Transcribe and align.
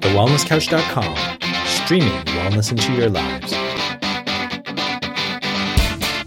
thewellnesscouch.com, 0.00 1.16
streaming 1.66 2.24
wellness 2.26 2.70
into 2.70 2.92
your 2.92 3.10
lives. 3.10 3.67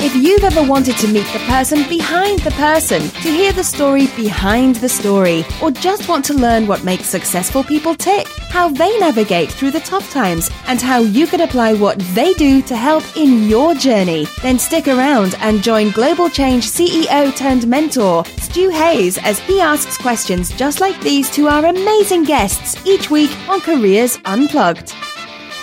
If 0.03 0.15
you've 0.15 0.43
ever 0.43 0.67
wanted 0.67 0.97
to 0.97 1.07
meet 1.07 1.27
the 1.31 1.45
person 1.47 1.87
behind 1.87 2.39
the 2.39 2.49
person, 2.51 3.03
to 3.03 3.29
hear 3.29 3.53
the 3.53 3.63
story 3.63 4.07
behind 4.15 4.77
the 4.77 4.89
story, 4.89 5.45
or 5.61 5.69
just 5.69 6.09
want 6.09 6.25
to 6.25 6.33
learn 6.33 6.65
what 6.65 6.83
makes 6.83 7.05
successful 7.05 7.63
people 7.63 7.93
tick, 7.93 8.27
how 8.49 8.67
they 8.67 8.97
navigate 8.97 9.51
through 9.51 9.69
the 9.69 9.79
tough 9.81 10.09
times, 10.09 10.49
and 10.65 10.81
how 10.81 11.01
you 11.01 11.27
can 11.27 11.41
apply 11.41 11.75
what 11.75 11.99
they 12.15 12.33
do 12.33 12.63
to 12.63 12.75
help 12.75 13.03
in 13.15 13.47
your 13.47 13.75
journey, 13.75 14.25
then 14.41 14.57
stick 14.57 14.87
around 14.87 15.35
and 15.39 15.61
join 15.61 15.91
Global 15.91 16.31
Change 16.31 16.65
CEO 16.65 17.35
turned 17.37 17.67
mentor, 17.67 18.25
Stu 18.39 18.71
Hayes, 18.71 19.19
as 19.19 19.37
he 19.37 19.61
asks 19.61 19.99
questions 19.99 20.49
just 20.57 20.81
like 20.81 20.99
these 21.01 21.29
to 21.29 21.47
our 21.47 21.67
amazing 21.67 22.23
guests 22.23 22.83
each 22.87 23.11
week 23.11 23.29
on 23.47 23.61
Careers 23.61 24.17
Unplugged. 24.25 24.95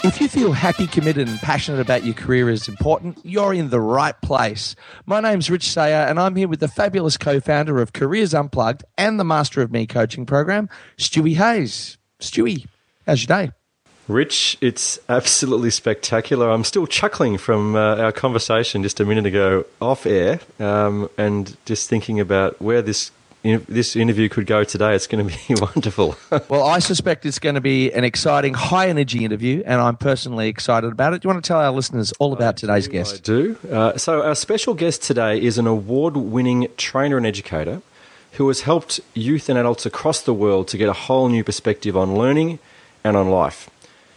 If 0.05 0.21
you 0.21 0.29
feel 0.29 0.53
happy, 0.53 0.87
committed, 0.87 1.27
and 1.27 1.41
passionate 1.41 1.81
about 1.81 2.05
your 2.05 2.15
career 2.15 2.49
is 2.49 2.69
important, 2.69 3.19
you're 3.25 3.53
in 3.53 3.71
the 3.71 3.81
right 3.81 4.19
place. 4.23 4.77
My 5.07 5.21
name's 5.21 5.51
Rich 5.51 5.69
Sayer, 5.73 6.07
and 6.07 6.21
I'm 6.21 6.37
here 6.37 6.47
with 6.47 6.61
the 6.61 6.69
fabulous 6.69 7.17
co 7.17 7.41
founder 7.41 7.83
of 7.83 7.93
Careers 7.93 8.33
Unplugged 8.33 8.85
and 8.97 9.19
the 9.19 9.25
Master 9.25 9.61
of 9.61 9.73
Me 9.73 9.89
coaching 9.89 10.25
program, 10.25 10.69
Stewie 10.99 11.35
Hayes. 11.35 11.99
Stewie, 12.21 12.67
how's 13.07 13.29
your 13.29 13.47
day? 13.47 13.53
Rich, 14.07 14.57
it's 14.61 15.01
absolutely 15.09 15.71
spectacular. 15.71 16.49
I'm 16.49 16.65
still 16.65 16.87
chuckling 16.87 17.37
from 17.37 17.75
uh, 17.75 17.97
our 17.97 18.13
conversation 18.13 18.85
just 18.85 19.01
a 19.01 19.05
minute 19.05 19.27
ago 19.27 19.67
off 19.83 20.07
air 20.07 20.39
um, 20.61 21.11
and 21.19 21.57
just 21.67 21.89
thinking 21.91 22.21
about 22.21 22.63
where 22.63 22.83
this 22.83 23.11
this 23.43 23.97
interview 23.97 24.29
could 24.29 24.47
go 24.47 24.65
today. 24.65 24.95
It's 24.95 25.07
going 25.07 25.29
to 25.29 25.37
be 25.37 25.55
wonderful. 25.61 26.17
well, 26.49 26.65
I 26.65 26.79
suspect 26.81 27.25
it's 27.25 27.39
going 27.39 27.55
to 27.55 27.61
be 27.61 27.93
an 27.93 28.05
exciting, 28.05 28.55
high 28.55 28.89
energy 28.89 29.25
interview, 29.25 29.63
and 29.65 29.81
I'm 29.81 29.97
personally 29.97 30.49
excited 30.49 30.93
about 30.93 31.15
it. 31.15 31.23
Do 31.23 31.29
you 31.29 31.35
want 31.35 31.45
to 31.45 31.49
tell 31.49 31.61
our 31.61 31.71
listeners 31.71 32.13
all 32.19 32.33
about 32.33 32.55
I 32.55 32.59
today's 32.59 32.87
do, 32.87 32.93
guest? 32.93 33.15
I 33.15 33.19
do. 33.19 33.57
Uh, 33.71 33.97
so, 33.97 34.23
our 34.23 34.35
special 34.35 34.75
guest 34.75 35.03
today 35.03 35.41
is 35.41 35.59
an 35.59 35.67
award 35.67 36.17
winning 36.17 36.69
trainer 36.77 37.17
and 37.17 37.27
educator 37.27 37.83
who 38.33 38.49
has 38.49 38.63
helped 38.63 39.01
youth 39.15 39.49
and 39.49 39.59
adults 39.59 39.87
across 39.87 40.21
the 40.21 40.35
world 40.35 40.69
to 40.69 40.77
get 40.77 40.89
a 40.89 40.93
whole 40.93 41.29
new 41.29 41.43
perspective 41.43 41.97
on 41.97 42.15
learning 42.15 42.59
and 43.03 43.17
on 43.17 43.31
life. 43.31 43.71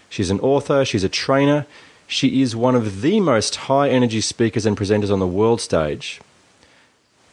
She's 0.10 0.30
an 0.30 0.40
author, 0.42 0.84
she's 0.84 1.04
a 1.04 1.10
trainer, 1.10 1.66
she 2.08 2.42
is 2.42 2.56
one 2.56 2.76
of 2.76 3.02
the 3.02 3.22
most 3.22 3.56
high 3.56 3.90
energy 3.90 4.20
speakers 4.20 4.66
and 4.66 4.76
presenters 4.76 5.12
on 5.12 5.20
the 5.20 5.28
world 5.28 5.62
stage. 5.62 6.20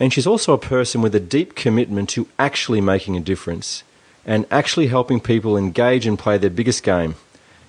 And 0.00 0.12
she's 0.12 0.26
also 0.26 0.52
a 0.52 0.58
person 0.58 1.02
with 1.02 1.14
a 1.14 1.20
deep 1.20 1.54
commitment 1.54 2.08
to 2.10 2.28
actually 2.38 2.80
making 2.80 3.16
a 3.16 3.20
difference 3.20 3.82
and 4.24 4.46
actually 4.50 4.88
helping 4.88 5.20
people 5.20 5.56
engage 5.56 6.06
and 6.06 6.18
play 6.18 6.38
their 6.38 6.50
biggest 6.50 6.82
game. 6.82 7.16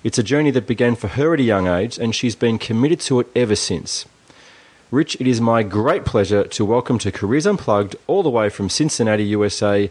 It's 0.04 0.18
a 0.18 0.22
journey 0.22 0.50
that 0.52 0.66
began 0.66 0.94
for 0.94 1.08
her 1.08 1.34
at 1.34 1.40
a 1.40 1.42
young 1.44 1.66
age, 1.66 1.98
and 1.98 2.14
she's 2.14 2.36
been 2.36 2.58
committed 2.58 3.00
to 3.00 3.20
it 3.20 3.26
ever 3.34 3.56
since. 3.56 4.06
Rich, 4.90 5.16
it 5.20 5.26
is 5.26 5.40
my 5.40 5.62
great 5.62 6.04
pleasure 6.04 6.44
to 6.44 6.64
welcome 6.64 6.98
to 6.98 7.12
Careers 7.12 7.46
Unplugged, 7.46 7.96
all 8.06 8.22
the 8.22 8.30
way 8.30 8.48
from 8.48 8.68
Cincinnati, 8.68 9.24
USA, 9.24 9.90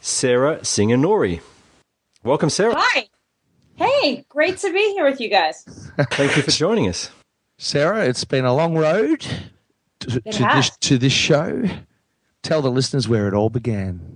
Sarah 0.00 0.64
Singer-Nourie. 0.64 1.40
Welcome, 2.22 2.50
Sarah. 2.50 2.74
Hi. 2.76 3.08
Hey, 3.76 4.24
great 4.28 4.58
to 4.58 4.72
be 4.72 4.92
here 4.92 5.04
with 5.04 5.20
you 5.20 5.28
guys. 5.28 5.64
Thank 6.10 6.36
you 6.36 6.42
for 6.42 6.50
joining 6.50 6.88
us. 6.88 7.10
Sarah, 7.58 8.06
it's 8.06 8.24
been 8.24 8.44
a 8.44 8.54
long 8.54 8.76
road 8.76 9.26
to, 10.04 10.20
to 10.20 10.48
this 10.54 10.70
to 10.78 10.98
this 10.98 11.12
show. 11.12 11.64
Tell 12.42 12.62
the 12.62 12.70
listeners 12.70 13.08
where 13.08 13.26
it 13.26 13.34
all 13.34 13.50
began. 13.50 14.14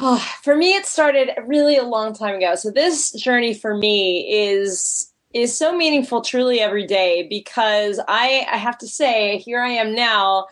Oh, 0.00 0.18
for 0.42 0.56
me, 0.56 0.74
it 0.74 0.86
started 0.86 1.30
really 1.46 1.76
a 1.76 1.82
long 1.84 2.14
time 2.14 2.36
ago. 2.36 2.54
So 2.54 2.70
this 2.70 3.12
journey 3.12 3.54
for 3.54 3.76
me 3.76 4.26
is 4.32 5.12
is 5.34 5.56
so 5.56 5.76
meaningful, 5.76 6.22
truly 6.22 6.60
every 6.60 6.86
day 6.86 7.26
because 7.28 8.00
I 8.08 8.46
I 8.50 8.56
have 8.56 8.78
to 8.78 8.86
say, 8.86 9.38
here 9.38 9.60
I 9.60 9.70
am 9.70 9.94
now 9.94 10.46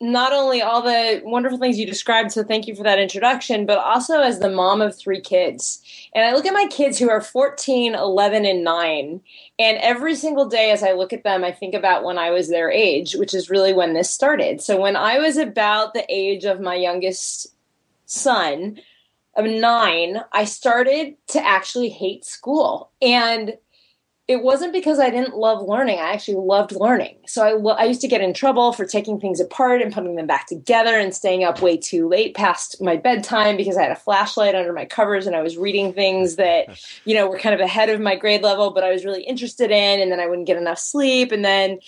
not 0.00 0.32
only 0.32 0.62
all 0.62 0.80
the 0.80 1.20
wonderful 1.24 1.58
things 1.58 1.78
you 1.78 1.86
described, 1.86 2.30
so 2.30 2.44
thank 2.44 2.68
you 2.68 2.74
for 2.74 2.84
that 2.84 3.00
introduction, 3.00 3.66
but 3.66 3.78
also 3.78 4.20
as 4.20 4.38
the 4.38 4.50
mom 4.50 4.80
of 4.80 4.96
three 4.96 5.20
kids. 5.20 5.82
And 6.14 6.24
I 6.24 6.32
look 6.32 6.46
at 6.46 6.52
my 6.52 6.66
kids 6.70 6.98
who 6.98 7.10
are 7.10 7.20
14, 7.20 7.94
11, 7.94 8.46
and 8.46 8.62
9. 8.62 9.20
And 9.58 9.78
every 9.78 10.14
single 10.14 10.46
day 10.46 10.70
as 10.70 10.84
I 10.84 10.92
look 10.92 11.12
at 11.12 11.24
them, 11.24 11.42
I 11.42 11.50
think 11.50 11.74
about 11.74 12.04
when 12.04 12.16
I 12.16 12.30
was 12.30 12.48
their 12.48 12.70
age, 12.70 13.14
which 13.14 13.34
is 13.34 13.50
really 13.50 13.72
when 13.72 13.94
this 13.94 14.08
started. 14.08 14.60
So 14.60 14.80
when 14.80 14.94
I 14.94 15.18
was 15.18 15.36
about 15.36 15.94
the 15.94 16.06
age 16.08 16.44
of 16.44 16.60
my 16.60 16.76
youngest 16.76 17.48
son, 18.06 18.78
of 19.38 19.46
nine, 19.46 20.18
I 20.32 20.44
started 20.44 21.14
to 21.28 21.44
actually 21.44 21.90
hate 21.90 22.24
school. 22.24 22.90
And 23.00 23.56
it 24.28 24.42
wasn't 24.42 24.74
because 24.74 24.98
I 24.98 25.08
didn't 25.08 25.36
love 25.36 25.66
learning. 25.66 25.98
I 25.98 26.12
actually 26.12 26.36
loved 26.36 26.72
learning. 26.72 27.16
So 27.26 27.42
I, 27.42 27.82
I 27.82 27.84
used 27.84 28.02
to 28.02 28.08
get 28.08 28.20
in 28.20 28.34
trouble 28.34 28.74
for 28.74 28.84
taking 28.84 29.18
things 29.18 29.40
apart 29.40 29.80
and 29.80 29.90
putting 29.90 30.16
them 30.16 30.26
back 30.26 30.46
together 30.46 30.98
and 30.98 31.14
staying 31.14 31.44
up 31.44 31.62
way 31.62 31.78
too 31.78 32.06
late 32.06 32.36
past 32.36 32.82
my 32.82 32.96
bedtime 32.96 33.56
because 33.56 33.78
I 33.78 33.82
had 33.84 33.90
a 33.90 33.96
flashlight 33.96 34.54
under 34.54 34.74
my 34.74 34.84
covers 34.84 35.26
and 35.26 35.34
I 35.34 35.40
was 35.40 35.56
reading 35.56 35.94
things 35.94 36.36
that, 36.36 36.78
you 37.06 37.14
know, 37.14 37.26
were 37.26 37.38
kind 37.38 37.54
of 37.54 37.60
ahead 37.62 37.88
of 37.88 38.02
my 38.02 38.16
grade 38.16 38.42
level, 38.42 38.70
but 38.70 38.84
I 38.84 38.92
was 38.92 39.06
really 39.06 39.22
interested 39.22 39.70
in. 39.70 40.00
And 40.00 40.12
then 40.12 40.20
I 40.20 40.26
wouldn't 40.26 40.46
get 40.46 40.58
enough 40.58 40.78
sleep. 40.78 41.32
And 41.32 41.42
then, 41.42 41.78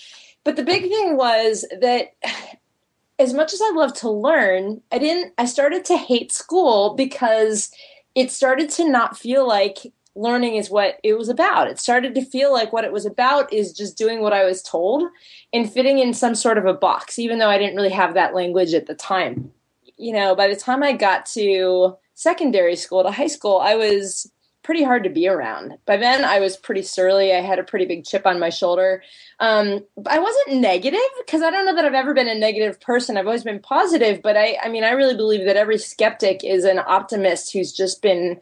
but 0.42 0.56
the 0.56 0.64
big 0.64 0.88
thing 0.88 1.18
was 1.18 1.66
that 1.78 2.14
as 3.18 3.34
much 3.34 3.52
as 3.52 3.60
I 3.60 3.72
love 3.74 3.92
to 3.96 4.10
learn, 4.10 4.80
I 4.90 4.96
didn't, 4.96 5.34
I 5.36 5.44
started 5.44 5.84
to 5.86 5.98
hate 5.98 6.32
school 6.32 6.94
because 6.94 7.70
it 8.14 8.30
started 8.30 8.70
to 8.70 8.88
not 8.88 9.18
feel 9.18 9.46
like 9.46 9.92
learning 10.20 10.56
is 10.56 10.70
what 10.70 10.98
it 11.02 11.16
was 11.16 11.28
about. 11.28 11.68
It 11.68 11.78
started 11.78 12.14
to 12.14 12.24
feel 12.24 12.52
like 12.52 12.72
what 12.72 12.84
it 12.84 12.92
was 12.92 13.06
about 13.06 13.52
is 13.52 13.72
just 13.72 13.96
doing 13.96 14.20
what 14.20 14.32
I 14.32 14.44
was 14.44 14.62
told 14.62 15.04
and 15.52 15.70
fitting 15.70 15.98
in 15.98 16.12
some 16.12 16.34
sort 16.34 16.58
of 16.58 16.66
a 16.66 16.74
box, 16.74 17.18
even 17.18 17.38
though 17.38 17.48
I 17.48 17.58
didn't 17.58 17.76
really 17.76 17.90
have 17.90 18.14
that 18.14 18.34
language 18.34 18.74
at 18.74 18.86
the 18.86 18.94
time. 18.94 19.52
You 19.96 20.12
know, 20.12 20.34
by 20.34 20.48
the 20.48 20.56
time 20.56 20.82
I 20.82 20.92
got 20.92 21.26
to 21.26 21.96
secondary 22.14 22.76
school 22.76 23.02
to 23.02 23.10
high 23.10 23.26
school, 23.26 23.58
I 23.58 23.74
was 23.74 24.30
pretty 24.62 24.82
hard 24.82 25.04
to 25.04 25.10
be 25.10 25.26
around. 25.26 25.78
By 25.86 25.96
then, 25.96 26.24
I 26.24 26.38
was 26.38 26.56
pretty 26.56 26.82
surly. 26.82 27.32
I 27.32 27.40
had 27.40 27.58
a 27.58 27.64
pretty 27.64 27.86
big 27.86 28.04
chip 28.04 28.26
on 28.26 28.38
my 28.38 28.50
shoulder. 28.50 29.02
Um, 29.40 29.84
I 30.06 30.18
wasn't 30.18 30.60
negative 30.60 31.00
because 31.18 31.42
I 31.42 31.50
don't 31.50 31.64
know 31.64 31.74
that 31.74 31.86
I've 31.86 31.94
ever 31.94 32.12
been 32.12 32.28
a 32.28 32.34
negative 32.34 32.78
person. 32.80 33.16
I've 33.16 33.26
always 33.26 33.42
been 33.42 33.60
positive, 33.60 34.20
but 34.22 34.36
I, 34.36 34.58
I 34.62 34.68
mean, 34.68 34.84
I 34.84 34.90
really 34.90 35.16
believe 35.16 35.46
that 35.46 35.56
every 35.56 35.78
skeptic 35.78 36.44
is 36.44 36.64
an 36.64 36.78
optimist 36.78 37.52
who's 37.52 37.72
just 37.72 38.02
been 38.02 38.38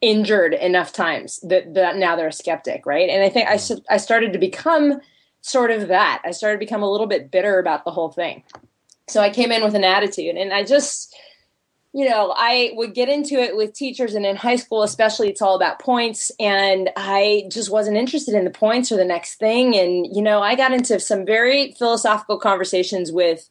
injured 0.00 0.54
enough 0.54 0.92
times 0.92 1.40
that, 1.40 1.74
that 1.74 1.96
now 1.96 2.16
they're 2.16 2.28
a 2.28 2.32
skeptic, 2.32 2.86
right? 2.86 3.08
And 3.08 3.22
I 3.22 3.28
think 3.28 3.48
I, 3.48 3.54
mm. 3.54 3.82
I 3.88 3.96
started 3.96 4.32
to 4.32 4.38
become 4.38 5.00
sort 5.40 5.70
of 5.70 5.88
that. 5.88 6.22
I 6.24 6.32
started 6.32 6.56
to 6.56 6.66
become 6.66 6.82
a 6.82 6.90
little 6.90 7.06
bit 7.06 7.30
bitter 7.30 7.58
about 7.58 7.84
the 7.84 7.90
whole 7.90 8.10
thing. 8.10 8.42
So 9.08 9.20
I 9.20 9.30
came 9.30 9.52
in 9.52 9.62
with 9.62 9.74
an 9.74 9.84
attitude 9.84 10.36
and 10.36 10.52
I 10.52 10.64
just, 10.64 11.16
you 11.92 12.08
know, 12.08 12.34
I 12.36 12.72
would 12.74 12.94
get 12.94 13.08
into 13.08 13.36
it 13.36 13.56
with 13.56 13.72
teachers 13.72 14.14
and 14.14 14.26
in 14.26 14.36
high 14.36 14.56
school, 14.56 14.82
especially, 14.82 15.30
it's 15.30 15.40
all 15.40 15.54
about 15.54 15.78
points. 15.78 16.30
And 16.38 16.90
I 16.96 17.48
just 17.50 17.70
wasn't 17.70 17.96
interested 17.96 18.34
in 18.34 18.44
the 18.44 18.50
points 18.50 18.90
or 18.92 18.96
the 18.96 19.04
next 19.04 19.36
thing. 19.36 19.76
And, 19.76 20.06
you 20.14 20.20
know, 20.20 20.42
I 20.42 20.56
got 20.56 20.72
into 20.72 21.00
some 21.00 21.24
very 21.24 21.72
philosophical 21.78 22.38
conversations 22.38 23.12
with 23.12 23.48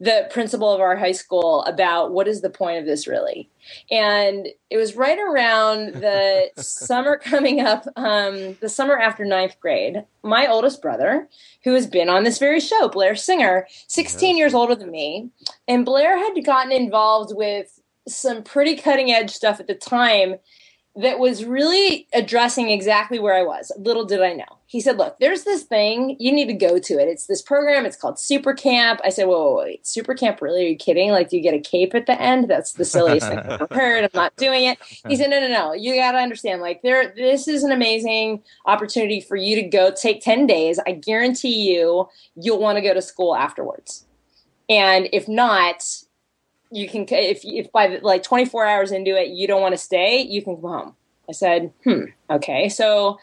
the 0.00 0.28
principal 0.30 0.72
of 0.72 0.80
our 0.80 0.96
high 0.96 1.12
school 1.12 1.62
about 1.64 2.12
what 2.12 2.28
is 2.28 2.42
the 2.42 2.50
point 2.50 2.78
of 2.78 2.86
this 2.86 3.06
really? 3.06 3.50
And 3.90 4.48
it 4.70 4.76
was 4.76 4.96
right 4.96 5.18
around 5.18 5.94
the 5.94 6.50
summer 6.56 7.18
coming 7.18 7.60
up 7.60 7.86
um, 7.96 8.54
the 8.60 8.68
summer 8.68 8.98
after 8.98 9.24
ninth 9.24 9.58
grade 9.60 10.04
my 10.22 10.46
oldest 10.46 10.82
brother 10.82 11.28
who 11.64 11.74
has 11.74 11.86
been 11.86 12.08
on 12.08 12.24
this 12.24 12.38
very 12.38 12.60
show 12.60 12.88
blair 12.88 13.14
singer 13.16 13.66
16 13.88 14.36
years 14.36 14.54
older 14.54 14.74
than 14.74 14.90
me 14.90 15.30
and 15.68 15.84
blair 15.86 16.18
had 16.18 16.44
gotten 16.44 16.72
involved 16.72 17.32
with 17.34 17.80
some 18.08 18.42
pretty 18.42 18.76
cutting 18.76 19.10
edge 19.12 19.30
stuff 19.30 19.60
at 19.60 19.66
the 19.68 19.74
time 19.74 20.36
that 20.96 21.18
was 21.18 21.44
really 21.44 22.08
addressing 22.14 22.70
exactly 22.70 23.18
where 23.18 23.34
I 23.34 23.42
was. 23.42 23.70
Little 23.76 24.06
did 24.06 24.22
I 24.22 24.32
know. 24.32 24.44
He 24.66 24.80
said, 24.80 24.96
Look, 24.96 25.18
there's 25.20 25.44
this 25.44 25.62
thing, 25.62 26.16
you 26.18 26.32
need 26.32 26.46
to 26.46 26.54
go 26.54 26.78
to 26.78 26.94
it. 26.94 27.08
It's 27.08 27.26
this 27.26 27.42
program, 27.42 27.84
it's 27.84 27.96
called 27.96 28.18
Super 28.18 28.54
Camp. 28.54 29.00
I 29.04 29.10
said, 29.10 29.26
Whoa, 29.26 29.56
wait, 29.56 29.64
wait, 29.64 29.86
Super 29.86 30.14
Camp, 30.14 30.40
really? 30.40 30.64
Are 30.64 30.68
you 30.68 30.76
kidding? 30.76 31.10
Like, 31.10 31.28
do 31.28 31.36
you 31.36 31.42
get 31.42 31.54
a 31.54 31.60
cape 31.60 31.94
at 31.94 32.06
the 32.06 32.20
end? 32.20 32.48
That's 32.48 32.72
the 32.72 32.84
silliest 32.84 33.28
thing 33.28 33.38
I've 33.38 33.70
heard. 33.70 34.04
I'm 34.04 34.10
not 34.14 34.34
doing 34.36 34.64
it. 34.64 34.78
He 35.06 35.16
said, 35.16 35.30
No, 35.30 35.38
no, 35.40 35.48
no. 35.48 35.72
You 35.74 35.94
got 35.94 36.12
to 36.12 36.18
understand, 36.18 36.62
like, 36.62 36.82
there, 36.82 37.12
this 37.14 37.46
is 37.46 37.62
an 37.62 37.72
amazing 37.72 38.42
opportunity 38.64 39.20
for 39.20 39.36
you 39.36 39.54
to 39.56 39.62
go 39.62 39.92
take 39.92 40.22
10 40.22 40.46
days. 40.46 40.80
I 40.86 40.92
guarantee 40.92 41.72
you, 41.72 42.08
you'll 42.36 42.58
want 42.58 42.76
to 42.76 42.82
go 42.82 42.94
to 42.94 43.02
school 43.02 43.36
afterwards. 43.36 44.06
And 44.68 45.08
if 45.12 45.28
not, 45.28 45.84
you 46.70 46.88
can 46.88 47.06
if 47.08 47.40
if 47.44 47.70
by 47.72 47.98
like 48.02 48.22
24 48.22 48.66
hours 48.66 48.92
into 48.92 49.16
it 49.16 49.28
you 49.28 49.46
don't 49.46 49.62
want 49.62 49.72
to 49.72 49.78
stay 49.78 50.20
you 50.20 50.42
can 50.42 50.56
come 50.56 50.70
home. 50.70 50.96
I 51.28 51.32
said 51.32 51.72
hmm 51.84 52.04
okay. 52.30 52.68
So 52.68 53.18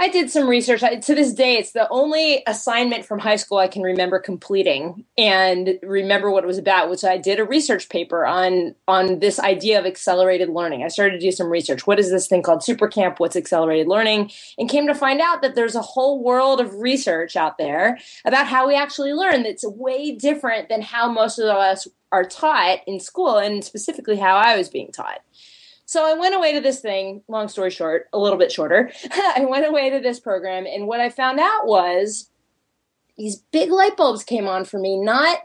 I 0.00 0.08
did 0.08 0.30
some 0.30 0.48
research. 0.48 0.84
I, 0.84 0.96
to 0.96 1.14
this 1.14 1.32
day, 1.32 1.56
it's 1.56 1.72
the 1.72 1.88
only 1.88 2.44
assignment 2.46 3.04
from 3.04 3.18
high 3.18 3.34
school 3.34 3.58
I 3.58 3.66
can 3.66 3.82
remember 3.82 4.20
completing 4.20 5.04
and 5.16 5.76
remember 5.82 6.30
what 6.30 6.44
it 6.44 6.46
was 6.46 6.58
about. 6.58 6.88
Which 6.88 7.02
I 7.02 7.18
did 7.18 7.40
a 7.40 7.44
research 7.44 7.88
paper 7.88 8.24
on 8.24 8.76
on 8.86 9.18
this 9.18 9.40
idea 9.40 9.78
of 9.78 9.86
accelerated 9.86 10.50
learning. 10.50 10.84
I 10.84 10.88
started 10.88 11.14
to 11.14 11.26
do 11.26 11.32
some 11.32 11.50
research. 11.50 11.86
What 11.86 11.98
is 11.98 12.10
this 12.10 12.28
thing 12.28 12.42
called 12.42 12.60
Supercamp? 12.60 13.18
What's 13.18 13.34
accelerated 13.34 13.88
learning? 13.88 14.30
And 14.56 14.68
came 14.68 14.86
to 14.86 14.94
find 14.94 15.20
out 15.20 15.42
that 15.42 15.56
there's 15.56 15.74
a 15.74 15.82
whole 15.82 16.22
world 16.22 16.60
of 16.60 16.76
research 16.76 17.34
out 17.34 17.58
there 17.58 17.98
about 18.24 18.46
how 18.46 18.68
we 18.68 18.76
actually 18.76 19.14
learn. 19.14 19.42
That's 19.42 19.66
way 19.66 20.12
different 20.12 20.68
than 20.68 20.80
how 20.80 21.10
most 21.10 21.40
of 21.40 21.46
us 21.46 21.88
are 22.10 22.24
taught 22.24 22.78
in 22.86 23.00
school, 23.00 23.36
and 23.36 23.62
specifically 23.62 24.16
how 24.16 24.36
I 24.36 24.56
was 24.56 24.70
being 24.70 24.90
taught. 24.92 25.20
So 25.88 26.04
I 26.04 26.12
went 26.12 26.34
away 26.34 26.52
to 26.52 26.60
this 26.60 26.80
thing, 26.80 27.22
long 27.28 27.48
story 27.48 27.70
short, 27.70 28.10
a 28.12 28.18
little 28.18 28.36
bit 28.36 28.52
shorter. 28.52 28.92
I 29.10 29.46
went 29.48 29.66
away 29.66 29.88
to 29.88 30.00
this 30.00 30.20
program, 30.20 30.66
and 30.66 30.86
what 30.86 31.00
I 31.00 31.08
found 31.08 31.40
out 31.40 31.66
was 31.66 32.28
these 33.16 33.36
big 33.36 33.70
light 33.70 33.96
bulbs 33.96 34.22
came 34.22 34.46
on 34.46 34.66
for 34.66 34.78
me, 34.78 35.00
not 35.00 35.38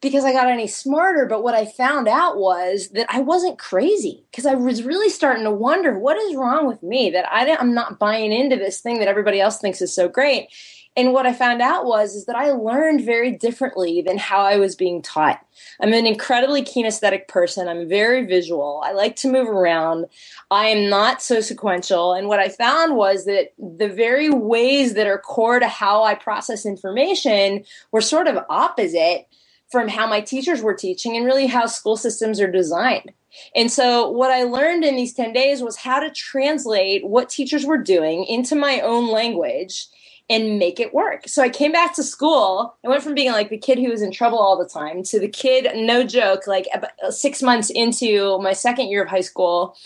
because 0.00 0.24
I 0.24 0.32
got 0.32 0.48
any 0.48 0.66
smarter, 0.66 1.26
but 1.26 1.42
what 1.42 1.54
I 1.54 1.66
found 1.66 2.08
out 2.08 2.38
was 2.38 2.88
that 2.94 3.04
I 3.10 3.20
wasn't 3.20 3.58
crazy 3.58 4.24
because 4.30 4.46
I 4.46 4.54
was 4.54 4.82
really 4.82 5.10
starting 5.10 5.44
to 5.44 5.50
wonder 5.50 5.98
what 5.98 6.16
is 6.16 6.36
wrong 6.36 6.66
with 6.66 6.82
me 6.82 7.10
that 7.10 7.30
I 7.30 7.44
am 7.48 7.74
not 7.74 7.98
buying 7.98 8.32
into 8.32 8.56
this 8.56 8.80
thing 8.80 8.98
that 8.98 9.08
everybody 9.08 9.42
else 9.42 9.58
thinks 9.58 9.82
is 9.82 9.94
so 9.94 10.08
great. 10.08 10.48
And 10.94 11.14
what 11.14 11.24
I 11.24 11.32
found 11.32 11.62
out 11.62 11.86
was 11.86 12.14
is 12.14 12.26
that 12.26 12.36
I 12.36 12.50
learned 12.50 13.00
very 13.00 13.32
differently 13.32 14.02
than 14.02 14.18
how 14.18 14.42
I 14.42 14.56
was 14.56 14.76
being 14.76 15.00
taught. 15.00 15.44
I'm 15.80 15.94
an 15.94 16.06
incredibly 16.06 16.62
kinesthetic 16.62 17.28
person. 17.28 17.66
I'm 17.66 17.88
very 17.88 18.26
visual. 18.26 18.82
I 18.84 18.92
like 18.92 19.16
to 19.16 19.32
move 19.32 19.48
around. 19.48 20.06
I 20.50 20.66
am 20.66 20.90
not 20.90 21.22
so 21.22 21.40
sequential. 21.40 22.12
And 22.12 22.28
what 22.28 22.40
I 22.40 22.50
found 22.50 22.96
was 22.96 23.24
that 23.24 23.52
the 23.58 23.88
very 23.88 24.28
ways 24.28 24.92
that 24.94 25.06
are 25.06 25.18
core 25.18 25.60
to 25.60 25.68
how 25.68 26.02
I 26.02 26.14
process 26.14 26.66
information 26.66 27.64
were 27.90 28.02
sort 28.02 28.28
of 28.28 28.44
opposite 28.50 29.28
from 29.70 29.88
how 29.88 30.06
my 30.06 30.20
teachers 30.20 30.60
were 30.60 30.74
teaching 30.74 31.16
and 31.16 31.24
really 31.24 31.46
how 31.46 31.64
school 31.64 31.96
systems 31.96 32.38
are 32.38 32.50
designed. 32.50 33.12
And 33.56 33.72
so, 33.72 34.10
what 34.10 34.30
I 34.30 34.42
learned 34.42 34.84
in 34.84 34.96
these 34.96 35.14
10 35.14 35.32
days 35.32 35.62
was 35.62 35.76
how 35.76 36.00
to 36.00 36.10
translate 36.10 37.06
what 37.06 37.30
teachers 37.30 37.64
were 37.64 37.78
doing 37.78 38.24
into 38.24 38.54
my 38.54 38.80
own 38.80 39.10
language 39.10 39.86
and 40.32 40.58
make 40.58 40.80
it 40.80 40.94
work. 40.94 41.28
So 41.28 41.42
I 41.42 41.50
came 41.50 41.72
back 41.72 41.94
to 41.96 42.02
school. 42.02 42.74
I 42.82 42.88
went 42.88 43.02
from 43.02 43.14
being 43.14 43.32
like 43.32 43.50
the 43.50 43.58
kid 43.58 43.78
who 43.78 43.90
was 43.90 44.00
in 44.00 44.10
trouble 44.10 44.38
all 44.38 44.56
the 44.56 44.68
time 44.68 45.02
to 45.04 45.20
the 45.20 45.28
kid, 45.28 45.68
no 45.74 46.04
joke, 46.04 46.46
like 46.46 46.66
six 47.10 47.42
months 47.42 47.68
into 47.68 48.38
my 48.38 48.54
second 48.54 48.86
year 48.86 49.02
of 49.02 49.10
high 49.10 49.20
school, 49.20 49.76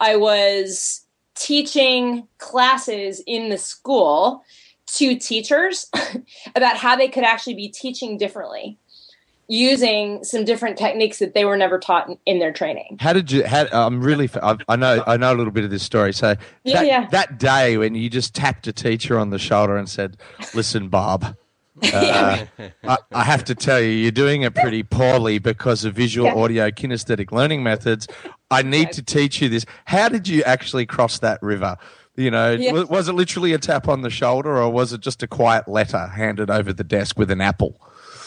I 0.00 0.16
was 0.16 1.04
teaching 1.34 2.26
classes 2.38 3.22
in 3.26 3.50
the 3.50 3.58
school 3.58 4.42
to 4.86 5.18
teachers 5.18 5.90
about 6.56 6.78
how 6.78 6.96
they 6.96 7.08
could 7.08 7.24
actually 7.24 7.54
be 7.54 7.68
teaching 7.68 8.16
differently 8.16 8.78
using 9.48 10.24
some 10.24 10.44
different 10.44 10.78
techniques 10.78 11.18
that 11.18 11.34
they 11.34 11.44
were 11.44 11.56
never 11.56 11.78
taught 11.78 12.08
in, 12.08 12.18
in 12.26 12.38
their 12.38 12.52
training. 12.52 12.96
How 13.00 13.12
did 13.12 13.30
you? 13.30 13.44
How, 13.44 13.66
I'm 13.72 14.02
really. 14.02 14.28
I, 14.42 14.56
I 14.68 14.76
know. 14.76 15.02
I 15.06 15.16
know 15.16 15.32
a 15.32 15.36
little 15.36 15.52
bit 15.52 15.64
of 15.64 15.70
this 15.70 15.82
story. 15.82 16.12
So 16.12 16.36
yeah, 16.64 16.74
that, 16.74 16.86
yeah. 16.86 17.06
that 17.10 17.38
day 17.38 17.76
when 17.76 17.94
you 17.94 18.08
just 18.08 18.34
tapped 18.34 18.66
a 18.66 18.72
teacher 18.72 19.18
on 19.18 19.30
the 19.30 19.38
shoulder 19.38 19.76
and 19.76 19.88
said, 19.88 20.16
"Listen, 20.54 20.88
Bob." 20.88 21.36
Uh, 21.92 22.46
I, 22.84 22.98
I, 23.12 23.24
have 23.24 23.42
to 23.44 23.56
tell 23.56 23.80
you, 23.80 23.88
you're 23.88 24.12
doing 24.12 24.42
it 24.42 24.54
pretty 24.54 24.84
poorly 24.84 25.38
because 25.38 25.84
of 25.84 25.94
visual, 25.94 26.28
yeah. 26.28 26.34
audio, 26.34 26.70
kinesthetic 26.70 27.32
learning 27.32 27.64
methods. 27.64 28.06
I 28.52 28.62
need 28.62 28.92
to 28.92 29.02
teach 29.02 29.42
you 29.42 29.48
this. 29.48 29.66
How 29.86 30.08
did 30.08 30.28
you 30.28 30.44
actually 30.44 30.86
cross 30.86 31.18
that 31.20 31.42
river? 31.42 31.76
You 32.14 32.30
know, 32.30 32.52
yeah. 32.52 32.72
was, 32.72 32.88
was 32.88 33.08
it 33.08 33.14
literally 33.14 33.52
a 33.52 33.58
tap 33.58 33.88
on 33.88 34.02
the 34.02 34.10
shoulder, 34.10 34.58
or 34.58 34.70
was 34.70 34.92
it 34.92 35.00
just 35.00 35.22
a 35.22 35.26
quiet 35.26 35.66
letter 35.66 36.06
handed 36.06 36.50
over 36.50 36.72
the 36.72 36.84
desk 36.84 37.18
with 37.18 37.30
an 37.32 37.40
apple? 37.40 37.80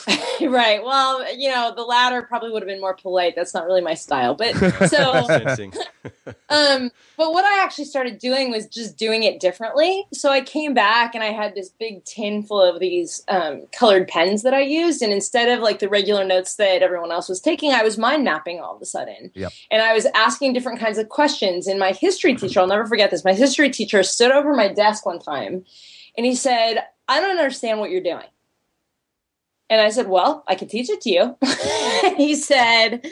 right. 0.41 0.83
Well, 0.83 1.35
you 1.35 1.49
know, 1.49 1.73
the 1.75 1.83
latter 1.83 2.21
probably 2.21 2.51
would 2.51 2.61
have 2.61 2.67
been 2.67 2.81
more 2.81 2.93
polite. 2.93 3.35
That's 3.35 3.53
not 3.53 3.65
really 3.65 3.81
my 3.81 3.93
style. 3.93 4.35
But 4.35 4.55
so, 4.89 5.11
um, 6.49 6.91
but 7.17 7.33
what 7.33 7.45
I 7.45 7.63
actually 7.63 7.85
started 7.85 8.19
doing 8.19 8.51
was 8.51 8.67
just 8.67 8.97
doing 8.97 9.23
it 9.23 9.39
differently. 9.39 10.05
So 10.13 10.31
I 10.31 10.41
came 10.41 10.73
back 10.73 11.15
and 11.15 11.23
I 11.23 11.31
had 11.31 11.55
this 11.55 11.69
big 11.69 12.03
tin 12.05 12.43
full 12.43 12.61
of 12.61 12.79
these 12.79 13.23
um, 13.27 13.63
colored 13.71 14.07
pens 14.07 14.43
that 14.43 14.53
I 14.53 14.61
used, 14.61 15.01
and 15.01 15.11
instead 15.11 15.49
of 15.49 15.63
like 15.63 15.79
the 15.79 15.89
regular 15.89 16.23
notes 16.23 16.55
that 16.55 16.81
everyone 16.81 17.11
else 17.11 17.29
was 17.29 17.41
taking, 17.41 17.71
I 17.71 17.83
was 17.83 17.97
mind 17.97 18.23
mapping 18.23 18.59
all 18.59 18.75
of 18.75 18.81
a 18.81 18.85
sudden. 18.85 19.31
Yep. 19.33 19.51
And 19.71 19.81
I 19.81 19.93
was 19.93 20.05
asking 20.13 20.53
different 20.53 20.79
kinds 20.79 20.97
of 20.97 21.09
questions. 21.09 21.67
And 21.67 21.79
my 21.79 21.91
history 21.91 22.35
teacher, 22.35 22.59
I'll 22.59 22.67
never 22.67 22.85
forget 22.85 23.11
this. 23.11 23.23
My 23.23 23.33
history 23.33 23.69
teacher 23.69 24.03
stood 24.03 24.31
over 24.31 24.53
my 24.53 24.67
desk 24.67 25.05
one 25.05 25.19
time, 25.19 25.65
and 26.17 26.25
he 26.25 26.35
said, 26.35 26.83
"I 27.07 27.19
don't 27.19 27.37
understand 27.37 27.79
what 27.79 27.89
you're 27.89 28.01
doing." 28.01 28.25
And 29.69 29.81
I 29.81 29.89
said, 29.89 30.07
Well, 30.07 30.43
I 30.47 30.55
can 30.55 30.67
teach 30.67 30.89
it 30.89 31.01
to 31.01 31.09
you. 31.09 31.37
he 32.17 32.35
said, 32.35 33.05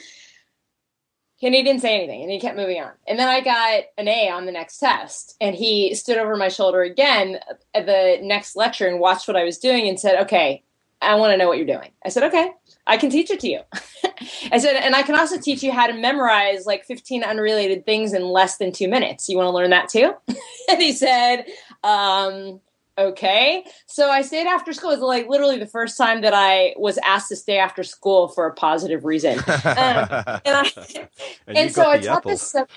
and 1.44 1.54
he 1.54 1.62
didn't 1.62 1.82
say 1.82 1.98
anything 1.98 2.22
and 2.22 2.32
he 2.32 2.40
kept 2.40 2.56
moving 2.56 2.82
on. 2.82 2.92
And 3.06 3.20
then 3.20 3.28
I 3.28 3.42
got 3.42 3.84
an 3.98 4.08
A 4.08 4.30
on 4.30 4.46
the 4.46 4.52
next 4.52 4.78
test. 4.78 5.36
And 5.42 5.56
he 5.56 5.94
stood 5.94 6.18
over 6.18 6.38
my 6.38 6.48
shoulder 6.48 6.82
again 6.82 7.40
at 7.74 7.86
the 7.86 8.20
next 8.22 8.56
lecture 8.56 8.88
and 8.88 9.00
watched 9.00 9.28
what 9.28 9.38
I 9.38 9.44
was 9.44 9.58
doing 9.58 9.88
and 9.88 10.00
said, 10.00 10.24
Okay, 10.24 10.64
I 11.02 11.16
want 11.16 11.34
to 11.34 11.38
know 11.38 11.48
what 11.48 11.58
you're 11.58 11.68
doing. 11.68 11.92
I 12.06 12.10
said, 12.10 12.24
Okay, 12.24 12.52
I 12.88 12.98
can 12.98 13.10
teach 13.10 13.30
it 13.30 13.42
to 13.42 13.50
you. 13.50 13.60
I 14.52 14.58
said, 14.58 14.78
and 14.78 14.96
I 14.96 15.04
can 15.04 15.16
also 15.16 15.38
teach 15.40 15.64
you 15.64 15.72
how 15.72 15.88
to 15.88 15.94
memorize 15.94 16.66
like 16.66 16.86
15 16.86 17.24
unrelated 17.24 17.86
things 17.86 18.14
in 18.14 18.24
less 18.24 18.58
than 18.58 18.72
two 18.72 18.88
minutes. 18.88 19.28
You 19.28 19.38
want 19.38 19.48
to 19.48 19.52
learn 19.52 19.72
that 19.72 19.90
too? 19.90 20.14
and 20.70 20.82
he 20.82 20.94
said, 20.94 21.46
um, 21.84 22.62
okay. 22.98 23.66
So 23.88 24.10
I 24.10 24.22
stayed 24.22 24.48
after 24.48 24.74
school. 24.74 24.92
It 24.92 25.00
was 25.00 25.02
like 25.02 25.28
literally 25.28 25.58
the 25.58 25.66
first 25.68 25.98
time 25.98 26.22
that 26.22 26.34
I 26.34 26.74
was 26.78 26.98
asked 27.00 27.30
to 27.30 27.36
stay 27.36 27.58
after 27.58 27.84
school 27.84 28.28
for 28.28 28.46
a 28.48 28.54
positive 28.54 29.06
reason. 29.06 29.40
Um, 29.64 30.08
and 30.46 30.56
I, 30.56 30.72
and, 31.48 31.58
and 31.58 31.72
so 31.72 31.90
I 31.90 31.98
taught 31.98 32.18
apple. 32.18 32.32
this 32.32 32.42
stuff. 32.42 32.68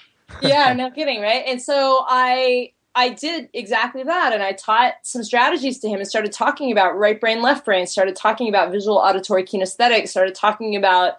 Yeah, 0.42 0.72
no 0.72 0.90
kidding, 0.90 1.20
right? 1.20 1.44
And 1.46 1.60
so 1.60 2.04
I 2.08 2.72
I 2.94 3.10
did 3.10 3.50
exactly 3.52 4.02
that. 4.02 4.32
And 4.32 4.42
I 4.42 4.52
taught 4.52 4.94
some 5.02 5.22
strategies 5.22 5.78
to 5.80 5.88
him 5.88 6.00
and 6.00 6.08
started 6.08 6.32
talking 6.32 6.72
about 6.72 6.96
right 6.96 7.20
brain, 7.20 7.42
left 7.42 7.64
brain, 7.64 7.86
started 7.86 8.16
talking 8.16 8.48
about 8.48 8.72
visual 8.72 8.96
auditory 8.96 9.44
kinesthetic, 9.44 10.08
started 10.08 10.34
talking 10.34 10.74
about 10.74 11.14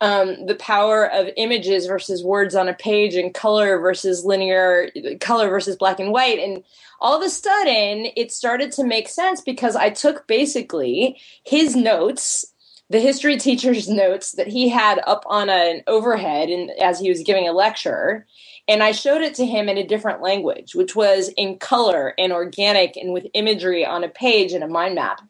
um, 0.00 0.46
the 0.46 0.54
power 0.54 1.10
of 1.10 1.28
images 1.36 1.86
versus 1.86 2.22
words 2.22 2.54
on 2.54 2.68
a 2.68 2.74
page 2.74 3.14
and 3.14 3.34
color 3.34 3.78
versus 3.78 4.24
linear 4.24 4.90
color 5.20 5.48
versus 5.48 5.76
black 5.76 5.98
and 5.98 6.12
white 6.12 6.38
and 6.38 6.62
all 7.00 7.16
of 7.16 7.22
a 7.22 7.30
sudden 7.30 8.06
it 8.16 8.30
started 8.30 8.70
to 8.72 8.84
make 8.84 9.08
sense 9.08 9.40
because 9.40 9.74
i 9.74 9.90
took 9.90 10.26
basically 10.26 11.20
his 11.44 11.74
notes 11.74 12.44
the 12.90 13.00
history 13.00 13.36
teacher's 13.36 13.88
notes 13.88 14.32
that 14.32 14.46
he 14.46 14.68
had 14.68 15.00
up 15.06 15.24
on 15.26 15.50
an 15.50 15.82
overhead 15.86 16.48
and 16.48 16.70
as 16.80 17.00
he 17.00 17.08
was 17.08 17.22
giving 17.22 17.48
a 17.48 17.52
lecture 17.52 18.24
and 18.68 18.82
i 18.82 18.92
showed 18.92 19.22
it 19.22 19.34
to 19.34 19.46
him 19.46 19.68
in 19.68 19.78
a 19.78 19.86
different 19.86 20.22
language 20.22 20.76
which 20.76 20.94
was 20.94 21.28
in 21.36 21.58
color 21.58 22.14
and 22.18 22.32
organic 22.32 22.96
and 22.96 23.12
with 23.12 23.26
imagery 23.34 23.84
on 23.84 24.04
a 24.04 24.08
page 24.08 24.52
and 24.52 24.62
a 24.62 24.68
mind 24.68 24.94
map 24.94 25.20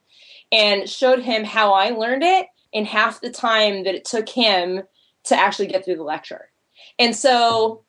and 0.53 0.89
showed 0.91 1.21
him 1.21 1.43
how 1.43 1.73
i 1.73 1.89
learned 1.89 2.23
it 2.23 2.49
in 2.73 2.85
half 2.85 3.21
the 3.21 3.31
time 3.31 3.85
that 3.85 3.95
it 3.95 4.05
took 4.05 4.29
him 4.29 4.83
to 5.25 5.37
actually 5.37 5.67
get 5.67 5.85
through 5.85 5.97
the 5.97 6.03
lecture. 6.03 6.51
And 6.99 7.15
so 7.15 7.85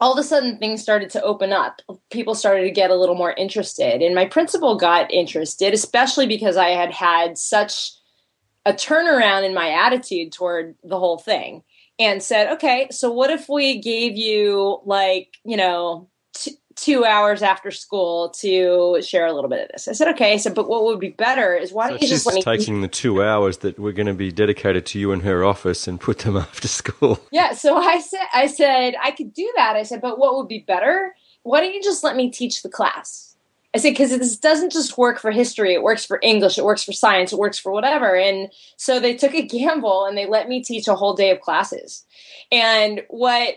all 0.00 0.12
of 0.12 0.18
a 0.18 0.22
sudden 0.22 0.58
things 0.58 0.82
started 0.82 1.10
to 1.10 1.22
open 1.22 1.52
up. 1.52 1.80
People 2.10 2.34
started 2.34 2.64
to 2.64 2.70
get 2.70 2.90
a 2.90 2.96
little 2.96 3.14
more 3.14 3.32
interested. 3.32 4.02
And 4.02 4.14
my 4.14 4.26
principal 4.26 4.76
got 4.76 5.12
interested, 5.12 5.72
especially 5.72 6.26
because 6.26 6.56
I 6.56 6.70
had 6.70 6.92
had 6.92 7.38
such 7.38 7.92
a 8.66 8.72
turnaround 8.72 9.44
in 9.44 9.54
my 9.54 9.70
attitude 9.70 10.32
toward 10.32 10.74
the 10.82 10.98
whole 10.98 11.18
thing 11.18 11.62
and 11.98 12.22
said, 12.22 12.52
okay, 12.54 12.88
so 12.90 13.10
what 13.10 13.30
if 13.30 13.48
we 13.48 13.80
gave 13.80 14.16
you 14.16 14.80
like, 14.84 15.34
you 15.44 15.56
know, 15.56 16.08
two 16.76 17.06
hours 17.06 17.42
after 17.42 17.70
school 17.70 18.28
to 18.28 19.00
share 19.02 19.26
a 19.26 19.32
little 19.32 19.48
bit 19.48 19.62
of 19.62 19.68
this. 19.72 19.88
I 19.88 19.92
said, 19.92 20.08
okay. 20.08 20.34
I 20.34 20.36
said, 20.36 20.54
but 20.54 20.68
what 20.68 20.84
would 20.84 21.00
be 21.00 21.08
better 21.08 21.54
is 21.54 21.72
why 21.72 21.88
don't 21.88 21.98
so 21.98 22.04
you 22.04 22.08
just 22.08 22.26
let 22.26 22.34
me 22.34 22.42
taking 22.42 22.82
the 22.82 22.88
two 22.88 23.22
hours 23.22 23.58
that 23.58 23.78
we're 23.78 23.92
going 23.92 24.06
to 24.06 24.14
be 24.14 24.30
dedicated 24.30 24.84
to 24.86 24.98
you 24.98 25.10
in 25.12 25.20
her 25.20 25.42
office 25.42 25.88
and 25.88 25.98
put 25.98 26.18
them 26.18 26.36
after 26.36 26.68
school. 26.68 27.18
Yeah. 27.32 27.54
So 27.54 27.76
I 27.76 28.00
said, 28.00 28.26
I 28.32 28.46
said 28.46 28.94
I 29.02 29.10
could 29.10 29.32
do 29.32 29.50
that. 29.56 29.74
I 29.74 29.82
said, 29.82 30.02
but 30.02 30.18
what 30.18 30.36
would 30.36 30.48
be 30.48 30.60
better? 30.60 31.14
Why 31.42 31.60
don't 31.60 31.74
you 31.74 31.82
just 31.82 32.04
let 32.04 32.14
me 32.14 32.30
teach 32.30 32.62
the 32.62 32.68
class? 32.68 33.36
I 33.74 33.78
said, 33.78 33.90
because 33.90 34.10
this 34.10 34.38
doesn't 34.38 34.72
just 34.72 34.96
work 34.96 35.18
for 35.18 35.30
history, 35.30 35.74
it 35.74 35.82
works 35.82 36.06
for 36.06 36.18
English, 36.22 36.56
it 36.56 36.64
works 36.64 36.82
for 36.82 36.92
science, 36.92 37.32
it 37.32 37.38
works 37.38 37.58
for 37.58 37.70
whatever. 37.72 38.16
And 38.16 38.50
so 38.78 38.98
they 38.98 39.14
took 39.14 39.34
a 39.34 39.42
gamble 39.42 40.06
and 40.06 40.16
they 40.16 40.24
let 40.24 40.48
me 40.48 40.64
teach 40.64 40.88
a 40.88 40.94
whole 40.94 41.12
day 41.12 41.30
of 41.30 41.42
classes. 41.42 42.04
And 42.50 43.02
what 43.08 43.56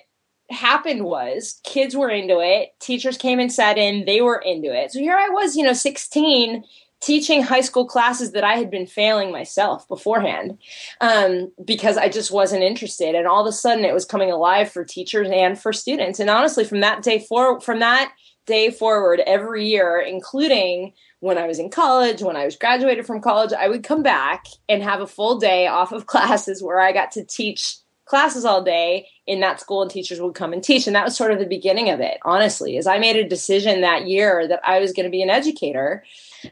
happened 0.50 1.04
was 1.04 1.60
kids 1.64 1.96
were 1.96 2.10
into 2.10 2.40
it 2.40 2.70
teachers 2.80 3.18
came 3.18 3.40
and 3.40 3.52
sat 3.52 3.78
in 3.78 4.06
they 4.06 4.22
were 4.22 4.42
into 4.46 4.74
it 4.74 4.92
so 4.92 5.00
here 5.00 5.16
i 5.16 5.30
was 5.30 5.56
you 5.56 5.64
know 5.64 5.74
16 5.74 6.64
teaching 7.02 7.42
high 7.42 7.62
school 7.62 7.86
classes 7.86 8.34
that 8.34 8.44
I 8.44 8.56
had 8.56 8.70
been 8.70 8.86
failing 8.86 9.32
myself 9.32 9.88
beforehand 9.88 10.58
um, 11.00 11.52
because 11.64 11.98
I 11.98 12.10
just 12.10 12.32
wasn't 12.32 12.64
interested. 12.64 13.16
And 13.16 13.28
all 13.28 13.42
of 13.42 13.48
a 13.48 13.54
sudden, 13.54 13.86
it 13.86 13.94
was 13.94 14.06
coming 14.06 14.32
alive 14.32 14.72
for 14.72 14.84
teachers 14.84 15.30
and 15.32 15.58
for 15.58 15.72
students. 15.72 16.20
And 16.20 16.30
honestly, 16.30 16.66
from 16.66 16.82
that 16.82 17.02
day 17.02 17.20
forward, 17.20 17.62
from 17.62 17.80
that 17.80 18.12
day 18.46 18.70
forward, 18.70 19.22
every 19.26 19.68
year, 19.68 20.00
including 20.00 20.94
when 21.20 21.38
I 21.38 21.48
was 21.48 21.60
in 21.60 21.70
college, 21.70 22.22
when 22.22 22.36
I 22.36 22.46
was 22.46 22.58
graduated 22.58 23.06
from 23.06 23.22
college, 23.22 23.54
I 23.54 23.70
would 23.70 23.84
come 23.84 24.04
back 24.04 24.46
and 24.68 24.84
have 24.84 25.02
a 25.02 25.08
full 25.08 25.40
day 25.40 25.68
off 25.68 25.92
of 25.92 26.06
classes 26.06 26.62
where 26.62 26.82
I 26.82 26.92
got 26.92 27.12
to 27.12 27.24
teach 27.24 27.78
classes 28.10 28.44
all 28.44 28.64
day 28.64 29.08
in 29.28 29.40
that 29.40 29.60
school 29.60 29.84
and 29.84 29.92
teachers 29.92 30.20
would 30.20 30.34
come 30.34 30.52
and 30.52 30.64
teach. 30.64 30.88
And 30.88 30.96
that 30.96 31.06
was 31.06 31.16
sort 31.16 31.32
of 31.32 31.38
the 31.38 31.46
beginning 31.46 31.90
of 31.90 32.00
it 32.00 32.18
honestly 32.26 32.76
is 32.76 32.88
i 32.88 32.98
made 32.98 33.16
a 33.16 33.28
decision 33.28 33.82
that 33.82 34.08
year 34.08 34.48
that 34.48 34.60
i 34.66 34.80
was 34.80 34.92
going 34.92 35.06
to 35.06 35.12
be 35.12 35.22
an 35.22 35.30
educator. 35.30 36.04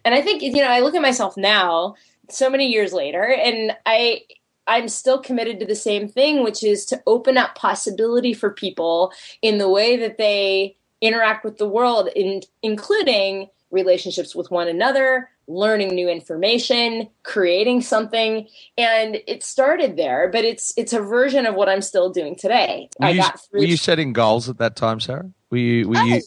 And 0.06 0.14
i 0.14 0.22
think 0.22 0.42
you 0.42 0.54
know 0.54 0.68
i 0.68 0.80
look 0.80 0.96
at 0.96 1.02
myself 1.02 1.36
now 1.36 1.96
so 2.30 2.50
many 2.50 2.68
years 2.68 2.94
later 2.94 3.24
and 3.24 3.76
i 3.86 4.22
i'm 4.68 4.88
still 4.88 5.20
committed 5.20 5.60
to 5.60 5.66
the 5.66 5.76
same 5.76 6.08
thing 6.08 6.44
which 6.44 6.64
is 6.64 6.86
to 6.86 7.02
open 7.08 7.38
up 7.38 7.56
possibility 7.56 8.34
for 8.34 8.52
people 8.52 9.12
in 9.42 9.58
the 9.58 9.70
way 9.70 9.98
that 9.98 10.18
they 10.18 10.76
interact 11.02 11.46
with 11.46 11.58
the 11.58 11.68
world 11.68 12.10
in, 12.16 12.42
including 12.62 13.48
relationships 13.72 14.36
with 14.36 14.50
one 14.52 14.68
another 14.68 15.30
learning 15.48 15.96
new 15.96 16.10
information, 16.10 17.08
creating 17.24 17.82
something, 17.82 18.48
and 18.78 19.18
it 19.28 19.44
started 19.44 19.98
there. 19.98 20.30
But 20.32 20.46
it's 20.46 20.74
it's 20.78 20.94
a 20.94 21.02
version 21.02 21.46
of 21.46 21.56
what 21.56 21.70
I'm 21.70 21.82
still 21.82 22.10
doing 22.10 22.36
today. 22.36 22.90
Were 23.00 23.08
I 23.08 23.10
you, 23.12 23.22
got 23.22 23.40
through. 23.40 23.62
were 23.62 23.66
you 23.66 23.78
setting 23.78 24.14
goals 24.14 24.50
at 24.50 24.58
that 24.58 24.76
time, 24.76 25.00
Sarah? 25.00 25.32
Were 25.50 25.58
you 25.58 25.90
were 25.90 25.98
Oh, 25.98 26.04
you 26.04 26.22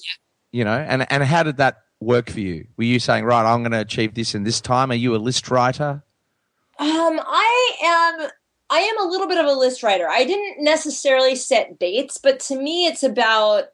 you 0.52 0.64
know, 0.64 0.76
and 0.76 1.10
and 1.10 1.22
how 1.22 1.42
did 1.42 1.58
that 1.58 1.82
work 2.00 2.30
for 2.30 2.40
you? 2.40 2.66
Were 2.76 2.84
you 2.84 2.98
saying, 2.98 3.24
right, 3.24 3.44
I'm 3.44 3.60
going 3.60 3.72
to 3.72 3.80
achieve 3.80 4.14
this 4.14 4.34
in 4.34 4.42
this 4.44 4.60
time? 4.60 4.90
Are 4.90 4.94
you 4.94 5.14
a 5.14 5.18
list 5.18 5.50
writer? 5.50 6.02
Um, 6.78 7.20
I 7.22 7.72
am. 7.84 8.28
I 8.72 8.78
am 8.78 9.00
a 9.04 9.10
little 9.10 9.26
bit 9.26 9.38
of 9.38 9.46
a 9.46 9.52
list 9.52 9.82
writer. 9.82 10.08
I 10.08 10.24
didn't 10.24 10.62
necessarily 10.62 11.34
set 11.34 11.78
dates, 11.80 12.18
but 12.18 12.38
to 12.40 12.56
me, 12.56 12.86
it's 12.86 13.02
about 13.02 13.64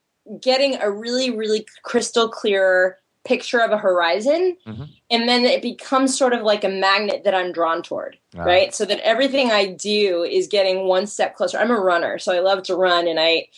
getting 0.41 0.77
a 0.81 0.91
really, 0.91 1.31
really 1.31 1.67
crystal 1.83 2.29
clear 2.29 2.99
picture 3.27 3.61
of 3.61 3.71
a 3.73 3.79
horizon, 3.79 4.57
Mhm. 4.67 4.89
and 5.11 5.29
then 5.29 5.45
it 5.45 5.61
becomes 5.63 6.17
sort 6.17 6.33
of 6.33 6.43
like 6.43 6.65
a 6.65 6.69
magnet 6.69 7.25
that 7.25 7.35
I'm 7.35 7.53
drawn 7.53 7.83
toward. 7.83 8.19
Ah. 8.39 8.43
right? 8.45 8.75
So 8.75 8.85
that 8.85 9.01
everything 9.01 9.51
I 9.51 9.67
do 9.67 10.23
is 10.23 10.47
getting 10.47 10.87
one 10.87 11.07
step 11.07 11.35
closer. 11.37 11.59
I'm 11.59 11.71
a 11.71 11.81
runner, 11.81 12.19
so 12.19 12.33
I 12.33 12.41
love 12.41 12.63
to 12.65 12.77
run, 12.77 13.09
and 13.09 13.19
I, 13.19 13.49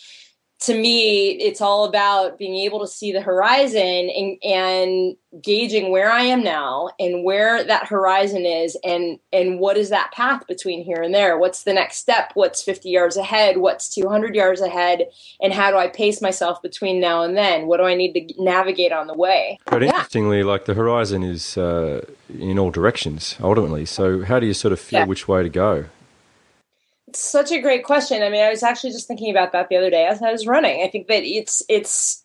to 0.61 0.73
me, 0.77 1.29
it's 1.31 1.61
all 1.61 1.85
about 1.85 2.37
being 2.37 2.55
able 2.57 2.81
to 2.81 2.87
see 2.87 3.13
the 3.13 3.21
horizon 3.21 4.09
and, 4.09 4.37
and 4.43 5.15
gauging 5.41 5.89
where 5.89 6.11
I 6.11 6.23
am 6.23 6.43
now 6.43 6.89
and 6.99 7.23
where 7.23 7.63
that 7.63 7.87
horizon 7.87 8.45
is, 8.45 8.75
and 8.83 9.19
and 9.31 9.59
what 9.61 9.77
is 9.77 9.89
that 9.89 10.11
path 10.11 10.45
between 10.47 10.83
here 10.83 11.01
and 11.01 11.13
there? 11.13 11.37
What's 11.37 11.63
the 11.63 11.73
next 11.73 11.97
step? 11.97 12.31
What's 12.33 12.61
50 12.61 12.89
yards 12.89 13.15
ahead? 13.15 13.57
What's 13.57 13.87
200 13.95 14.35
yards 14.35 14.59
ahead? 14.59 15.07
And 15.41 15.53
how 15.53 15.71
do 15.71 15.77
I 15.77 15.87
pace 15.87 16.21
myself 16.21 16.61
between 16.61 16.99
now 16.99 17.23
and 17.23 17.37
then? 17.37 17.67
What 17.67 17.77
do 17.77 17.83
I 17.83 17.95
need 17.95 18.13
to 18.13 18.43
navigate 18.43 18.91
on 18.91 19.07
the 19.07 19.13
way? 19.15 19.59
But 19.65 19.81
Yeah. 19.81 19.89
interestingly, 19.89 20.43
like 20.43 20.65
the 20.65 20.73
horizon 20.73 21.23
is 21.23 21.57
uh, 21.57 22.05
in 22.37 22.59
all 22.59 22.69
directions 22.71 23.37
ultimately. 23.41 23.85
So 23.85 24.23
how 24.25 24.39
do 24.41 24.45
you 24.45 24.53
sort 24.53 24.73
of 24.73 24.79
feel 24.81 24.99
Yeah. 24.99 25.05
which 25.05 25.25
way 25.27 25.41
to 25.43 25.49
go? 25.49 25.85
Such 27.15 27.51
a 27.51 27.61
great 27.61 27.83
question. 27.83 28.23
I 28.23 28.29
mean, 28.29 28.43
I 28.43 28.49
was 28.49 28.63
actually 28.63 28.91
just 28.91 29.07
thinking 29.07 29.31
about 29.31 29.51
that 29.51 29.69
the 29.69 29.77
other 29.77 29.89
day 29.89 30.05
as 30.05 30.21
I 30.21 30.31
was 30.31 30.47
running. 30.47 30.83
I 30.83 30.89
think 30.89 31.07
that 31.07 31.23
it's 31.23 31.63
it's 31.69 32.23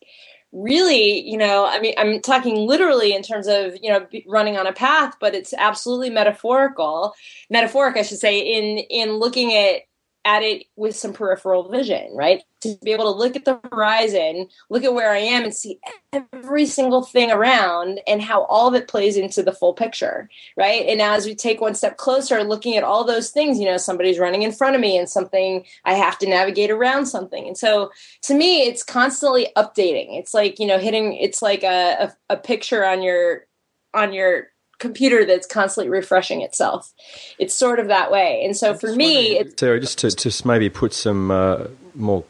really, 0.51 1.21
you 1.21 1.37
know, 1.37 1.65
I 1.65 1.79
mean, 1.79 1.93
I'm 1.97 2.21
talking 2.21 2.55
literally 2.55 3.13
in 3.13 3.21
terms 3.21 3.47
of 3.47 3.73
you 3.81 3.91
know 3.91 4.07
running 4.27 4.57
on 4.57 4.67
a 4.67 4.73
path, 4.73 5.15
but 5.19 5.35
it's 5.35 5.53
absolutely 5.53 6.09
metaphorical, 6.09 7.13
metaphoric, 7.49 7.97
I 7.97 8.01
should 8.03 8.19
say, 8.19 8.39
in 8.39 8.79
in 8.89 9.13
looking 9.13 9.53
at 9.53 9.81
at 10.25 10.43
it 10.43 10.65
with 10.75 10.95
some 10.95 11.13
peripheral 11.13 11.69
vision, 11.69 12.09
right? 12.15 12.43
To 12.61 12.75
be 12.83 12.91
able 12.91 13.05
to 13.05 13.17
look 13.17 13.35
at 13.35 13.45
the 13.45 13.59
horizon, 13.71 14.47
look 14.69 14.83
at 14.83 14.93
where 14.93 15.11
I 15.11 15.19
am, 15.19 15.43
and 15.43 15.55
see 15.55 15.79
every 16.11 16.65
single 16.65 17.03
thing 17.03 17.31
around, 17.31 18.01
and 18.07 18.21
how 18.21 18.43
all 18.45 18.67
of 18.67 18.73
it 18.73 18.87
plays 18.87 19.15
into 19.15 19.43
the 19.43 19.53
full 19.53 19.73
picture 19.73 20.29
right? 20.57 20.85
And 20.85 21.01
as 21.01 21.25
we 21.25 21.35
take 21.35 21.61
one 21.61 21.75
step 21.75 21.97
closer, 21.97 22.43
looking 22.43 22.75
at 22.75 22.83
all 22.83 23.03
those 23.03 23.29
things, 23.29 23.59
you 23.59 23.65
know, 23.65 23.77
somebody's 23.77 24.19
running 24.19 24.43
in 24.43 24.51
front 24.51 24.75
of 24.75 24.81
me 24.81 24.97
and 24.97 25.09
something 25.09 25.65
I 25.83 25.93
have 25.93 26.17
to 26.19 26.29
navigate 26.29 26.71
around 26.71 27.07
something. 27.07 27.47
And 27.47 27.57
so 27.57 27.91
to 28.23 28.33
me, 28.33 28.63
it's 28.63 28.83
constantly 28.83 29.47
updating. 29.55 30.17
It's 30.17 30.33
like, 30.33 30.59
you 30.59 30.67
know, 30.67 30.77
hitting 30.77 31.13
it's 31.13 31.41
like 31.41 31.63
a, 31.63 32.11
a, 32.29 32.33
a 32.33 32.37
picture 32.37 32.85
on 32.85 33.01
your 33.01 33.45
on 33.93 34.13
your 34.13 34.49
computer 34.85 35.25
that's 35.25 35.47
constantly 35.47 35.89
refreshing 35.89 36.41
itself. 36.41 36.93
It's 37.39 37.53
sort 37.53 37.79
of 37.79 37.87
that 37.87 38.11
way. 38.11 38.43
And 38.45 38.55
so 38.55 38.73
for 38.73 38.91
me, 38.95 39.39
it's 39.39 39.59
Sarah, 39.59 39.79
just 39.79 39.97
to 39.99 40.11
just 40.15 40.45
maybe 40.45 40.69
put 40.69 40.93
some 40.93 41.31
uh, 41.31 41.65
more 41.95 42.23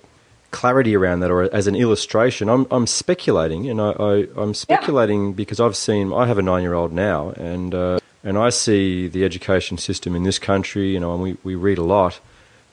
clarity 0.51 0.95
around 0.95 1.19
that, 1.19 1.31
or 1.31 1.53
as 1.53 1.67
an 1.67 1.75
illustration, 1.75 2.47
I'm 2.49 2.65
I'm 2.71 2.87
speculating, 2.87 3.69
and 3.69 3.81
I, 3.81 3.89
I 3.91 4.27
I'm 4.37 4.53
speculating 4.53 5.33
because 5.33 5.59
I've 5.59 5.75
seen 5.75 6.13
I 6.13 6.27
have 6.27 6.37
a 6.37 6.41
nine 6.41 6.63
year 6.63 6.73
old 6.73 6.93
now, 6.93 7.31
and 7.31 7.75
uh, 7.75 7.99
and 8.23 8.37
I 8.37 8.49
see 8.51 9.09
the 9.09 9.25
education 9.25 9.77
system 9.77 10.15
in 10.15 10.23
this 10.23 10.39
country, 10.39 10.93
you 10.93 10.99
know, 10.99 11.13
and 11.13 11.21
we 11.21 11.37
we 11.43 11.55
read 11.55 11.77
a 11.77 11.83
lot. 11.83 12.19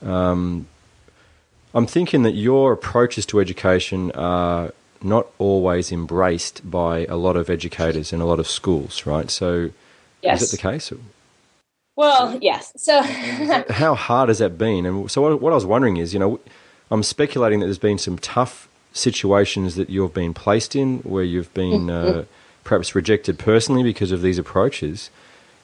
Um, 0.00 0.66
I'm 1.74 1.86
thinking 1.86 2.22
that 2.22 2.34
your 2.34 2.72
approaches 2.72 3.26
to 3.26 3.40
education 3.40 4.12
are 4.12 4.72
not 5.04 5.26
always 5.38 5.92
embraced 5.92 6.68
by 6.68 7.06
a 7.06 7.16
lot 7.16 7.36
of 7.36 7.50
educators 7.50 8.12
and 8.12 8.22
a 8.22 8.24
lot 8.24 8.38
of 8.38 8.48
schools, 8.48 9.06
right? 9.06 9.30
So, 9.30 9.70
yes. 10.22 10.42
is 10.42 10.52
it 10.52 10.56
the 10.56 10.62
case? 10.62 10.92
well, 11.96 12.38
yes. 12.40 12.72
So 12.76 13.02
how 13.70 13.94
hard 13.94 14.28
has 14.28 14.38
that 14.38 14.58
been? 14.58 14.86
And 14.86 15.10
so, 15.10 15.22
what, 15.22 15.40
what 15.40 15.52
I 15.52 15.54
was 15.54 15.66
wondering 15.66 15.96
is, 15.98 16.12
you 16.12 16.20
know, 16.20 16.40
I'm 16.90 17.02
speculating 17.02 17.60
that 17.60 17.66
there's 17.66 17.78
been 17.78 17.98
some 17.98 18.18
tough 18.18 18.68
situations 18.92 19.76
that 19.76 19.88
you've 19.88 20.12
been 20.12 20.34
placed 20.34 20.76
in 20.76 20.98
where 20.98 21.24
you've 21.24 21.52
been 21.54 21.90
uh, 21.98 22.24
perhaps 22.64 22.94
rejected 22.94 23.38
personally 23.38 23.82
because 23.82 24.12
of 24.12 24.22
these 24.22 24.38
approaches. 24.38 25.10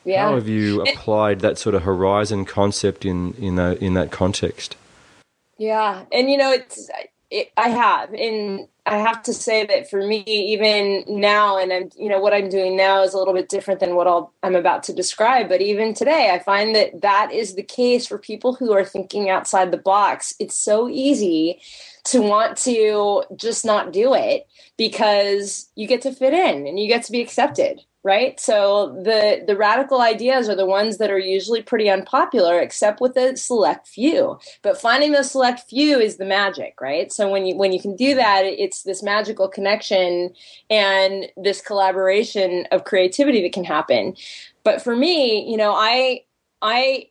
yeah. 0.04 0.28
How 0.28 0.34
have 0.34 0.48
you 0.48 0.82
applied 0.82 1.40
that 1.40 1.58
sort 1.58 1.74
of 1.74 1.82
horizon 1.82 2.44
concept 2.44 3.04
in 3.04 3.34
in 3.34 3.56
that 3.56 3.78
in 3.78 3.94
that 3.94 4.10
context? 4.10 4.76
Yeah, 5.58 6.04
and 6.12 6.30
you 6.30 6.36
know, 6.36 6.52
it's 6.52 6.88
it, 7.30 7.52
I 7.56 7.68
have, 7.68 8.12
and 8.14 8.68
I 8.86 8.96
have 8.96 9.22
to 9.24 9.34
say 9.34 9.66
that 9.66 9.90
for 9.90 10.06
me, 10.06 10.22
even 10.26 11.04
now, 11.06 11.58
and 11.58 11.72
I'm, 11.72 11.90
you 11.96 12.08
know, 12.08 12.20
what 12.20 12.32
I'm 12.32 12.48
doing 12.48 12.76
now 12.76 13.02
is 13.02 13.12
a 13.12 13.18
little 13.18 13.34
bit 13.34 13.50
different 13.50 13.80
than 13.80 13.94
what 13.94 14.06
I'll, 14.06 14.32
I'm 14.42 14.56
about 14.56 14.82
to 14.84 14.94
describe. 14.94 15.48
But 15.48 15.60
even 15.60 15.92
today, 15.92 16.30
I 16.32 16.38
find 16.38 16.74
that 16.74 17.02
that 17.02 17.30
is 17.32 17.54
the 17.54 17.62
case 17.62 18.06
for 18.06 18.18
people 18.18 18.54
who 18.54 18.72
are 18.72 18.84
thinking 18.84 19.28
outside 19.28 19.70
the 19.70 19.76
box. 19.78 20.34
It's 20.38 20.56
so 20.56 20.88
easy 20.88 21.60
to 22.04 22.22
want 22.22 22.56
to 22.58 23.24
just 23.36 23.64
not 23.64 23.92
do 23.92 24.14
it 24.14 24.46
because 24.78 25.68
you 25.74 25.86
get 25.86 26.02
to 26.02 26.12
fit 26.12 26.32
in 26.32 26.66
and 26.66 26.80
you 26.80 26.88
get 26.88 27.04
to 27.04 27.12
be 27.12 27.20
accepted 27.20 27.80
right? 28.08 28.40
So 28.40 28.98
the 29.04 29.44
the 29.46 29.54
radical 29.54 30.00
ideas 30.00 30.48
are 30.48 30.56
the 30.56 30.64
ones 30.64 30.96
that 30.96 31.10
are 31.10 31.18
usually 31.18 31.60
pretty 31.60 31.90
unpopular 31.90 32.58
except 32.58 33.02
with 33.02 33.18
a 33.18 33.36
select 33.36 33.86
few. 33.86 34.38
But 34.62 34.80
finding 34.80 35.12
those 35.12 35.30
select 35.30 35.68
few 35.68 36.00
is 36.00 36.16
the 36.16 36.24
magic 36.24 36.80
right? 36.80 37.12
So 37.12 37.28
when 37.28 37.44
you 37.44 37.54
when 37.54 37.70
you 37.74 37.80
can 37.80 37.94
do 37.94 38.14
that 38.14 38.46
it's 38.46 38.82
this 38.82 39.02
magical 39.02 39.46
connection 39.46 40.32
and 40.70 41.26
this 41.36 41.60
collaboration 41.60 42.66
of 42.72 42.84
creativity 42.84 43.42
that 43.42 43.52
can 43.52 43.64
happen. 43.64 44.16
But 44.64 44.80
for 44.80 44.96
me 44.96 45.46
you 45.50 45.58
know 45.58 45.74
i 45.74 46.22
i 46.62 47.08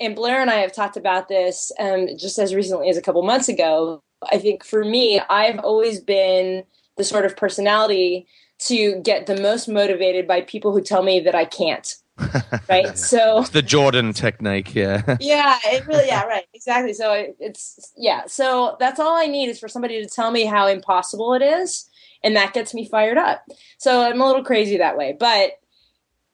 and 0.00 0.16
blair 0.16 0.40
and 0.42 0.50
i 0.50 0.56
have 0.56 0.72
talked 0.72 0.96
about 0.96 1.28
this 1.28 1.70
um, 1.78 2.08
just 2.18 2.36
as 2.40 2.52
recently 2.52 2.88
as 2.88 2.96
a 2.96 3.02
couple 3.02 3.22
months 3.22 3.48
ago. 3.48 4.02
I 4.32 4.38
think 4.38 4.64
for 4.64 4.84
me 4.84 5.20
i've 5.30 5.60
always 5.60 6.00
been 6.00 6.64
the 6.96 7.04
sort 7.04 7.26
of 7.26 7.36
personality 7.36 8.26
to 8.58 9.00
get 9.02 9.26
the 9.26 9.40
most 9.40 9.68
motivated 9.68 10.26
by 10.26 10.40
people 10.40 10.72
who 10.72 10.80
tell 10.80 11.02
me 11.02 11.20
that 11.20 11.34
I 11.34 11.44
can't. 11.44 11.94
Right. 12.68 12.98
So 12.98 13.40
It's 13.40 13.50
the 13.50 13.62
Jordan 13.62 14.12
technique, 14.12 14.74
yeah. 14.74 15.16
yeah, 15.20 15.58
it 15.66 15.86
really 15.86 16.06
yeah, 16.06 16.24
right. 16.26 16.44
Exactly. 16.52 16.94
So 16.94 17.12
it, 17.12 17.36
it's 17.38 17.92
yeah. 17.96 18.22
So 18.26 18.76
that's 18.80 18.98
all 18.98 19.16
I 19.16 19.26
need 19.26 19.48
is 19.48 19.60
for 19.60 19.68
somebody 19.68 20.02
to 20.02 20.08
tell 20.08 20.30
me 20.32 20.46
how 20.46 20.66
impossible 20.66 21.34
it 21.34 21.42
is 21.42 21.88
and 22.24 22.34
that 22.34 22.54
gets 22.54 22.74
me 22.74 22.88
fired 22.88 23.18
up. 23.18 23.44
So 23.78 24.02
I'm 24.02 24.20
a 24.20 24.26
little 24.26 24.44
crazy 24.44 24.78
that 24.78 24.96
way, 24.96 25.16
but 25.18 25.52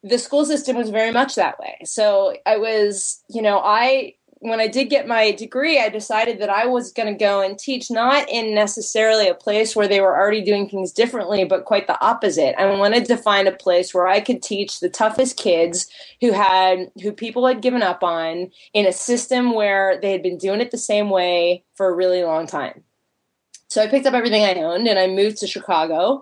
the 0.03 0.19
school 0.19 0.45
system 0.45 0.77
was 0.77 0.91
very 0.91 1.13
much 1.13 1.35
that 1.35 1.59
way. 1.59 1.79
So 1.85 2.35
I 2.47 2.57
was, 2.57 3.23
you 3.29 3.43
know, 3.43 3.61
I 3.63 4.15
when 4.43 4.59
I 4.59 4.67
did 4.67 4.91
get 4.91 5.07
my 5.07 5.31
degree, 5.31 5.79
I 5.79 5.89
decided 5.89 6.41
that 6.41 6.51
I 6.51 6.67
was 6.67 6.93
going 6.93 7.07
to 7.07 7.19
go 7.19 7.41
and 7.41 7.57
teach 7.57 7.93
not 7.93 8.29
in 8.29 8.57
necessarily 8.57 9.29
a 9.29 9.35
place 9.35 9.77
where 9.77 9.87
they 9.87 10.01
were 10.01 10.17
already 10.17 10.43
doing 10.43 10.69
things 10.69 10.91
differently, 10.91 11.45
but 11.45 11.65
quite 11.65 11.87
the 11.87 12.01
opposite. 12.05 12.61
I 12.61 12.67
wanted 12.77 13.05
to 13.05 13.17
find 13.17 13.47
a 13.47 13.53
place 13.53 13.95
where 13.95 14.09
I 14.09 14.21
could 14.21 14.43
teach 14.43 14.81
the 14.81 14.89
toughest 14.89 15.37
kids 15.37 15.87
who 16.21 16.33
had 16.33 16.91
who 17.01 17.13
people 17.13 17.47
had 17.47 17.63
given 17.63 17.85
up 17.85 18.03
on 18.03 18.51
in 18.75 18.85
a 18.85 18.93
system 18.93 19.55
where 19.55 20.01
they 20.03 20.11
had 20.11 20.25
been 20.25 20.39
doing 20.39 20.61
it 20.61 20.73
the 20.73 20.77
same 20.77 21.09
way 21.09 21.63
for 21.77 21.89
a 21.89 21.95
really 21.95 22.25
long 22.25 22.49
time. 22.49 22.83
So 23.69 23.81
I 23.81 23.87
picked 23.87 24.07
up 24.07 24.15
everything 24.15 24.43
I 24.43 24.55
owned 24.55 24.89
and 24.89 24.99
I 24.99 25.07
moved 25.07 25.39
to 25.39 25.47
Chicago 25.47 26.21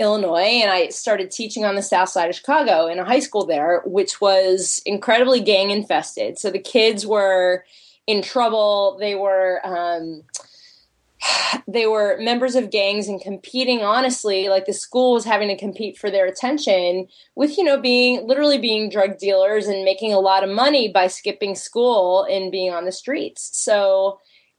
Illinois, 0.00 0.60
and 0.62 0.70
I 0.70 0.88
started 0.88 1.30
teaching 1.30 1.64
on 1.64 1.76
the 1.76 1.82
south 1.82 2.08
side 2.08 2.28
of 2.28 2.34
Chicago 2.34 2.86
in 2.86 2.98
a 2.98 3.04
high 3.04 3.20
school 3.20 3.46
there, 3.46 3.82
which 3.84 4.20
was 4.20 4.82
incredibly 4.84 5.40
gang 5.40 5.70
infested. 5.70 6.38
So 6.38 6.50
the 6.50 6.58
kids 6.58 7.06
were 7.06 7.64
in 8.06 8.20
trouble. 8.20 8.96
They 8.98 9.14
were 9.14 9.60
um, 9.64 10.22
they 11.68 11.86
were 11.86 12.16
members 12.18 12.54
of 12.54 12.70
gangs 12.70 13.08
and 13.08 13.20
competing 13.20 13.82
honestly 13.82 14.48
like 14.48 14.66
the 14.66 14.72
school 14.72 15.12
was 15.12 15.24
having 15.24 15.48
to 15.48 15.56
compete 15.56 15.96
for 15.96 16.10
their 16.10 16.26
attention 16.26 17.06
with 17.34 17.56
you 17.56 17.64
know 17.64 17.80
being 17.80 18.26
literally 18.26 18.58
being 18.58 18.90
drug 18.90 19.18
dealers 19.18 19.66
and 19.66 19.84
making 19.84 20.12
a 20.12 20.20
lot 20.20 20.44
of 20.44 20.50
money 20.50 20.88
by 20.88 21.06
skipping 21.06 21.54
school 21.54 22.24
and 22.24 22.52
being 22.52 22.72
on 22.72 22.84
the 22.84 22.92
streets 22.92 23.50
so 23.52 24.18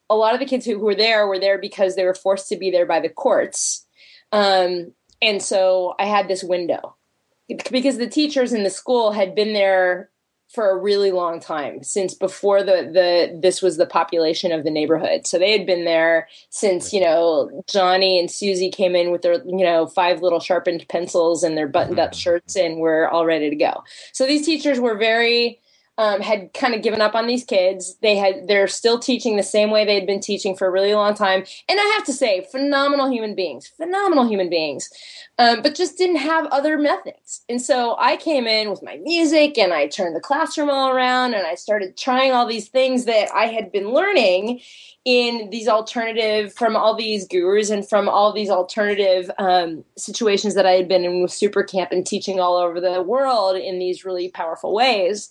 a 0.10 0.16
lot 0.16 0.34
of 0.34 0.40
the 0.40 0.46
kids 0.46 0.66
who, 0.66 0.78
who 0.78 0.86
were 0.86 0.96
there 0.96 1.28
were 1.28 1.40
there 1.40 1.58
because 1.58 1.96
they 1.96 2.06
were 2.06 2.14
forced 2.14 2.48
to 2.48 2.58
be 2.58 2.72
there 2.72 2.86
by 2.86 3.00
the 3.00 3.10
courts 3.10 3.86
um, 4.32 4.92
and 5.22 5.42
so 5.42 5.96
i 6.00 6.06
had 6.06 6.28
this 6.28 6.44
window 6.44 6.96
because 7.72 7.98
the 7.98 8.08
teachers 8.08 8.54
in 8.54 8.64
the 8.64 8.70
school 8.70 9.12
had 9.12 9.36
been 9.36 9.54
there 9.54 10.10
for 10.48 10.70
a 10.70 10.78
really 10.78 11.12
long 11.12 11.40
time 11.40 11.84
since 11.84 12.14
before 12.14 12.62
the 12.62 12.90
the 12.94 13.40
this 13.42 13.62
was 13.62 13.78
the 13.78 13.86
population 13.86 14.52
of 14.52 14.64
the 14.64 14.70
neighborhood. 14.70 15.26
So 15.26 15.40
they 15.40 15.52
had 15.52 15.66
been 15.66 15.86
there 15.86 16.28
since 16.50 16.94
you 16.94 17.02
know 17.02 17.64
Johnny 17.68 18.20
and 18.20 18.30
Susie 18.30 18.70
came 18.70 18.96
in 18.96 19.12
with 19.12 19.22
their 19.22 19.44
you 19.46 19.66
know 19.66 19.88
five 19.88 20.22
little 20.22 20.40
sharpened 20.40 20.86
pencils 20.88 21.44
and 21.44 21.58
their 21.58 21.68
buttoned 21.68 22.00
up 22.00 22.12
mm-hmm. 22.12 22.20
shirts 22.20 22.56
and 22.56 22.80
were 22.80 23.10
all 23.10 23.26
ready 23.26 23.50
to 23.50 23.56
go. 23.56 23.84
So 24.14 24.26
these 24.26 24.46
teachers 24.46 24.80
were 24.80 24.98
very 24.98 25.60
um, 25.98 26.22
had 26.22 26.54
kind 26.54 26.76
of 26.76 26.84
given 26.84 27.02
up 27.02 27.16
on 27.16 27.28
these 27.28 27.46
kids. 27.46 27.96
They 28.02 28.18
had 28.18 28.48
they're 28.48 28.68
still 28.68 29.00
teaching 29.00 29.38
the 29.38 29.44
same 29.44 29.72
way 29.72 29.86
they 29.86 29.96
had 29.96 30.08
been 30.08 30.22
teaching 30.22 30.56
for 30.56 30.68
a 30.68 30.72
really 30.72 30.94
long 30.94 31.16
time. 31.16 31.46
And 31.70 31.80
I 31.80 31.84
have 31.96 32.06
to 32.06 32.14
say, 32.14 32.48
phenomenal 32.52 33.10
human 33.10 33.36
beings, 33.36 33.68
phenomenal 33.68 34.28
human 34.28 34.50
beings, 34.50 34.90
um, 35.40 35.62
but 35.62 35.76
just 35.76 35.98
didn't 35.98 36.18
have 36.18 36.48
other 36.48 36.78
methods. 36.78 37.44
And 37.50 37.62
so 37.62 37.96
I 38.00 38.18
came 38.18 38.48
in 38.48 38.70
with 38.72 38.84
my 38.84 38.98
music 38.98 39.58
and 39.58 39.74
I 39.74 39.88
turned 39.88 40.16
the 40.16 40.22
classroom 40.22 40.70
all 40.70 40.90
around 40.92 41.34
and 41.34 41.48
I 41.48 41.56
started 41.56 41.98
trying 41.98 42.34
all 42.34 42.48
these 42.48 42.70
things 42.70 43.06
that 43.06 43.30
I 43.34 43.48
had 43.48 43.72
been 43.72 43.92
learning 43.94 44.62
in 45.06 45.52
these 45.52 45.68
alternative 45.68 46.54
from 46.54 46.76
all 46.76 46.96
these 46.96 47.28
gurus 47.28 47.70
and 47.70 47.88
from 47.88 48.10
all 48.10 48.34
these 48.34 48.50
alternative 48.50 49.32
um, 49.38 49.86
situations 49.98 50.56
that 50.56 50.66
I 50.66 50.72
had 50.74 50.88
been 50.90 51.06
in 51.06 51.22
with 51.22 51.32
super 51.32 51.64
camp 51.64 51.92
and 51.92 52.06
teaching 52.06 52.40
all 52.40 52.58
over 52.58 52.82
the 52.82 53.04
world 53.04 53.56
in 53.56 53.80
these 53.80 54.04
really 54.06 54.30
powerful 54.30 54.74
ways 54.74 55.24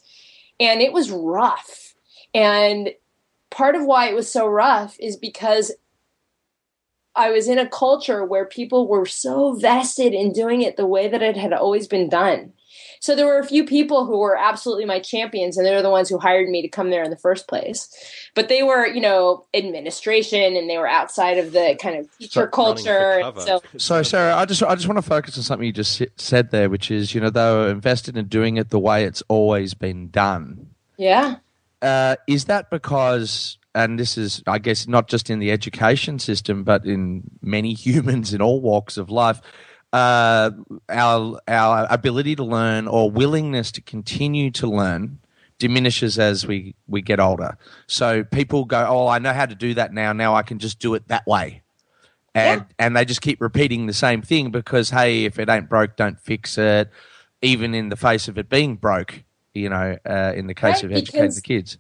and 0.61 0.80
it 0.80 0.92
was 0.92 1.11
rough. 1.11 1.94
And 2.32 2.90
part 3.50 3.76
of 3.76 3.84
why 3.84 4.08
it 4.08 4.14
was 4.14 4.30
so 4.30 4.46
rough 4.46 4.96
is 4.99 5.16
because 5.16 5.73
I 7.16 7.30
was 7.30 7.49
in 7.49 7.58
a 7.58 7.68
culture 7.68 8.25
where 8.25 8.44
people 8.44 8.88
were 8.88 9.06
so 9.06 9.52
vested 9.54 10.12
in 10.12 10.32
doing 10.32 10.62
it 10.62 10.76
the 10.76 10.87
way 10.87 11.06
that 11.08 11.23
it 11.23 11.37
had 11.37 11.52
always 11.52 11.87
been 11.87 12.08
done. 12.08 12.52
So 13.04 13.14
there 13.14 13.26
were 13.26 13.38
a 13.38 13.44
few 13.44 13.66
people 13.66 14.06
who 14.06 14.16
were 14.16 14.34
absolutely 14.34 14.87
my 14.87 14.99
champions, 14.99 15.58
and 15.58 15.66
they're 15.66 15.82
the 15.82 15.90
ones 15.90 16.08
who 16.08 16.16
hired 16.16 16.49
me 16.49 16.62
to 16.62 16.68
come 16.68 16.88
there 16.88 17.02
in 17.02 17.11
the 17.11 17.18
first 17.18 17.46
place. 17.46 17.94
But 18.34 18.49
they 18.49 18.62
were, 18.62 18.87
you 18.87 19.02
know, 19.02 19.44
administration, 19.52 20.56
and 20.56 20.70
they 20.70 20.78
were 20.78 20.88
outside 20.88 21.37
of 21.37 21.52
the 21.52 21.78
kind 21.78 21.99
of 21.99 22.18
teacher 22.18 22.46
culture. 22.46 23.30
So, 23.40 23.62
so 23.76 24.02
Sarah, 24.02 24.34
I 24.34 24.46
just 24.46 24.62
I 24.62 24.75
just 24.75 24.88
want 24.88 24.96
to 24.96 25.02
focus 25.02 25.37
on 25.37 25.44
something 25.44 25.66
you 25.66 25.73
just 25.75 26.00
said 26.16 26.50
there, 26.50 26.70
which 26.70 26.90
is, 26.90 27.14
you 27.14 27.20
know, 27.20 27.28
they 27.28 27.42
were 27.42 27.68
invested 27.68 28.16
in 28.16 28.26
doing 28.28 28.56
it 28.56 28.70
the 28.70 28.78
way 28.78 29.04
it's 29.04 29.23
always 29.28 29.75
been 29.75 30.08
done. 30.08 30.70
Yeah. 30.96 31.37
Uh, 31.82 32.16
is 32.26 32.46
that 32.46 32.70
because 32.70 33.58
and 33.75 33.99
this 33.99 34.16
is, 34.16 34.42
I 34.46 34.58
guess, 34.58 34.88
not 34.88 35.08
just 35.08 35.28
in 35.28 35.40
the 35.40 35.50
education 35.50 36.18
system, 36.18 36.64
but 36.64 36.87
in 36.87 37.25
many 37.42 37.75
humans 37.75 38.32
in 38.32 38.40
all 38.40 38.62
walks 38.62 38.96
of 38.96 39.11
life 39.11 39.42
uh, 39.95 40.51
our 40.89 41.41
our 41.47 41.87
ability 41.89 42.35
to 42.35 42.45
learn 42.45 42.89
or 42.89 43.09
willingness 43.09 43.71
to 43.71 43.81
continue 43.81 44.51
to 44.51 44.67
learn 44.67 45.21
diminishes 45.59 46.19
as 46.19 46.45
we 46.45 46.75
we 46.89 47.01
get 47.01 47.21
older. 47.21 47.57
So 47.87 48.25
people 48.25 48.65
go, 48.65 48.85
"Oh, 48.89 49.07
I 49.07 49.21
know 49.21 49.33
how 49.33 49.47
to 49.47 49.55
do 49.55 49.73
that 49.75 49.95
now. 49.95 50.13
Now 50.13 50.35
I 50.35 50.43
can 50.43 50.59
just 50.59 50.81
do 50.81 50.95
it 50.95 51.07
that 51.09 51.25
way." 51.29 51.63
And 52.35 52.63
yeah. 52.63 52.85
and 52.85 52.97
they 52.97 53.05
just 53.05 53.23
keep 53.23 53.41
repeating 53.41 53.87
the 53.87 53.93
same 53.93 54.21
thing 54.21 54.51
because 54.51 54.91
hey, 54.91 55.27
if 55.27 55.39
it 55.39 55.49
ain't 55.49 55.69
broke, 55.69 55.95
don't 55.95 56.19
fix 56.19 56.59
it. 56.59 56.91
Even 57.41 57.73
in 57.73 57.89
the 57.89 57.97
face 57.97 58.27
of 58.27 58.37
it 58.37 58.49
being 58.49 58.75
broke, 58.75 59.23
you 59.53 59.69
know, 59.69 59.97
uh, 60.05 60.33
in 60.35 60.49
the 60.49 60.55
case 60.55 60.83
right, 60.83 60.85
of 60.85 60.93
educating 60.93 61.31
the 61.31 61.41
kids. 61.41 61.79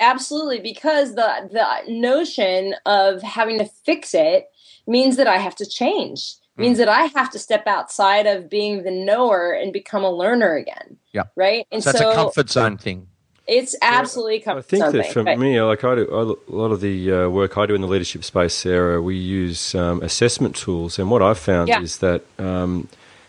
Absolutely, 0.00 0.58
because 0.58 1.14
the 1.14 1.48
the 1.52 1.92
notion 1.92 2.74
of 2.86 3.22
having 3.22 3.58
to 3.58 3.66
fix 3.66 4.14
it 4.14 4.50
means 4.84 5.14
that 5.14 5.28
I 5.28 5.38
have 5.38 5.54
to 5.56 5.66
change 5.66 6.34
means 6.56 6.76
mm. 6.76 6.80
that 6.80 6.88
I 6.88 7.06
have 7.06 7.30
to 7.30 7.38
step 7.38 7.66
outside 7.66 8.26
of 8.26 8.50
being 8.50 8.82
the 8.82 8.90
knower 8.90 9.52
and 9.52 9.72
become 9.72 10.04
a 10.04 10.10
learner 10.10 10.54
again. 10.56 10.98
Yeah. 11.12 11.24
Right. 11.36 11.66
And 11.70 11.82
so, 11.82 11.92
so 11.92 11.98
that's 11.98 12.12
a 12.12 12.14
comfort 12.14 12.50
zone 12.50 12.78
thing. 12.78 13.08
It's 13.46 13.74
absolutely 13.82 14.40
comfort 14.40 14.68
zone. 14.68 14.82
I 14.82 14.82
think 14.82 14.82
something. 14.84 15.02
that 15.02 15.12
for 15.12 15.22
right. 15.24 15.38
me, 15.38 15.60
like 15.60 15.82
I 15.82 15.94
do, 15.96 16.08
a 16.48 16.52
lot 16.54 16.70
of 16.70 16.80
the 16.80 17.12
uh, 17.12 17.28
work 17.28 17.58
I 17.58 17.66
do 17.66 17.74
in 17.74 17.80
the 17.80 17.88
leadership 17.88 18.22
space, 18.22 18.54
Sarah, 18.54 19.02
we 19.02 19.16
use 19.16 19.74
um, 19.74 20.00
assessment 20.02 20.54
tools, 20.54 20.98
and 20.98 21.10
what 21.10 21.22
I've 21.22 21.38
found 21.38 21.68
yeah. 21.68 21.80
is 21.80 21.98
that 21.98 22.22
um, 22.38 22.88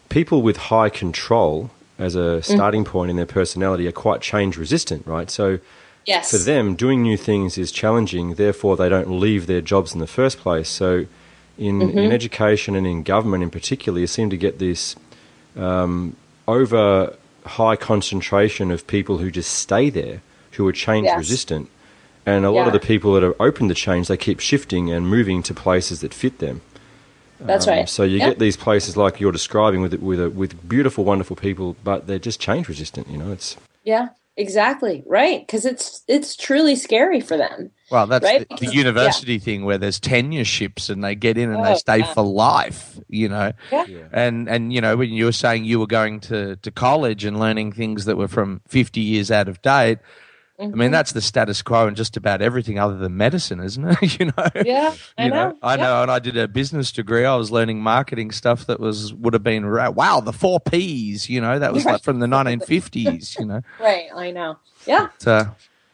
people 0.10 0.42
with 0.42 0.58
high 0.58 0.90
control 0.90 1.72
as 1.98 2.16
a 2.16 2.20
mm. 2.20 2.44
starting 2.44 2.84
mm. 2.84 2.88
point 2.88 3.10
in 3.10 3.18
their 3.18 3.26
personality 3.26 3.88
are 3.88 3.92
quite 3.92 4.22
change 4.22 4.58
resistant, 4.58 5.06
right? 5.08 5.30
So. 5.30 5.60
Yes. 6.06 6.32
For 6.32 6.38
them, 6.38 6.76
doing 6.76 7.02
new 7.02 7.16
things 7.16 7.58
is 7.58 7.72
challenging. 7.72 8.34
Therefore, 8.34 8.76
they 8.76 8.90
don't 8.90 9.22
leave 9.22 9.48
their 9.48 9.62
jobs 9.62 9.94
in 9.94 10.02
the 10.02 10.06
first 10.06 10.38
place. 10.38 10.68
So, 10.68 11.06
in, 11.58 11.80
mm-hmm. 11.80 11.98
in 11.98 12.12
education 12.12 12.76
and 12.76 12.88
in 12.88 13.04
government 13.04 13.44
in 13.44 13.50
particular, 13.50 14.00
you 14.00 14.08
seem 14.08 14.30
to 14.30 14.38
get 14.38 14.60
this 14.60 14.96
um, 15.56 16.16
over 16.48 17.16
high 17.46 17.76
concentration 17.76 18.72
of 18.72 18.88
people 18.88 19.18
who 19.18 19.30
just 19.30 19.54
stay 19.54 19.90
there, 19.90 20.22
who 20.54 20.68
are 20.68 20.72
change 20.74 21.06
yes. 21.06 21.18
resistant. 21.18 21.70
And 22.26 22.46
a 22.46 22.52
lot 22.52 22.68
of 22.68 22.74
the 22.74 22.80
people 22.80 23.14
that 23.14 23.24
are 23.24 23.36
open 23.42 23.68
to 23.68 23.74
change, 23.74 24.08
they 24.08 24.16
keep 24.16 24.40
shifting 24.40 24.90
and 24.90 25.08
moving 25.08 25.44
to 25.44 25.54
places 25.54 26.00
that 26.02 26.14
fit 26.14 26.40
them. 26.40 26.62
That's 27.40 27.68
um, 27.68 27.74
right. 27.74 27.90
So 27.90 28.04
you 28.04 28.20
get 28.20 28.40
these 28.40 28.56
places 28.56 28.96
like 28.96 29.20
you're 29.20 29.34
describing 29.34 29.82
with 29.82 29.94
with 29.96 30.22
a, 30.22 30.30
with 30.30 30.68
beautiful, 30.68 31.04
wonderful 31.04 31.36
people, 31.36 31.76
but 31.84 32.08
they're 32.08 32.20
just 32.20 32.40
change 32.40 32.70
resistant. 32.70 33.10
You 33.10 33.18
know, 33.18 33.32
it's 33.34 33.58
yeah, 33.84 34.10
exactly 34.36 35.04
right 35.06 35.46
because 35.46 35.66
it's 35.66 36.04
it's 36.08 36.36
truly 36.36 36.76
scary 36.76 37.22
for 37.22 37.38
them. 37.38 37.72
Well, 37.92 38.08
that's 38.08 38.26
right? 38.26 38.48
the, 38.50 38.66
the, 38.66 38.74
university 38.74 39.34
yeah. 39.34 39.40
thing 39.40 39.66
where 39.66 39.78
there's 39.78 40.00
tenureships 40.00 40.90
and 40.90 41.04
they 41.04 41.14
get 41.14 41.38
in 41.38 41.52
and 41.52 41.60
oh, 41.60 41.64
they 41.64 41.76
stay 41.76 41.98
yeah. 42.00 42.14
for 42.14 42.24
life, 42.24 43.00
you 43.08 43.30
know. 43.30 43.52
Yeah. 43.72 43.86
And 44.12 44.50
and 44.50 44.74
you 44.74 44.82
know 44.82 44.98
when 44.98 45.12
you 45.12 45.26
were 45.26 45.32
saying 45.32 45.66
you 45.66 45.80
were 45.80 45.88
going 45.88 46.20
to 46.22 46.56
to 46.58 46.72
college 46.72 47.26
and 47.26 47.40
learning 47.40 47.74
things 47.74 48.06
that 48.06 48.18
were 48.18 48.28
from 48.28 48.62
50 48.68 49.00
years 49.00 49.30
out 49.30 49.48
of 49.48 49.62
date, 49.62 50.00
mm-hmm. 50.60 50.74
I 50.74 50.76
mean 50.76 50.92
that's 50.92 51.12
the 51.12 51.22
status 51.22 51.62
quo 51.62 51.88
in 51.88 51.96
just 51.96 52.18
about 52.18 52.42
everything 52.42 52.80
other 52.80 52.98
than 52.98 53.18
medicine, 53.18 53.60
isn't 53.60 53.86
it? 53.86 54.20
you 54.20 54.26
know. 54.28 54.48
Yeah, 54.64 54.96
I 55.18 55.26
you 55.26 55.30
know. 55.30 55.50
know. 55.50 55.58
I 55.62 55.76
know, 55.76 56.02
and 56.02 56.12
I 56.12 56.20
did 56.20 56.38
a 56.38 56.48
business 56.48 56.92
degree. 56.92 57.26
I 57.26 57.36
was 57.36 57.52
learning 57.52 57.82
marketing 57.82 58.32
stuff 58.32 58.66
that 58.68 58.80
was 58.80 59.14
would 59.14 59.34
have 59.34 59.44
been 59.44 59.70
wow 59.70 60.20
the 60.20 60.34
four 60.34 60.60
P's. 60.60 61.30
You 61.30 61.42
know 61.42 61.60
that 61.60 61.74
was 61.74 61.86
like 61.86 62.04
from 62.04 62.20
the 62.20 62.28
1950s. 62.28 63.40
You 63.40 63.46
know. 63.46 63.62
Right. 63.80 64.08
I 64.16 64.32
know. 64.32 64.58
Yeah. 64.86 65.10
But, 65.20 65.28
uh, 65.28 65.46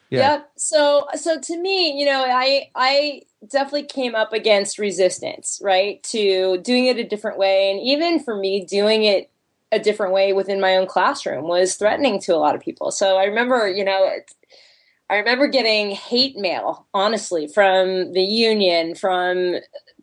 yeah. 0.09 0.31
Yep. 0.31 0.51
So 0.57 1.07
so 1.15 1.39
to 1.39 1.57
me, 1.57 1.99
you 1.99 2.05
know, 2.05 2.25
I 2.27 2.69
I 2.75 3.21
definitely 3.47 3.83
came 3.83 4.15
up 4.15 4.33
against 4.33 4.79
resistance, 4.79 5.59
right? 5.63 6.01
To 6.03 6.57
doing 6.57 6.87
it 6.87 6.97
a 6.97 7.03
different 7.03 7.37
way 7.37 7.71
and 7.71 7.79
even 7.79 8.19
for 8.19 8.35
me 8.35 8.65
doing 8.65 9.03
it 9.03 9.29
a 9.71 9.79
different 9.79 10.13
way 10.13 10.33
within 10.33 10.59
my 10.59 10.75
own 10.75 10.87
classroom 10.87 11.47
was 11.47 11.75
threatening 11.75 12.19
to 12.21 12.33
a 12.33 12.37
lot 12.37 12.55
of 12.55 12.61
people. 12.61 12.91
So 12.91 13.17
I 13.17 13.25
remember, 13.25 13.69
you 13.69 13.85
know, 13.85 14.09
I 15.09 15.17
remember 15.17 15.47
getting 15.47 15.91
hate 15.91 16.37
mail, 16.37 16.85
honestly, 16.93 17.47
from 17.47 18.13
the 18.13 18.21
union, 18.21 18.93
from 18.93 19.55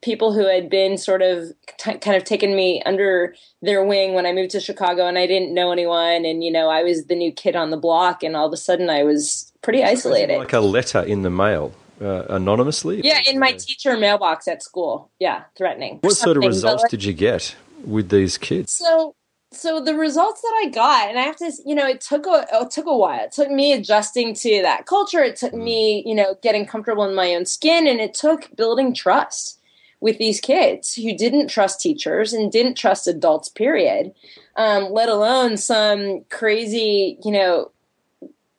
people 0.03 0.33
who 0.33 0.47
had 0.47 0.69
been 0.69 0.99
sort 0.99 1.23
of 1.23 1.53
t- 1.79 1.99
kind 1.99 2.17
of 2.17 2.25
taken 2.25 2.55
me 2.55 2.83
under 2.85 3.35
their 3.63 3.85
wing 3.85 4.15
when 4.15 4.27
I 4.27 4.33
moved 4.33 4.51
to 4.53 4.61
Chicago 4.61 5.07
and 5.07 5.19
I 5.19 5.27
didn't 5.27 5.55
know 5.55 5.73
anyone 5.73 6.25
and 6.25 6.45
you 6.45 6.51
know 6.51 6.69
I 6.69 6.83
was 6.83 7.07
the 7.07 7.17
new 7.17 7.33
kid 7.33 7.57
on 7.57 7.71
the 7.71 7.77
block 7.77 8.23
and 8.23 8.37
all 8.37 8.47
of 8.47 8.53
a 8.53 8.57
sudden 8.57 8.91
I 8.91 9.05
was 9.05 9.53
pretty 9.63 9.83
isolated. 9.83 10.39
Like 10.39 10.53
a 10.53 10.61
letter 10.61 11.01
in 11.01 11.23
the 11.23 11.31
mail. 11.31 11.73
Uh, 11.99 12.27
anonymously? 12.29 13.01
Yeah, 13.03 13.21
in 13.27 13.39
my 13.39 13.53
teacher 13.53 13.97
mailbox 13.97 14.47
at 14.49 14.63
school. 14.63 15.11
Yeah, 15.19 15.45
threatening. 15.57 16.01
What 16.03 16.15
sort 16.15 16.37
of 16.37 16.43
results 16.43 16.83
like, 16.83 16.91
did 16.91 17.05
you 17.05 17.15
get 17.15 17.57
with 17.87 18.11
these 18.11 18.37
kids? 18.37 18.73
So, 18.73 19.15
so 19.57 19.81
the 19.81 19.95
results 19.95 20.41
that 20.43 20.63
I 20.65 20.69
got, 20.69 21.09
and 21.09 21.19
I 21.19 21.23
have 21.23 21.37
to, 21.37 21.53
you 21.65 21.75
know, 21.75 21.87
it 21.87 22.01
took 22.01 22.27
a 22.27 22.47
it 22.53 22.71
took 22.71 22.87
a 22.87 22.97
while. 22.97 23.25
It 23.25 23.33
took 23.33 23.51
me 23.51 23.73
adjusting 23.73 24.35
to 24.35 24.63
that 24.63 24.87
culture. 24.87 25.23
It 25.23 25.37
took 25.37 25.53
mm. 25.53 25.65
me, 25.65 26.03
you 26.07 26.15
know, 26.15 26.37
getting 26.43 26.67
comfortable 26.67 27.05
in 27.05 27.15
my 27.15 27.35
own 27.35 27.47
skin, 27.47 27.87
and 27.87 28.01
it 28.01 28.15
took 28.15 28.55
building 28.57 28.95
trust 28.95 29.61
with 30.01 30.19
these 30.19 30.41
kids 30.41 30.95
who 30.95 31.17
didn't 31.17 31.49
trust 31.49 31.81
teachers 31.81 32.33
and 32.33 32.53
didn't 32.53 32.77
trust 32.77 33.09
adults. 33.09 33.49
Period. 33.49 34.13
Um, 34.57 34.91
let 34.91 35.09
alone 35.09 35.57
some 35.57 36.25
crazy, 36.31 37.19
you 37.25 37.31
know, 37.31 37.73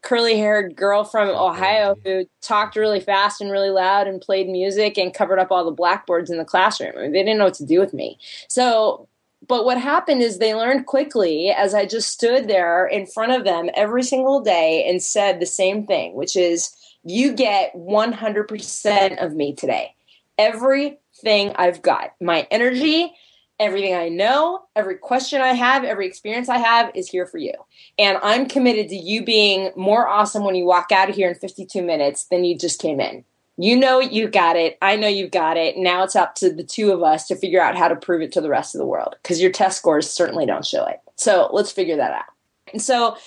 curly 0.01 0.37
haired 0.37 0.75
girl 0.75 1.03
from 1.03 1.29
Ohio 1.29 1.95
who 2.05 2.25
talked 2.41 2.75
really 2.75 2.99
fast 2.99 3.41
and 3.41 3.51
really 3.51 3.69
loud 3.69 4.07
and 4.07 4.21
played 4.21 4.47
music 4.47 4.97
and 4.97 5.13
covered 5.13 5.39
up 5.39 5.51
all 5.51 5.65
the 5.65 5.71
blackboards 5.71 6.29
in 6.29 6.37
the 6.37 6.45
classroom. 6.45 6.93
I 6.97 7.01
mean, 7.01 7.11
they 7.11 7.23
didn't 7.23 7.39
know 7.39 7.45
what 7.45 7.55
to 7.55 7.65
do 7.65 7.79
with 7.79 7.93
me. 7.93 8.17
So 8.47 9.07
but 9.45 9.65
what 9.65 9.79
happened 9.79 10.21
is 10.21 10.37
they 10.37 10.55
learned 10.55 10.85
quickly 10.85 11.49
as 11.49 11.73
I 11.73 11.85
just 11.85 12.09
stood 12.09 12.47
there 12.47 12.87
in 12.87 13.05
front 13.05 13.33
of 13.33 13.43
them 13.43 13.69
every 13.75 14.03
single 14.03 14.41
day 14.41 14.85
and 14.89 15.01
said 15.01 15.39
the 15.39 15.45
same 15.45 15.85
thing, 15.85 16.15
which 16.15 16.35
is, 16.35 16.75
you 17.03 17.33
get 17.33 17.73
100% 17.73 19.23
of 19.23 19.33
me 19.33 19.53
today. 19.53 19.95
Everything 20.37 21.53
I've 21.55 21.81
got, 21.81 22.11
my 22.19 22.47
energy, 22.51 23.13
everything 23.59 23.95
I 23.95 24.09
know, 24.09 24.63
every 24.75 24.97
question 24.97 25.41
I 25.41 25.53
have, 25.53 25.83
every 25.83 26.05
experience 26.05 26.49
I 26.49 26.57
have 26.57 26.91
is 26.95 27.09
here 27.09 27.25
for 27.25 27.37
you. 27.37 27.53
And 27.97 28.17
I'm 28.21 28.47
committed 28.47 28.89
to 28.89 28.95
you 28.95 29.23
being 29.23 29.71
more 29.75 30.07
awesome 30.07 30.43
when 30.43 30.55
you 30.55 30.65
walk 30.65 30.91
out 30.91 31.09
of 31.09 31.15
here 31.15 31.29
in 31.29 31.35
52 31.35 31.81
minutes 31.81 32.25
than 32.25 32.43
you 32.43 32.57
just 32.57 32.81
came 32.81 32.99
in. 32.99 33.23
You 33.57 33.75
know 33.75 33.99
you 33.99 34.27
got 34.27 34.55
it. 34.55 34.77
I 34.81 34.95
know 34.95 35.07
you've 35.07 35.31
got 35.31 35.57
it. 35.57 35.77
Now 35.77 36.03
it's 36.03 36.15
up 36.15 36.35
to 36.35 36.53
the 36.53 36.63
two 36.63 36.91
of 36.91 37.01
us 37.01 37.27
to 37.27 37.35
figure 37.35 37.61
out 37.61 37.75
how 37.75 37.87
to 37.87 37.95
prove 37.95 38.21
it 38.21 38.31
to 38.33 38.41
the 38.41 38.49
rest 38.49 38.75
of 38.75 38.79
the 38.79 38.85
world 38.85 39.15
because 39.21 39.41
your 39.41 39.51
test 39.51 39.79
scores 39.79 40.09
certainly 40.09 40.45
don't 40.45 40.65
show 40.65 40.85
it. 40.85 40.99
So 41.15 41.49
let's 41.51 41.71
figure 41.71 41.97
that 41.97 42.11
out. 42.11 42.25
And 42.71 42.81
so 42.81 43.17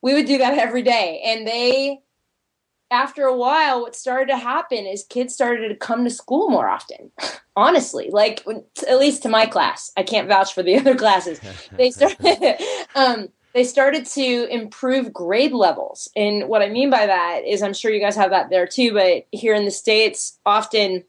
we 0.00 0.14
would 0.14 0.26
do 0.26 0.38
that 0.38 0.58
every 0.58 0.82
day. 0.82 1.20
And 1.24 1.46
they, 1.46 2.00
after 2.90 3.24
a 3.24 3.36
while, 3.36 3.82
what 3.82 3.96
started 3.96 4.28
to 4.28 4.36
happen 4.36 4.86
is 4.86 5.04
kids 5.04 5.34
started 5.34 5.68
to 5.68 5.74
come 5.74 6.04
to 6.04 6.10
school 6.10 6.48
more 6.48 6.68
often. 6.68 7.10
Honestly, 7.56 8.08
like 8.10 8.46
at 8.88 8.98
least 8.98 9.22
to 9.24 9.28
my 9.28 9.44
class, 9.44 9.90
I 9.96 10.02
can't 10.02 10.28
vouch 10.28 10.54
for 10.54 10.62
the 10.62 10.76
other 10.78 10.94
classes. 10.94 11.40
They 11.72 11.90
started, 11.90 12.62
um, 12.94 13.28
they 13.52 13.64
started 13.64 14.06
to 14.06 14.46
improve 14.50 15.12
grade 15.12 15.52
levels. 15.52 16.08
And 16.14 16.48
what 16.48 16.62
I 16.62 16.68
mean 16.68 16.90
by 16.90 17.06
that 17.06 17.44
is, 17.44 17.62
I'm 17.62 17.74
sure 17.74 17.90
you 17.90 18.00
guys 18.00 18.16
have 18.16 18.30
that 18.30 18.50
there 18.50 18.66
too, 18.66 18.92
but 18.92 19.26
here 19.32 19.54
in 19.54 19.64
the 19.64 19.70
States, 19.70 20.38
often 20.46 21.04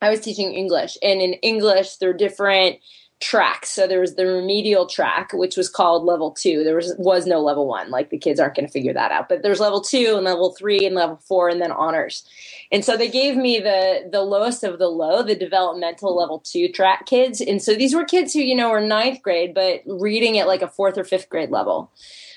I 0.00 0.10
was 0.10 0.20
teaching 0.20 0.52
English, 0.52 0.98
and 1.02 1.22
in 1.22 1.34
English, 1.34 1.96
there 1.96 2.10
are 2.10 2.14
different 2.14 2.76
tracks. 3.20 3.70
So 3.70 3.86
there 3.86 4.00
was 4.00 4.14
the 4.14 4.26
remedial 4.26 4.86
track, 4.86 5.32
which 5.32 5.56
was 5.56 5.70
called 5.70 6.04
level 6.04 6.32
two. 6.32 6.62
There 6.64 6.76
was 6.76 6.94
was 6.98 7.26
no 7.26 7.40
level 7.40 7.66
one. 7.66 7.90
Like 7.90 8.10
the 8.10 8.18
kids 8.18 8.38
aren't 8.38 8.54
going 8.54 8.66
to 8.66 8.72
figure 8.72 8.92
that 8.92 9.10
out. 9.10 9.28
But 9.28 9.42
there's 9.42 9.60
level 9.60 9.80
two 9.80 10.14
and 10.16 10.24
level 10.24 10.54
three 10.58 10.84
and 10.84 10.94
level 10.94 11.18
four 11.26 11.48
and 11.48 11.60
then 11.60 11.72
honors. 11.72 12.28
And 12.70 12.84
so 12.84 12.96
they 12.96 13.08
gave 13.08 13.36
me 13.36 13.58
the 13.58 14.08
the 14.12 14.22
lowest 14.22 14.64
of 14.64 14.78
the 14.78 14.88
low, 14.88 15.22
the 15.22 15.34
developmental 15.34 16.14
level 16.14 16.40
two 16.40 16.68
track 16.68 17.06
kids. 17.06 17.40
And 17.40 17.62
so 17.62 17.74
these 17.74 17.94
were 17.94 18.04
kids 18.04 18.34
who, 18.34 18.40
you 18.40 18.54
know, 18.54 18.70
were 18.70 18.80
ninth 18.80 19.22
grade, 19.22 19.54
but 19.54 19.82
reading 19.86 20.38
at 20.38 20.46
like 20.46 20.62
a 20.62 20.68
fourth 20.68 20.98
or 20.98 21.04
fifth 21.04 21.30
grade 21.30 21.50
level 21.50 21.90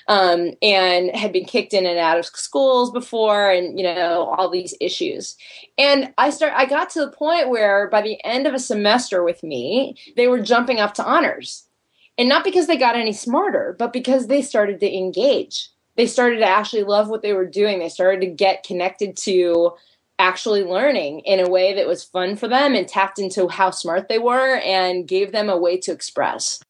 um, 0.09 0.53
and 0.63 1.15
had 1.15 1.31
been 1.31 1.45
kicked 1.45 1.71
in 1.71 1.85
and 1.85 1.99
out 1.99 2.17
of 2.17 2.25
schools 2.25 2.91
before 2.91 3.51
and 3.51 3.79
you 3.79 3.85
know 3.85 4.33
all 4.37 4.49
these 4.49 4.73
issues. 4.81 5.37
And 5.77 6.11
i 6.17 6.31
start 6.31 6.51
i 6.55 6.65
got 6.65 6.89
to 6.91 7.05
the 7.05 7.11
point 7.11 7.49
where 7.49 7.87
by 7.87 8.01
the 8.01 8.21
end 8.25 8.45
of 8.45 8.53
a 8.53 8.59
semester 8.59 9.23
with 9.23 9.41
me 9.43 9.95
they 10.17 10.27
were 10.27 10.41
jumping 10.41 10.79
up 10.79 10.95
to 10.95 11.05
honors. 11.05 11.65
And 12.17 12.27
not 12.27 12.43
because 12.43 12.67
they 12.67 12.75
got 12.75 12.97
any 12.97 13.13
smarter 13.13 13.75
but 13.79 13.93
because 13.93 14.27
they 14.27 14.41
started 14.41 14.81
to 14.81 14.93
engage. 14.93 15.69
They 15.95 16.07
started 16.07 16.39
to 16.39 16.45
actually 16.45 16.83
love 16.83 17.09
what 17.09 17.21
they 17.21 17.33
were 17.33 17.45
doing. 17.45 17.79
They 17.79 17.89
started 17.89 18.21
to 18.21 18.27
get 18.27 18.63
connected 18.63 19.15
to 19.17 19.73
actually 20.17 20.63
learning 20.63 21.19
in 21.21 21.39
a 21.39 21.49
way 21.49 21.73
that 21.75 21.87
was 21.87 22.03
fun 22.03 22.35
for 22.35 22.47
them 22.47 22.73
and 22.73 22.87
tapped 22.87 23.19
into 23.19 23.47
how 23.47 23.69
smart 23.69 24.09
they 24.09 24.19
were 24.19 24.57
and 24.57 25.07
gave 25.07 25.31
them 25.31 25.49
a 25.49 25.57
way 25.57 25.77
to 25.77 25.91
express 25.91 26.61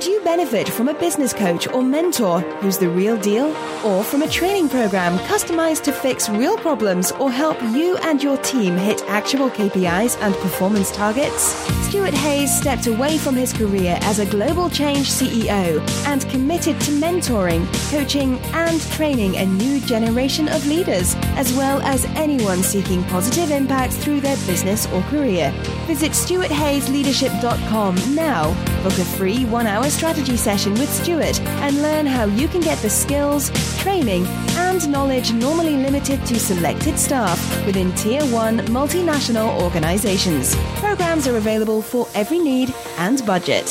would 0.00 0.06
you 0.06 0.24
benefit 0.24 0.66
from 0.66 0.88
a 0.88 0.94
business 0.94 1.34
coach 1.34 1.68
or 1.68 1.82
mentor 1.82 2.40
who's 2.62 2.78
the 2.78 2.88
real 2.88 3.18
deal? 3.18 3.54
Or 3.84 4.02
from 4.02 4.22
a 4.22 4.28
training 4.28 4.70
program 4.70 5.18
customized 5.28 5.82
to 5.82 5.92
fix 5.92 6.30
real 6.30 6.56
problems 6.56 7.12
or 7.12 7.30
help 7.30 7.60
you 7.60 7.98
and 7.98 8.22
your 8.22 8.38
team 8.38 8.78
hit 8.78 9.04
actual 9.08 9.50
KPIs 9.50 10.16
and 10.22 10.34
performance 10.36 10.90
targets? 10.90 11.52
Stuart 11.86 12.14
Hayes 12.14 12.50
stepped 12.56 12.86
away 12.86 13.18
from 13.18 13.34
his 13.34 13.52
career 13.52 13.98
as 14.02 14.20
a 14.20 14.24
global 14.24 14.70
change 14.70 15.10
CEO 15.10 15.78
and 16.06 16.26
committed 16.30 16.80
to 16.80 16.92
mentoring, 16.92 17.66
coaching, 17.90 18.38
and 18.54 18.80
training 18.92 19.36
a 19.36 19.44
new 19.44 19.80
generation 19.80 20.48
of 20.48 20.66
leaders, 20.66 21.14
as 21.36 21.52
well 21.54 21.82
as 21.82 22.06
anyone 22.16 22.62
seeking 22.62 23.04
positive 23.04 23.50
impact 23.50 23.92
through 23.92 24.22
their 24.22 24.36
business 24.46 24.86
or 24.92 25.02
career. 25.10 25.52
Visit 25.86 26.12
stuarthayesleadership.com 26.12 28.14
now. 28.14 28.54
Book 28.82 28.96
a 28.96 29.04
free 29.04 29.44
one 29.44 29.66
hour 29.66 29.89
strategy 29.90 30.36
session 30.36 30.72
with 30.72 30.88
Stuart 30.88 31.40
and 31.40 31.82
learn 31.82 32.06
how 32.06 32.24
you 32.24 32.48
can 32.48 32.60
get 32.60 32.78
the 32.78 32.90
skills, 32.90 33.50
training, 33.80 34.26
and 34.56 34.88
knowledge 34.90 35.32
normally 35.32 35.76
limited 35.76 36.24
to 36.26 36.38
selected 36.38 36.98
staff 36.98 37.66
within 37.66 37.92
Tier 37.94 38.22
1 38.26 38.58
multinational 38.68 39.60
organizations. 39.62 40.54
Programs 40.76 41.26
are 41.26 41.36
available 41.36 41.82
for 41.82 42.06
every 42.14 42.38
need 42.38 42.74
and 42.98 43.24
budget. 43.26 43.66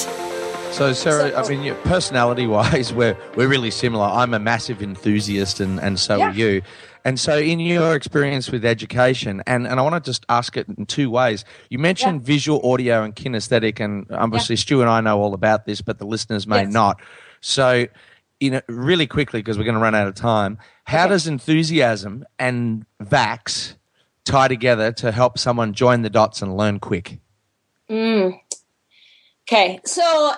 So, 0.71 0.93
Sarah, 0.93 1.35
I 1.35 1.47
mean, 1.49 1.75
personality 1.83 2.45
wise, 2.45 2.93
we're, 2.99 3.17
we're 3.35 3.47
really 3.47 3.71
similar. 3.71 4.05
I'm 4.05 4.33
a 4.33 4.39
massive 4.39 4.83
enthusiast, 4.83 5.59
and, 5.59 5.79
and 5.79 5.99
so 5.99 6.17
yeah. 6.17 6.29
are 6.29 6.33
you. 6.33 6.61
And 7.05 7.19
so, 7.19 7.37
in 7.37 7.59
your 7.59 7.95
experience 7.95 8.51
with 8.51 8.65
education, 8.65 9.41
and, 9.47 9.67
and 9.67 9.79
I 9.79 9.83
want 9.83 10.03
to 10.03 10.09
just 10.09 10.25
ask 10.29 10.57
it 10.57 10.67
in 10.67 10.85
two 10.85 11.09
ways. 11.09 11.45
You 11.69 11.79
mentioned 11.79 12.21
yeah. 12.21 12.25
visual, 12.25 12.71
audio, 12.71 13.03
and 13.03 13.15
kinesthetic, 13.15 13.79
and 13.79 14.05
obviously 14.11 14.55
yeah. 14.55 14.61
Stu 14.61 14.81
and 14.81 14.89
I 14.89 15.01
know 15.01 15.21
all 15.21 15.33
about 15.33 15.65
this, 15.65 15.81
but 15.81 15.97
the 15.97 16.05
listeners 16.05 16.45
may 16.45 16.63
yes. 16.63 16.73
not. 16.73 17.01
So, 17.41 17.87
you 18.39 18.51
know, 18.51 18.61
really 18.67 19.07
quickly, 19.07 19.41
because 19.41 19.57
we're 19.57 19.63
going 19.63 19.75
to 19.75 19.81
run 19.81 19.95
out 19.95 20.07
of 20.07 20.15
time, 20.15 20.57
how 20.85 21.03
okay. 21.03 21.09
does 21.09 21.27
enthusiasm 21.27 22.25
and 22.37 22.85
VAK 22.99 23.49
tie 24.25 24.47
together 24.47 24.91
to 24.93 25.11
help 25.11 25.37
someone 25.37 25.73
join 25.73 26.01
the 26.01 26.09
dots 26.09 26.41
and 26.41 26.55
learn 26.55 26.79
quick? 26.79 27.19
Mm, 27.89 28.39
Okay, 29.51 29.79
so 29.83 30.31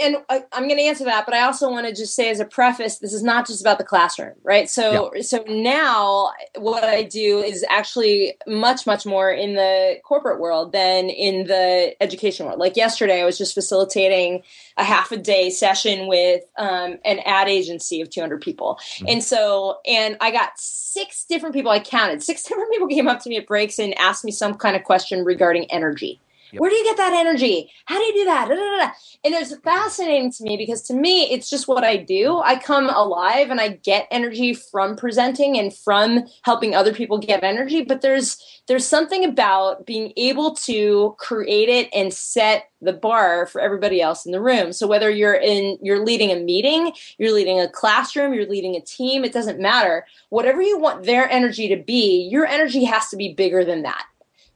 and 0.00 0.16
I'm 0.30 0.66
going 0.66 0.78
to 0.78 0.82
answer 0.82 1.04
that, 1.04 1.26
but 1.26 1.34
I 1.34 1.42
also 1.42 1.70
want 1.70 1.86
to 1.88 1.94
just 1.94 2.14
say 2.14 2.30
as 2.30 2.40
a 2.40 2.46
preface, 2.46 2.96
this 3.00 3.12
is 3.12 3.22
not 3.22 3.46
just 3.46 3.60
about 3.60 3.76
the 3.76 3.84
classroom, 3.84 4.32
right? 4.44 4.70
So, 4.70 5.12
yep. 5.14 5.24
so 5.24 5.44
now 5.46 6.30
what 6.56 6.82
I 6.82 7.02
do 7.02 7.40
is 7.40 7.66
actually 7.68 8.34
much, 8.46 8.86
much 8.86 9.04
more 9.04 9.30
in 9.30 9.56
the 9.56 9.96
corporate 10.04 10.40
world 10.40 10.72
than 10.72 11.10
in 11.10 11.46
the 11.46 11.94
education 12.00 12.46
world. 12.46 12.58
Like 12.58 12.78
yesterday, 12.78 13.20
I 13.20 13.26
was 13.26 13.36
just 13.36 13.52
facilitating 13.52 14.42
a 14.78 14.84
half 14.84 15.12
a 15.12 15.18
day 15.18 15.50
session 15.50 16.08
with 16.08 16.42
um, 16.56 16.96
an 17.04 17.18
ad 17.26 17.48
agency 17.48 18.00
of 18.00 18.08
200 18.08 18.40
people, 18.40 18.78
mm-hmm. 18.80 19.08
and 19.08 19.22
so 19.22 19.80
and 19.86 20.16
I 20.22 20.30
got 20.30 20.52
six 20.56 21.26
different 21.26 21.54
people. 21.54 21.70
I 21.70 21.80
counted 21.80 22.22
six 22.22 22.42
different 22.48 22.72
people 22.72 22.88
came 22.88 23.06
up 23.06 23.20
to 23.20 23.28
me 23.28 23.36
at 23.36 23.46
breaks 23.46 23.78
and 23.78 23.92
asked 23.98 24.24
me 24.24 24.32
some 24.32 24.54
kind 24.54 24.76
of 24.76 24.82
question 24.82 25.26
regarding 25.26 25.70
energy 25.70 26.22
Yep. 26.52 26.60
Where 26.60 26.70
do 26.70 26.76
you 26.76 26.84
get 26.84 26.96
that 26.96 27.12
energy? 27.12 27.70
How 27.86 27.98
do 27.98 28.04
you 28.04 28.14
do 28.14 28.24
that? 28.26 28.48
Da, 28.48 28.54
da, 28.54 28.78
da. 28.78 28.90
And 29.24 29.34
it's 29.34 29.56
fascinating 29.56 30.32
to 30.32 30.44
me 30.44 30.56
because 30.56 30.82
to 30.82 30.94
me, 30.94 31.24
it's 31.32 31.50
just 31.50 31.66
what 31.66 31.84
I 31.84 31.96
do. 31.96 32.38
I 32.38 32.56
come 32.56 32.88
alive 32.88 33.50
and 33.50 33.60
I 33.60 33.68
get 33.68 34.06
energy 34.10 34.54
from 34.54 34.96
presenting 34.96 35.58
and 35.58 35.74
from 35.74 36.24
helping 36.42 36.74
other 36.74 36.94
people 36.94 37.18
get 37.18 37.42
energy. 37.42 37.82
But 37.82 38.00
there's 38.00 38.38
there's 38.68 38.86
something 38.86 39.24
about 39.24 39.86
being 39.86 40.12
able 40.16 40.54
to 40.56 41.14
create 41.18 41.68
it 41.68 41.88
and 41.92 42.12
set 42.12 42.70
the 42.80 42.92
bar 42.92 43.46
for 43.46 43.60
everybody 43.60 44.00
else 44.00 44.26
in 44.26 44.32
the 44.32 44.40
room. 44.40 44.72
So 44.72 44.86
whether 44.86 45.10
you're 45.10 45.34
in 45.34 45.78
you're 45.82 46.04
leading 46.04 46.30
a 46.30 46.36
meeting, 46.36 46.92
you're 47.18 47.32
leading 47.32 47.58
a 47.58 47.68
classroom, 47.68 48.34
you're 48.34 48.48
leading 48.48 48.76
a 48.76 48.80
team, 48.80 49.24
it 49.24 49.32
doesn't 49.32 49.60
matter. 49.60 50.06
Whatever 50.28 50.62
you 50.62 50.78
want 50.78 51.04
their 51.04 51.28
energy 51.28 51.68
to 51.68 51.76
be, 51.76 52.28
your 52.30 52.46
energy 52.46 52.84
has 52.84 53.08
to 53.08 53.16
be 53.16 53.34
bigger 53.34 53.64
than 53.64 53.82
that 53.82 54.04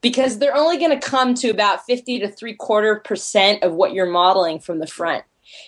because 0.01 0.39
they're 0.39 0.57
only 0.57 0.79
going 0.79 0.99
to 0.99 1.09
come 1.09 1.35
to 1.35 1.51
about 1.51 1.87
50 1.87 2.21
to 2.21 2.29
three 2.29 2.55
quarter 2.55 2.97
percent 2.97 3.63
of 3.63 3.75
what 3.75 3.93
you're 3.93 4.11
modeling 4.11 4.61
from 4.61 4.79
the 4.79 4.87
front. 4.87 5.25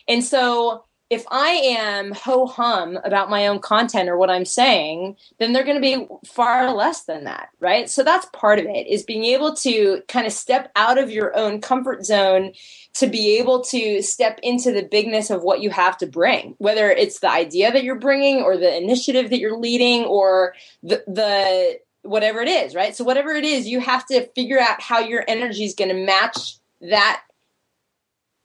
And 0.09 0.25
so 0.25 0.85
if 1.13 1.27
I 1.31 1.51
am 1.51 2.13
ho 2.13 2.47
hum 2.47 2.99
about 3.05 3.29
my 3.29 3.47
own 3.47 3.59
content 3.59 4.09
or 4.09 4.17
what 4.17 4.31
I'm 4.31 4.47
saying, 4.47 5.17
then 5.39 5.53
they're 5.53 5.63
going 5.63 5.77
to 5.77 5.81
be 5.83 6.07
far 6.25 6.73
less 6.73 7.05
than 7.05 7.25
that, 7.25 7.51
right? 7.61 7.91
So 7.91 8.03
that's 8.03 8.25
part 8.33 8.59
of 8.59 8.65
it 8.65 8.87
is 8.87 9.03
being 9.03 9.25
able 9.25 9.55
to 9.57 10.01
kind 10.09 10.27
of 10.27 10.33
step 10.33 10.73
out 10.75 10.97
of 10.97 11.11
your 11.11 11.37
own 11.37 11.61
comfort 11.61 12.07
zone 12.07 12.53
to 12.95 13.07
be 13.07 13.37
able 13.37 13.63
to 13.65 14.01
step 14.01 14.41
into 14.43 14.73
the 14.73 14.89
bigness 14.91 15.29
of 15.29 15.43
what 15.43 15.61
you 15.61 15.69
have 15.69 15.99
to 15.99 16.07
bring, 16.07 16.55
whether 16.57 16.91
it's 16.91 17.21
the 17.21 17.31
idea 17.31 17.71
that 17.71 17.85
you're 17.85 17.97
bringing 17.97 18.39
or 18.39 18.57
the 18.57 18.75
initiative 18.75 19.29
that 19.29 19.39
you're 19.39 19.59
leading 19.59 20.05
or 20.05 20.55
the, 20.83 21.05
the 21.07 21.79
whatever 22.03 22.41
it 22.41 22.49
is, 22.49 22.75
right? 22.75 22.95
So 22.95 23.05
whatever 23.05 23.31
it 23.33 23.45
is, 23.45 23.67
you 23.67 23.81
have 23.81 24.07
to 24.07 24.27
figure 24.35 24.61
out 24.61 24.81
how 24.81 25.01
your 25.01 25.25
energy 25.27 25.65
is 25.65 25.75
going 25.75 25.91
to 25.91 26.07
match 26.07 26.57
that 26.81 27.23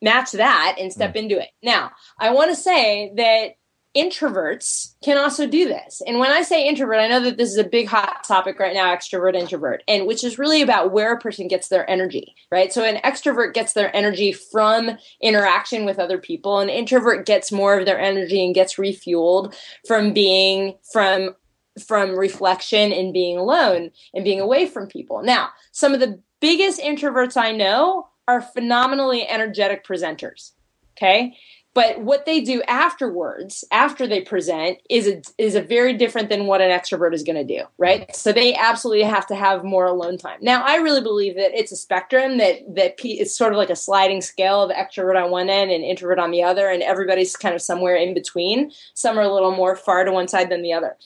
match 0.01 0.33
that 0.33 0.75
and 0.79 0.93
step 0.93 1.15
mm. 1.15 1.23
into 1.23 1.39
it. 1.39 1.49
Now, 1.63 1.91
I 2.19 2.31
want 2.31 2.51
to 2.51 2.55
say 2.55 3.11
that 3.15 3.55
introverts 3.95 4.93
can 5.03 5.17
also 5.17 5.47
do 5.47 5.67
this. 5.67 6.03
And 6.05 6.19
when 6.19 6.29
I 6.29 6.43
say 6.43 6.67
introvert, 6.67 6.99
I 6.99 7.07
know 7.07 7.19
that 7.21 7.37
this 7.37 7.49
is 7.49 7.57
a 7.57 7.63
big 7.63 7.87
hot 7.87 8.23
topic 8.23 8.59
right 8.59 8.75
now, 8.75 8.95
extrovert 8.95 9.33
introvert, 9.33 9.81
and 9.87 10.05
which 10.05 10.23
is 10.23 10.37
really 10.37 10.61
about 10.61 10.91
where 10.91 11.13
a 11.13 11.19
person 11.19 11.47
gets 11.47 11.69
their 11.69 11.89
energy, 11.89 12.35
right? 12.51 12.71
So 12.71 12.83
an 12.83 13.01
extrovert 13.01 13.55
gets 13.55 13.73
their 13.73 13.95
energy 13.95 14.33
from 14.33 14.91
interaction 15.19 15.83
with 15.83 15.97
other 15.97 16.19
people, 16.19 16.59
an 16.59 16.69
introvert 16.69 17.25
gets 17.25 17.51
more 17.51 17.79
of 17.79 17.85
their 17.85 17.99
energy 17.99 18.45
and 18.45 18.53
gets 18.53 18.75
refueled 18.75 19.55
from 19.87 20.13
being 20.13 20.75
from 20.93 21.35
from 21.81 22.17
reflection 22.17 22.91
and 22.91 23.13
being 23.13 23.37
alone 23.37 23.91
and 24.13 24.23
being 24.23 24.39
away 24.39 24.65
from 24.65 24.87
people. 24.87 25.21
Now, 25.23 25.49
some 25.71 25.93
of 25.93 25.99
the 25.99 26.21
biggest 26.39 26.79
introverts 26.81 27.37
I 27.37 27.51
know 27.51 28.07
are 28.27 28.41
phenomenally 28.41 29.27
energetic 29.27 29.85
presenters. 29.85 30.51
Okay. 30.97 31.35
But 31.77 32.01
what 32.01 32.25
they 32.25 32.41
do 32.41 32.63
afterwards, 32.63 33.63
after 33.71 34.07
they 34.07 34.21
present, 34.21 34.79
is 34.89 35.07
a, 35.07 35.21
is 35.37 35.53
a 35.53 35.61
very 35.61 35.93
different 35.93 36.27
than 36.27 36.47
what 36.47 36.59
an 36.59 36.71
extrovert 36.71 37.13
is 37.13 37.21
going 37.21 37.35
to 37.35 37.43
do, 37.43 37.65
right? 37.77 38.15
So 38.15 38.33
they 38.33 38.55
absolutely 38.55 39.03
have 39.03 39.27
to 39.27 39.35
have 39.35 39.63
more 39.63 39.85
alone 39.85 40.17
time. 40.17 40.39
Now, 40.41 40.63
I 40.63 40.77
really 40.77 41.01
believe 41.01 41.35
that 41.35 41.53
it's 41.53 41.71
a 41.71 41.75
spectrum 41.75 42.39
that 42.39 42.61
that 42.73 42.97
P, 42.97 43.19
it's 43.19 43.37
sort 43.37 43.53
of 43.53 43.57
like 43.57 43.69
a 43.69 43.75
sliding 43.75 44.21
scale 44.21 44.63
of 44.63 44.71
extrovert 44.71 45.23
on 45.23 45.29
one 45.29 45.51
end 45.51 45.69
and 45.69 45.83
introvert 45.83 46.17
on 46.17 46.31
the 46.31 46.41
other, 46.41 46.67
and 46.67 46.81
everybody's 46.81 47.35
kind 47.35 47.53
of 47.53 47.61
somewhere 47.61 47.95
in 47.95 48.15
between. 48.15 48.71
Some 48.95 49.19
are 49.19 49.21
a 49.21 49.31
little 49.31 49.55
more 49.55 49.75
far 49.75 50.03
to 50.03 50.11
one 50.11 50.27
side 50.27 50.49
than 50.49 50.63
the 50.63 50.73
other. 50.73 50.97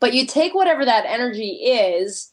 But 0.00 0.14
you 0.14 0.26
take 0.26 0.54
whatever 0.54 0.84
that 0.84 1.04
energy 1.06 1.50
is, 1.64 2.32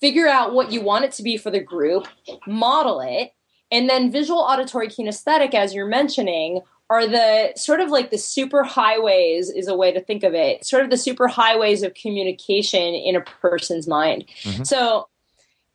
figure 0.00 0.28
out 0.28 0.54
what 0.54 0.72
you 0.72 0.80
want 0.80 1.04
it 1.04 1.12
to 1.12 1.22
be 1.22 1.36
for 1.36 1.50
the 1.50 1.60
group, 1.60 2.08
model 2.46 3.00
it, 3.00 3.32
and 3.70 3.88
then 3.88 4.10
visual 4.10 4.40
auditory 4.40 4.88
kinesthetic, 4.88 5.54
as 5.54 5.74
you're 5.74 5.86
mentioning, 5.86 6.62
are 6.90 7.06
the 7.06 7.52
sort 7.56 7.80
of 7.80 7.90
like 7.90 8.10
the 8.10 8.18
super 8.18 8.62
highways 8.62 9.50
is 9.50 9.68
a 9.68 9.74
way 9.74 9.92
to 9.92 10.00
think 10.00 10.22
of 10.22 10.34
it 10.34 10.64
sort 10.64 10.84
of 10.84 10.90
the 10.90 10.96
super 10.96 11.28
highways 11.28 11.82
of 11.82 11.94
communication 11.94 12.94
in 12.94 13.16
a 13.16 13.20
person's 13.20 13.88
mind 13.88 14.24
mm-hmm. 14.42 14.64
so 14.64 15.08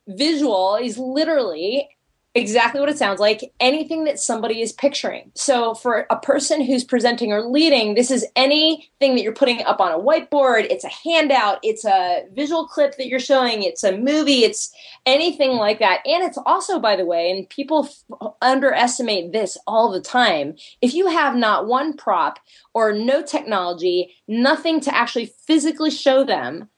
visual 0.06 0.76
is 0.76 0.98
literally 0.98 1.88
exactly 2.34 2.80
what 2.80 2.88
it 2.88 2.98
sounds 2.98 3.18
like 3.18 3.52
anything 3.58 4.04
that 4.04 4.18
somebody 4.18 4.62
is 4.62 4.72
picturing. 4.72 5.32
So 5.34 5.74
for 5.74 6.06
a 6.10 6.16
person 6.16 6.62
who's 6.62 6.84
presenting 6.84 7.32
or 7.32 7.42
leading 7.42 7.94
this 7.94 8.10
is 8.10 8.24
anything 8.36 9.16
that 9.16 9.22
you're 9.22 9.32
putting 9.32 9.62
up 9.64 9.80
on 9.80 9.90
a 9.90 9.98
whiteboard. 9.98 10.66
It's 10.70 10.84
a 10.84 11.08
handout. 11.08 11.58
It's 11.62 11.84
a 11.84 12.24
visual 12.32 12.68
clip 12.68 12.96
that 12.96 13.08
you're 13.08 13.18
showing. 13.18 13.64
It's 13.64 13.82
a 13.82 13.96
movie. 13.96 14.44
It's 14.44 14.72
anything 15.06 15.52
like 15.52 15.80
that. 15.80 16.00
And 16.06 16.22
it's 16.22 16.38
also 16.46 16.78
by 16.78 16.94
the 16.94 17.04
way 17.04 17.30
and 17.30 17.48
people 17.48 17.86
f- 17.86 18.32
underestimate 18.40 19.32
this 19.32 19.58
all 19.66 19.90
the 19.90 20.00
time. 20.00 20.54
If 20.80 20.94
you 20.94 21.08
have 21.08 21.34
not 21.34 21.66
one 21.66 21.94
prop 21.94 22.38
or 22.74 22.92
no 22.92 23.22
technology 23.22 24.14
nothing 24.28 24.80
to 24.80 24.94
actually 24.94 25.26
physically 25.46 25.90
show 25.90 26.22
them 26.22 26.68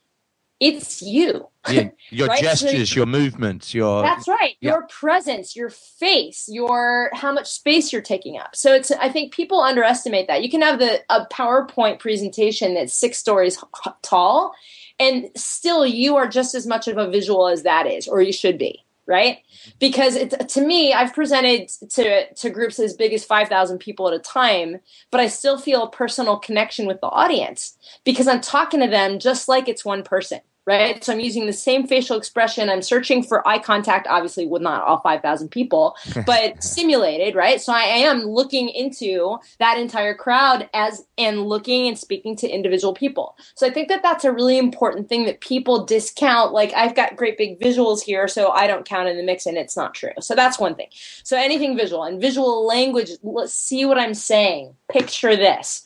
it's 0.62 1.02
you. 1.02 1.48
Yeah, 1.68 1.90
your 2.10 2.28
right? 2.28 2.42
gestures, 2.42 2.90
so, 2.90 2.96
your 2.96 3.06
movements, 3.06 3.74
your 3.74 4.02
That's 4.02 4.28
right. 4.28 4.54
Yeah. 4.60 4.72
Your 4.72 4.86
presence, 4.86 5.56
your 5.56 5.70
face, 5.70 6.46
your 6.48 7.10
how 7.14 7.32
much 7.32 7.50
space 7.50 7.92
you're 7.92 8.02
taking 8.02 8.38
up. 8.38 8.54
So 8.54 8.72
it's 8.72 8.90
I 8.92 9.08
think 9.08 9.32
people 9.32 9.60
underestimate 9.60 10.28
that. 10.28 10.42
You 10.42 10.50
can 10.50 10.62
have 10.62 10.78
the 10.78 11.00
a 11.10 11.26
PowerPoint 11.26 11.98
presentation 11.98 12.74
that's 12.74 12.94
6 12.94 13.18
stories 13.18 13.62
tall 14.02 14.54
and 15.00 15.30
still 15.36 15.84
you 15.84 16.16
are 16.16 16.28
just 16.28 16.54
as 16.54 16.66
much 16.66 16.88
of 16.88 16.96
a 16.96 17.10
visual 17.10 17.48
as 17.48 17.62
that 17.64 17.86
is 17.86 18.06
or 18.06 18.22
you 18.22 18.32
should 18.32 18.58
be 18.58 18.84
right 19.06 19.38
mm-hmm. 19.38 19.70
because 19.80 20.14
it, 20.14 20.48
to 20.48 20.60
me 20.60 20.92
i've 20.92 21.14
presented 21.14 21.68
to, 21.90 22.32
to 22.34 22.50
groups 22.50 22.78
as 22.78 22.94
big 22.94 23.12
as 23.12 23.24
5000 23.24 23.78
people 23.78 24.08
at 24.08 24.14
a 24.14 24.18
time 24.18 24.78
but 25.10 25.20
i 25.20 25.26
still 25.26 25.58
feel 25.58 25.84
a 25.84 25.90
personal 25.90 26.38
connection 26.38 26.86
with 26.86 27.00
the 27.00 27.08
audience 27.08 27.76
because 28.04 28.28
i'm 28.28 28.40
talking 28.40 28.80
to 28.80 28.86
them 28.86 29.18
just 29.18 29.48
like 29.48 29.68
it's 29.68 29.84
one 29.84 30.02
person 30.02 30.40
right? 30.66 31.02
So 31.02 31.12
I'm 31.12 31.20
using 31.20 31.46
the 31.46 31.52
same 31.52 31.86
facial 31.86 32.16
expression. 32.16 32.70
I'm 32.70 32.82
searching 32.82 33.22
for 33.22 33.46
eye 33.46 33.58
contact, 33.58 34.06
obviously 34.08 34.46
with 34.46 34.62
not 34.62 34.84
all 34.84 35.00
5,000 35.00 35.48
people, 35.48 35.96
but 36.26 36.62
simulated, 36.62 37.34
right? 37.34 37.60
So 37.60 37.72
I 37.72 37.82
am 37.82 38.24
looking 38.24 38.68
into 38.68 39.38
that 39.58 39.78
entire 39.78 40.14
crowd 40.14 40.68
as 40.72 41.04
and 41.18 41.42
looking 41.42 41.88
and 41.88 41.98
speaking 41.98 42.36
to 42.36 42.48
individual 42.48 42.94
people. 42.94 43.36
So 43.54 43.66
I 43.66 43.70
think 43.70 43.88
that 43.88 44.02
that's 44.02 44.24
a 44.24 44.32
really 44.32 44.58
important 44.58 45.08
thing 45.08 45.24
that 45.24 45.40
people 45.40 45.84
discount. 45.84 46.52
Like 46.52 46.72
I've 46.74 46.94
got 46.94 47.16
great 47.16 47.36
big 47.36 47.58
visuals 47.58 48.02
here, 48.02 48.28
so 48.28 48.50
I 48.50 48.66
don't 48.66 48.86
count 48.86 49.08
in 49.08 49.16
the 49.16 49.22
mix 49.22 49.46
and 49.46 49.56
it's 49.56 49.76
not 49.76 49.94
true. 49.94 50.12
So 50.20 50.34
that's 50.34 50.58
one 50.58 50.74
thing. 50.76 50.88
So 51.24 51.36
anything 51.36 51.76
visual 51.76 52.04
and 52.04 52.20
visual 52.20 52.66
language, 52.66 53.10
let's 53.22 53.52
see 53.54 53.84
what 53.84 53.98
I'm 53.98 54.14
saying. 54.14 54.74
Picture 54.88 55.36
this 55.36 55.84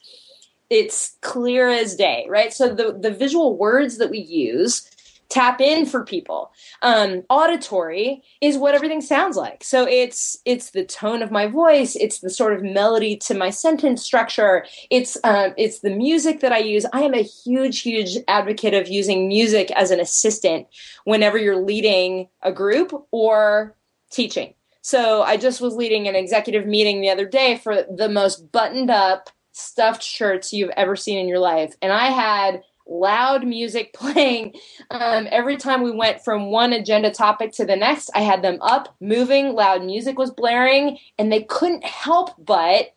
it's 0.71 1.17
clear 1.21 1.69
as 1.69 1.95
day, 1.95 2.27
right? 2.29 2.53
So 2.53 2.75
the 2.75 2.97
the 2.99 3.11
visual 3.11 3.57
words 3.57 3.99
that 3.99 4.11
we 4.11 4.19
use 4.19 4.91
tap 5.29 5.61
in 5.61 5.87
for 5.87 6.05
people. 6.05 6.53
Um, 6.83 7.23
auditory 7.29 8.23
is 8.41 8.57
what 8.57 8.75
everything 8.75 9.01
sounds 9.01 9.37
like. 9.37 9.65
So 9.65 9.87
it's 9.87 10.39
it's 10.45 10.71
the 10.71 10.85
tone 10.85 11.23
of 11.23 11.31
my 11.31 11.47
voice, 11.47 11.97
it's 11.97 12.21
the 12.21 12.31
sort 12.31 12.53
of 12.53 12.63
melody 12.63 13.17
to 13.19 13.35
my 13.35 13.51
sentence 13.51 14.03
structure, 14.03 14.65
it's 14.91 15.17
um, 15.25 15.55
it's 15.57 15.81
the 15.81 15.91
music 15.91 16.41
that 16.41 16.53
I 16.53 16.59
use. 16.59 16.87
I 16.93 17.03
am 17.03 17.15
a 17.15 17.23
huge 17.23 17.83
huge 17.83 18.17
advocate 18.29 18.75
of 18.75 18.89
using 18.89 19.29
music 19.29 19.71
as 19.73 19.91
an 19.91 20.01
assistant 20.01 20.69
whenever 21.05 21.39
you're 21.39 21.63
leading 21.63 22.29
a 22.43 22.53
group 22.53 22.93
or 23.11 23.77
teaching. 24.11 24.55
So 24.83 25.23
I 25.23 25.37
just 25.37 25.61
was 25.61 25.75
leading 25.75 26.07
an 26.07 26.15
executive 26.15 26.65
meeting 26.65 27.01
the 27.01 27.11
other 27.11 27.27
day 27.27 27.59
for 27.59 27.83
the 27.91 28.09
most 28.09 28.53
buttoned 28.53 28.91
up 28.91 29.31
stuffed 29.57 30.03
shirts 30.03 30.53
you've 30.53 30.71
ever 30.77 30.97
seen 30.97 31.19
in 31.19 31.29
your 31.29 31.39
life. 31.39 31.75
And 31.81 31.93
I 31.93 32.11
had 32.11 32.63
loud 32.87 33.47
music 33.47 33.93
playing 33.95 34.55
um, 34.91 35.27
every 35.31 35.57
time 35.57 35.83
we 35.83 35.91
went 35.91 36.23
from 36.23 36.51
one 36.51 36.73
agenda 36.73 37.11
topic 37.11 37.53
to 37.53 37.65
the 37.65 37.77
next. 37.77 38.11
I 38.15 38.21
had 38.21 38.43
them 38.43 38.59
up, 38.61 38.95
moving, 39.01 39.55
loud 39.55 39.85
music 39.85 40.19
was 40.19 40.31
blaring, 40.31 40.99
and 41.19 41.33
they 41.33 41.43
couldn't 41.43 41.85
help 41.85 42.33
but 42.39 42.93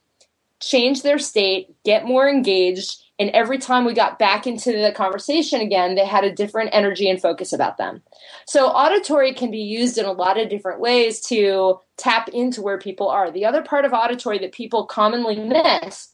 change 0.60 1.04
their 1.04 1.18
state, 1.18 1.74
get 1.86 2.06
more 2.06 2.28
engaged. 2.28 3.02
And 3.18 3.30
every 3.32 3.58
time 3.58 3.86
we 3.86 3.94
got 3.94 4.20
back 4.20 4.46
into 4.46 4.72
the 4.72 4.94
conversation 4.94 5.62
again, 5.62 5.96
they 5.96 6.06
had 6.06 6.24
a 6.26 6.34
different 6.34 6.72
energy 6.74 7.10
and 7.10 7.22
focus 7.22 7.54
about 7.54 7.78
them. 7.78 8.02
So, 8.46 8.68
auditory 8.68 9.34
can 9.34 9.52
be 9.52 9.60
used 9.60 9.98
in 9.98 10.06
a 10.06 10.12
lot 10.12 10.40
of 10.40 10.50
different 10.50 10.80
ways 10.80 11.22
to 11.28 11.80
tap 11.98 12.30
into 12.30 12.62
where 12.62 12.78
people 12.78 13.10
are. 13.10 13.32
The 13.32 13.46
other 13.46 13.62
part 13.62 13.86
of 13.86 13.94
auditory 13.94 14.40
that 14.40 14.54
people 14.54 14.86
commonly 14.86 15.38
miss 15.38 16.10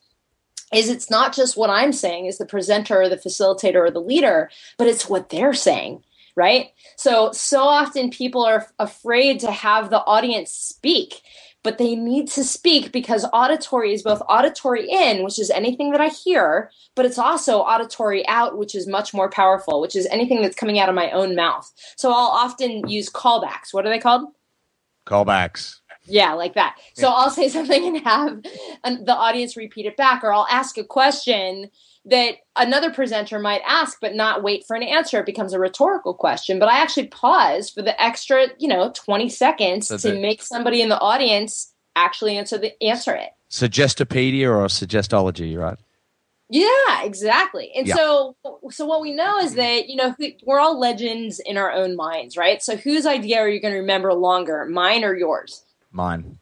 is 0.73 0.89
it's 0.89 1.09
not 1.09 1.33
just 1.33 1.57
what 1.57 1.69
I'm 1.69 1.93
saying 1.93 2.27
as 2.27 2.37
the 2.37 2.45
presenter 2.45 3.01
or 3.01 3.09
the 3.09 3.17
facilitator 3.17 3.75
or 3.75 3.91
the 3.91 4.01
leader, 4.01 4.49
but 4.77 4.87
it's 4.87 5.09
what 5.09 5.29
they're 5.29 5.53
saying, 5.53 6.03
right? 6.35 6.71
So, 6.95 7.31
so 7.31 7.61
often 7.61 8.09
people 8.09 8.43
are 8.43 8.67
afraid 8.79 9.39
to 9.41 9.51
have 9.51 9.89
the 9.89 10.03
audience 10.03 10.51
speak, 10.51 11.21
but 11.63 11.77
they 11.77 11.95
need 11.95 12.27
to 12.29 12.43
speak 12.43 12.91
because 12.91 13.25
auditory 13.33 13.93
is 13.93 14.03
both 14.03 14.21
auditory 14.29 14.87
in, 14.89 15.23
which 15.23 15.39
is 15.39 15.49
anything 15.49 15.91
that 15.91 16.01
I 16.01 16.09
hear, 16.09 16.71
but 16.95 17.05
it's 17.05 17.17
also 17.17 17.59
auditory 17.59 18.27
out, 18.27 18.57
which 18.57 18.75
is 18.75 18.87
much 18.87 19.13
more 19.13 19.29
powerful, 19.29 19.81
which 19.81 19.95
is 19.95 20.05
anything 20.07 20.41
that's 20.41 20.55
coming 20.55 20.79
out 20.79 20.89
of 20.89 20.95
my 20.95 21.09
own 21.11 21.35
mouth. 21.35 21.71
So 21.95 22.09
I'll 22.11 22.17
often 22.17 22.87
use 22.87 23.09
callbacks. 23.09 23.73
What 23.73 23.85
are 23.85 23.89
they 23.89 23.99
called? 23.99 24.29
Callbacks. 25.07 25.79
Yeah, 26.05 26.33
like 26.33 26.53
that. 26.55 26.77
So 26.93 27.09
I'll 27.09 27.29
say 27.29 27.49
something 27.55 27.85
and 27.85 28.05
have 28.05 28.43
the 28.83 29.15
audience 29.15 29.57
repeat 29.57 29.85
it 29.85 29.97
back, 29.97 30.23
or 30.23 30.33
I'll 30.33 30.47
ask 30.49 30.77
a 30.77 30.83
question 30.83 31.69
that 32.05 32.35
another 32.55 32.91
presenter 32.91 33.39
might 33.39 33.61
ask, 33.65 33.97
but 33.99 34.13
not 34.13 34.43
wait 34.43 34.63
for 34.67 34.75
an 34.75 34.83
answer. 34.83 35.19
It 35.19 35.25
becomes 35.25 35.53
a 35.53 35.59
rhetorical 35.59 36.13
question. 36.13 36.59
But 36.59 36.69
I 36.69 36.79
actually 36.79 37.07
pause 37.07 37.69
for 37.69 37.81
the 37.81 37.99
extra, 38.01 38.47
you 38.59 38.67
know, 38.67 38.91
20 38.93 39.27
seconds 39.29 39.87
to 39.87 40.19
make 40.19 40.43
somebody 40.43 40.81
in 40.81 40.89
the 40.89 40.99
audience 40.99 41.73
actually 41.95 42.37
answer 42.37 42.57
the 42.57 42.81
answer 42.83 43.15
it. 43.15 43.29
Suggestopedia 43.49 44.47
or 44.47 44.65
suggestology, 44.67 45.57
right? 45.57 45.79
Yeah, 46.49 47.03
exactly. 47.03 47.71
And 47.75 47.87
yeah. 47.87 47.95
so 47.95 48.35
so 48.69 48.85
what 48.85 49.01
we 49.01 49.13
know 49.13 49.39
is 49.39 49.55
that, 49.55 49.89
you 49.89 49.95
know, 49.95 50.15
we're 50.43 50.59
all 50.59 50.79
legends 50.79 51.39
in 51.39 51.57
our 51.57 51.71
own 51.71 51.95
minds, 51.95 52.37
right? 52.37 52.61
So 52.61 52.75
whose 52.75 53.07
idea 53.07 53.39
are 53.39 53.49
you 53.49 53.59
going 53.59 53.73
to 53.73 53.79
remember 53.79 54.13
longer, 54.13 54.65
mine 54.65 55.03
or 55.03 55.15
yours? 55.15 55.63
Mine. 55.95 56.37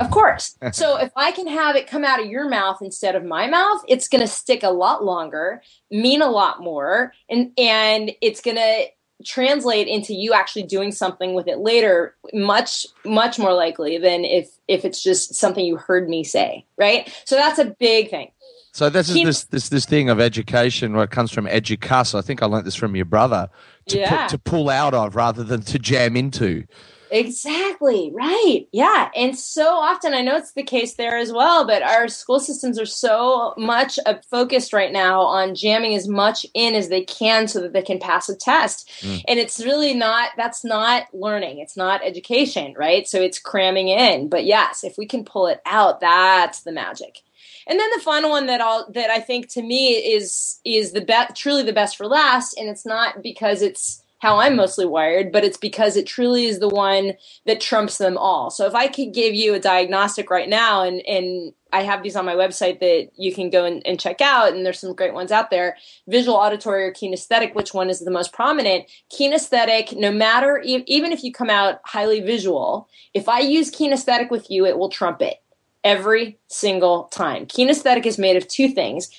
Of 0.00 0.10
course. 0.10 0.56
so 0.72 0.96
if 0.96 1.10
I 1.16 1.32
can 1.32 1.46
have 1.46 1.76
it 1.76 1.86
come 1.86 2.04
out 2.04 2.20
of 2.20 2.26
your 2.26 2.48
mouth 2.48 2.78
instead 2.80 3.16
of 3.16 3.24
my 3.24 3.46
mouth, 3.46 3.82
it's 3.88 4.08
going 4.08 4.20
to 4.20 4.28
stick 4.28 4.62
a 4.62 4.70
lot 4.70 5.04
longer, 5.04 5.62
mean 5.90 6.22
a 6.22 6.30
lot 6.30 6.60
more, 6.62 7.12
and 7.28 7.52
and 7.58 8.12
it's 8.20 8.40
going 8.40 8.56
to 8.56 8.86
translate 9.24 9.88
into 9.88 10.14
you 10.14 10.32
actually 10.32 10.62
doing 10.62 10.92
something 10.92 11.34
with 11.34 11.48
it 11.48 11.58
later 11.58 12.14
much 12.32 12.86
much 13.04 13.36
more 13.36 13.52
likely 13.52 13.98
than 13.98 14.24
if 14.24 14.48
if 14.68 14.84
it's 14.84 15.02
just 15.02 15.34
something 15.34 15.64
you 15.64 15.76
heard 15.76 16.08
me 16.08 16.22
say, 16.22 16.64
right? 16.76 17.12
So 17.24 17.34
that's 17.34 17.58
a 17.58 17.64
big 17.64 18.10
thing. 18.10 18.30
So 18.72 18.88
this 18.88 19.08
is 19.08 19.16
this 19.24 19.44
this 19.44 19.68
this 19.70 19.86
thing 19.86 20.08
of 20.08 20.20
education 20.20 20.94
where 20.94 21.04
it 21.04 21.10
comes 21.10 21.32
from 21.32 21.46
educus. 21.46 22.14
I 22.14 22.20
think 22.20 22.42
I 22.42 22.46
learned 22.46 22.66
this 22.66 22.76
from 22.76 22.94
your 22.94 23.06
brother 23.06 23.48
to 23.88 23.98
yeah. 23.98 24.22
put, 24.22 24.30
to 24.30 24.38
pull 24.38 24.70
out 24.70 24.94
of 24.94 25.16
rather 25.16 25.42
than 25.42 25.62
to 25.62 25.78
jam 25.78 26.16
into. 26.16 26.64
Exactly, 27.10 28.10
right. 28.14 28.66
Yeah. 28.72 29.10
And 29.14 29.38
so 29.38 29.74
often, 29.74 30.14
I 30.14 30.22
know 30.22 30.36
it's 30.36 30.52
the 30.52 30.62
case 30.62 30.94
there 30.94 31.16
as 31.16 31.32
well, 31.32 31.66
but 31.66 31.82
our 31.82 32.08
school 32.08 32.40
systems 32.40 32.78
are 32.78 32.86
so 32.86 33.54
much 33.56 33.98
uh, 34.06 34.14
focused 34.30 34.72
right 34.72 34.92
now 34.92 35.22
on 35.22 35.54
jamming 35.54 35.94
as 35.94 36.08
much 36.08 36.46
in 36.54 36.74
as 36.74 36.88
they 36.88 37.02
can 37.02 37.48
so 37.48 37.60
that 37.60 37.72
they 37.72 37.82
can 37.82 37.98
pass 37.98 38.28
a 38.28 38.36
test. 38.36 38.90
Mm. 39.00 39.22
And 39.28 39.38
it's 39.38 39.60
really 39.64 39.94
not, 39.94 40.30
that's 40.36 40.64
not 40.64 41.04
learning, 41.12 41.58
it's 41.58 41.76
not 41.76 42.04
education, 42.04 42.74
right? 42.76 43.06
So 43.08 43.20
it's 43.20 43.38
cramming 43.38 43.88
in. 43.88 44.28
But 44.28 44.44
yes, 44.44 44.84
if 44.84 44.98
we 44.98 45.06
can 45.06 45.24
pull 45.24 45.46
it 45.46 45.60
out, 45.66 46.00
that's 46.00 46.62
the 46.62 46.72
magic. 46.72 47.22
And 47.66 47.78
then 47.78 47.88
the 47.94 48.02
final 48.02 48.30
one 48.30 48.46
that 48.46 48.62
I'll 48.62 48.90
that 48.92 49.10
I 49.10 49.20
think 49.20 49.48
to 49.50 49.62
me 49.62 49.90
is 49.90 50.58
is 50.64 50.92
the 50.92 51.02
best 51.02 51.36
truly 51.36 51.62
the 51.62 51.72
best 51.72 51.98
for 51.98 52.06
last 52.06 52.56
and 52.56 52.68
it's 52.68 52.86
not 52.86 53.22
because 53.22 53.60
it's 53.60 54.02
how 54.20 54.38
I'm 54.38 54.56
mostly 54.56 54.84
wired, 54.84 55.30
but 55.30 55.44
it's 55.44 55.56
because 55.56 55.96
it 55.96 56.06
truly 56.06 56.46
is 56.46 56.58
the 56.58 56.68
one 56.68 57.12
that 57.46 57.60
trumps 57.60 57.98
them 57.98 58.18
all. 58.18 58.50
So 58.50 58.66
if 58.66 58.74
I 58.74 58.88
could 58.88 59.14
give 59.14 59.32
you 59.34 59.54
a 59.54 59.60
diagnostic 59.60 60.28
right 60.30 60.48
now, 60.48 60.82
and 60.82 61.00
and 61.06 61.52
I 61.72 61.82
have 61.82 62.02
these 62.02 62.16
on 62.16 62.24
my 62.24 62.34
website 62.34 62.80
that 62.80 63.10
you 63.16 63.32
can 63.32 63.50
go 63.50 63.64
and, 63.64 63.86
and 63.86 64.00
check 64.00 64.20
out, 64.20 64.52
and 64.52 64.64
there's 64.64 64.80
some 64.80 64.94
great 64.94 65.14
ones 65.14 65.30
out 65.30 65.50
there. 65.50 65.76
Visual, 66.08 66.36
auditory, 66.36 66.84
or 66.84 66.92
kinesthetic. 66.92 67.54
Which 67.54 67.72
one 67.72 67.90
is 67.90 68.00
the 68.00 68.10
most 68.10 68.32
prominent? 68.32 68.86
Kinesthetic. 69.12 69.96
No 69.96 70.10
matter 70.10 70.60
even 70.64 71.12
if 71.12 71.22
you 71.22 71.32
come 71.32 71.50
out 71.50 71.80
highly 71.84 72.20
visual, 72.20 72.88
if 73.14 73.28
I 73.28 73.40
use 73.40 73.70
kinesthetic 73.70 74.30
with 74.30 74.50
you, 74.50 74.66
it 74.66 74.78
will 74.78 74.88
trump 74.88 75.22
it 75.22 75.36
every 75.84 76.38
single 76.48 77.04
time. 77.04 77.46
Kinesthetic 77.46 78.04
is 78.04 78.18
made 78.18 78.36
of 78.36 78.48
two 78.48 78.68
things: 78.68 79.10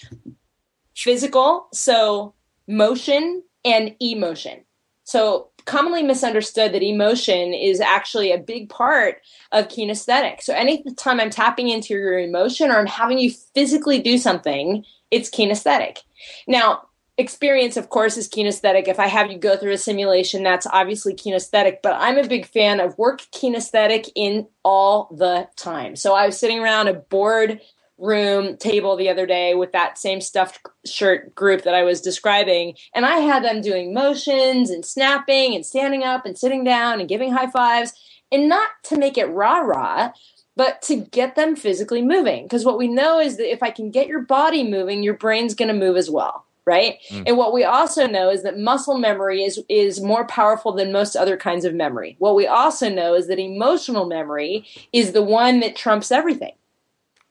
physical, 0.94 1.70
so 1.72 2.34
motion, 2.68 3.44
and 3.64 3.96
emotion. 4.02 4.66
So 5.10 5.48
commonly 5.66 6.04
misunderstood 6.04 6.72
that 6.72 6.84
emotion 6.84 7.52
is 7.52 7.82
actually 7.82 8.32
a 8.32 8.38
big 8.38 8.70
part 8.70 9.22
of 9.52 9.68
kinesthetic. 9.68 10.44
So 10.44 10.54
anytime 10.54 11.20
I'm 11.20 11.32
tapping 11.32 11.68
into 11.68 11.96
your 11.96 12.20
emotion 12.20 12.70
or 12.70 12.78
I'm 12.78 12.86
having 12.86 13.18
you 13.18 13.32
physically 13.56 14.04
do 14.04 14.20
something, 14.20 14.86
it's 15.10 15.32
kinesthetic. 15.32 16.04
Now, 16.48 16.84
experience 17.18 17.76
of 17.76 17.90
course 17.90 18.16
is 18.16 18.30
kinesthetic 18.30 18.88
if 18.88 18.98
i 18.98 19.06
have 19.06 19.30
you 19.30 19.38
go 19.38 19.58
through 19.58 19.74
a 19.74 19.78
simulation 19.78 20.42
that's 20.42 20.66
obviously 20.72 21.14
kinesthetic 21.14 21.80
but 21.84 21.92
i'm 22.00 22.18
a 22.18 22.26
big 22.26 22.46
fan 22.46 22.80
of 22.80 22.98
work 22.98 23.20
kinesthetic 23.34 24.10
in 24.16 24.48
all 24.64 25.14
the 25.18 25.46
time 25.58 25.98
so 25.98 26.14
i 26.14 26.26
was 26.26 26.40
sitting 26.40 26.60
around 26.60 26.88
a 26.88 26.94
board 26.94 27.60
room 28.00 28.58
table 28.58 28.96
the 28.96 29.10
other 29.10 29.26
day 29.26 29.54
with 29.56 29.72
that 29.74 29.98
same 29.98 30.22
stuffed 30.22 30.60
shirt 30.86 31.36
group 31.36 31.64
that 31.64 31.76
I 31.76 31.84
was 31.84 32.02
describing. 32.02 32.76
And 32.94 33.06
I 33.06 33.18
had 33.18 33.44
them 33.44 33.62
doing 33.62 33.94
motions 33.94 34.70
and 34.70 34.86
snapping 34.86 35.56
and 35.56 35.66
standing 35.66 36.04
up 36.04 36.26
and 36.26 36.38
sitting 36.38 36.64
down 36.64 37.00
and 37.00 37.10
giving 37.10 37.32
high 37.32 37.50
fives. 37.50 37.94
And 38.32 38.48
not 38.48 38.70
to 38.84 38.98
make 38.98 39.18
it 39.18 39.26
rah 39.26 39.60
rah, 39.60 40.12
but 40.56 40.82
to 40.84 40.98
get 40.98 41.36
them 41.36 41.56
physically 41.56 42.02
moving. 42.02 42.44
Because 42.44 42.66
what 42.66 42.78
we 42.78 42.88
know 42.88 43.20
is 43.20 43.38
that 43.38 43.52
if 43.52 43.64
I 43.64 43.72
can 43.72 43.92
get 43.92 44.08
your 44.08 44.22
body 44.22 44.70
moving, 44.70 45.04
your 45.04 45.16
brain's 45.16 45.56
going 45.56 45.70
to 45.70 45.74
move 45.74 45.98
as 45.98 46.10
well. 46.10 46.46
Right. 46.66 47.00
Mm. 47.10 47.24
And 47.26 47.38
what 47.38 47.54
we 47.54 47.64
also 47.64 48.06
know 48.06 48.30
is 48.30 48.44
that 48.44 48.60
muscle 48.60 49.00
memory 49.00 49.44
is, 49.44 49.60
is 49.70 50.02
more 50.02 50.28
powerful 50.28 50.72
than 50.72 50.92
most 50.92 51.16
other 51.16 51.36
kinds 51.36 51.66
of 51.66 51.74
memory. 51.74 52.16
What 52.20 52.36
we 52.36 52.46
also 52.46 52.90
know 52.90 53.16
is 53.16 53.28
that 53.28 53.40
emotional 53.40 54.06
memory 54.06 54.68
is 54.94 55.14
the 55.14 55.24
one 55.24 55.62
that 55.62 55.76
trumps 55.76 56.12
everything. 56.12 56.54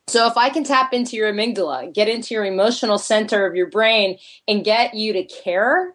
So 0.08 0.26
if 0.26 0.36
I 0.36 0.48
can 0.48 0.64
tap 0.64 0.92
into 0.92 1.16
your 1.16 1.32
amygdala, 1.32 1.92
get 1.92 2.08
into 2.08 2.34
your 2.34 2.44
emotional 2.44 2.98
center 2.98 3.46
of 3.46 3.54
your 3.54 3.68
brain 3.68 4.18
and 4.46 4.64
get 4.64 4.94
you 4.94 5.12
to 5.12 5.24
care, 5.24 5.94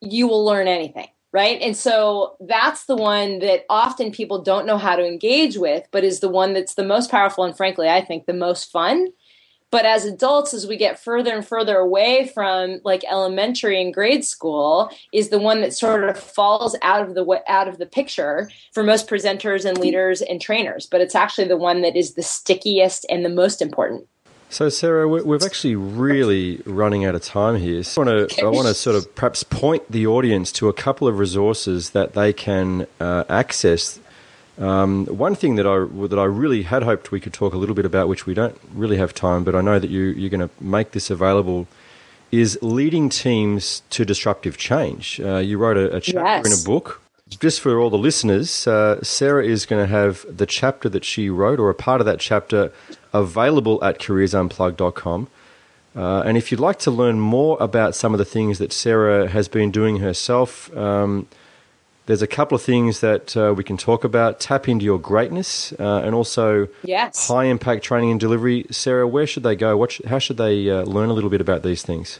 you 0.00 0.26
will 0.26 0.44
learn 0.44 0.68
anything, 0.68 1.08
right? 1.32 1.60
And 1.60 1.76
so 1.76 2.36
that's 2.40 2.86
the 2.86 2.96
one 2.96 3.40
that 3.40 3.64
often 3.68 4.10
people 4.10 4.42
don't 4.42 4.66
know 4.66 4.78
how 4.78 4.96
to 4.96 5.06
engage 5.06 5.56
with, 5.56 5.86
but 5.90 6.04
is 6.04 6.20
the 6.20 6.28
one 6.28 6.54
that's 6.54 6.74
the 6.74 6.84
most 6.84 7.10
powerful 7.10 7.44
and 7.44 7.56
frankly, 7.56 7.88
I 7.88 8.04
think 8.04 8.26
the 8.26 8.32
most 8.32 8.70
fun 8.70 9.08
but 9.70 9.84
as 9.84 10.04
adults 10.04 10.54
as 10.54 10.66
we 10.66 10.76
get 10.76 10.98
further 10.98 11.34
and 11.34 11.46
further 11.46 11.76
away 11.76 12.30
from 12.32 12.80
like 12.84 13.04
elementary 13.10 13.80
and 13.80 13.92
grade 13.92 14.24
school 14.24 14.90
is 15.12 15.28
the 15.28 15.38
one 15.38 15.60
that 15.60 15.74
sort 15.74 16.04
of 16.04 16.18
falls 16.18 16.76
out 16.82 17.02
of 17.06 17.14
the 17.14 17.42
out 17.46 17.68
of 17.68 17.78
the 17.78 17.86
picture 17.86 18.50
for 18.72 18.82
most 18.82 19.08
presenters 19.08 19.64
and 19.64 19.78
leaders 19.78 20.22
and 20.22 20.40
trainers. 20.40 20.86
But 20.86 21.00
it's 21.00 21.14
actually 21.14 21.48
the 21.48 21.56
one 21.56 21.82
that 21.82 21.96
is 21.96 22.14
the 22.14 22.22
stickiest 22.22 23.04
and 23.10 23.24
the 23.24 23.30
most 23.30 23.60
important. 23.60 24.06
So, 24.50 24.70
Sarah, 24.70 25.06
we're 25.06 25.44
actually 25.44 25.76
really 25.76 26.62
running 26.64 27.04
out 27.04 27.14
of 27.14 27.22
time 27.22 27.56
here. 27.56 27.82
So 27.82 28.00
I 28.00 28.06
want 28.06 28.30
to, 28.30 28.42
I 28.42 28.48
want 28.48 28.66
to 28.66 28.72
sort 28.72 28.96
of 28.96 29.14
perhaps 29.14 29.42
point 29.42 29.90
the 29.92 30.06
audience 30.06 30.52
to 30.52 30.70
a 30.70 30.72
couple 30.72 31.06
of 31.06 31.18
resources 31.18 31.90
that 31.90 32.14
they 32.14 32.32
can 32.32 32.86
uh, 32.98 33.24
access 33.28 34.00
um, 34.58 35.06
one 35.06 35.34
thing 35.34 35.54
that 35.56 35.66
I 35.66 35.86
that 36.08 36.18
I 36.18 36.24
really 36.24 36.62
had 36.62 36.82
hoped 36.82 37.12
we 37.12 37.20
could 37.20 37.32
talk 37.32 37.54
a 37.54 37.56
little 37.56 37.74
bit 37.74 37.84
about, 37.84 38.08
which 38.08 38.26
we 38.26 38.34
don't 38.34 38.58
really 38.72 38.96
have 38.96 39.14
time, 39.14 39.44
but 39.44 39.54
I 39.54 39.60
know 39.60 39.78
that 39.78 39.90
you 39.90 40.02
you're 40.02 40.30
going 40.30 40.48
to 40.48 40.50
make 40.60 40.92
this 40.92 41.10
available, 41.10 41.68
is 42.32 42.58
leading 42.60 43.08
teams 43.08 43.82
to 43.90 44.04
disruptive 44.04 44.56
change. 44.56 45.20
Uh, 45.20 45.36
you 45.36 45.58
wrote 45.58 45.76
a, 45.76 45.96
a 45.96 46.00
chapter 46.00 46.20
yes. 46.20 46.46
in 46.46 46.52
a 46.52 46.64
book. 46.64 47.02
Just 47.28 47.60
for 47.60 47.78
all 47.78 47.90
the 47.90 47.98
listeners, 47.98 48.66
uh, 48.66 49.02
Sarah 49.02 49.44
is 49.44 49.66
going 49.66 49.84
to 49.84 49.90
have 49.90 50.24
the 50.34 50.46
chapter 50.46 50.88
that 50.88 51.04
she 51.04 51.28
wrote, 51.28 51.60
or 51.60 51.68
a 51.68 51.74
part 51.74 52.00
of 52.00 52.06
that 52.06 52.20
chapter, 52.20 52.72
available 53.12 53.84
at 53.84 53.98
careersunplugged.com. 53.98 55.28
Uh, 55.94 56.22
and 56.24 56.38
if 56.38 56.50
you'd 56.50 56.60
like 56.60 56.78
to 56.78 56.90
learn 56.90 57.20
more 57.20 57.58
about 57.60 57.94
some 57.94 58.14
of 58.14 58.18
the 58.18 58.24
things 58.24 58.58
that 58.58 58.72
Sarah 58.72 59.28
has 59.28 59.46
been 59.46 59.70
doing 59.70 59.98
herself, 59.98 60.74
um, 60.76 61.28
there's 62.08 62.22
a 62.22 62.26
couple 62.26 62.56
of 62.56 62.62
things 62.62 63.00
that 63.00 63.36
uh, 63.36 63.52
we 63.54 63.62
can 63.62 63.76
talk 63.76 64.02
about. 64.02 64.40
Tap 64.40 64.66
into 64.66 64.82
your 64.82 64.98
greatness, 64.98 65.74
uh, 65.78 66.00
and 66.02 66.14
also 66.14 66.66
yes. 66.82 67.28
high 67.28 67.44
impact 67.44 67.84
training 67.84 68.10
and 68.10 68.18
delivery. 68.18 68.64
Sarah, 68.70 69.06
where 69.06 69.26
should 69.26 69.42
they 69.42 69.54
go? 69.54 69.76
What 69.76 69.92
sh- 69.92 70.00
how 70.06 70.18
should 70.18 70.38
they 70.38 70.70
uh, 70.70 70.84
learn 70.84 71.10
a 71.10 71.12
little 71.12 71.28
bit 71.28 71.42
about 71.42 71.62
these 71.62 71.82
things? 71.82 72.18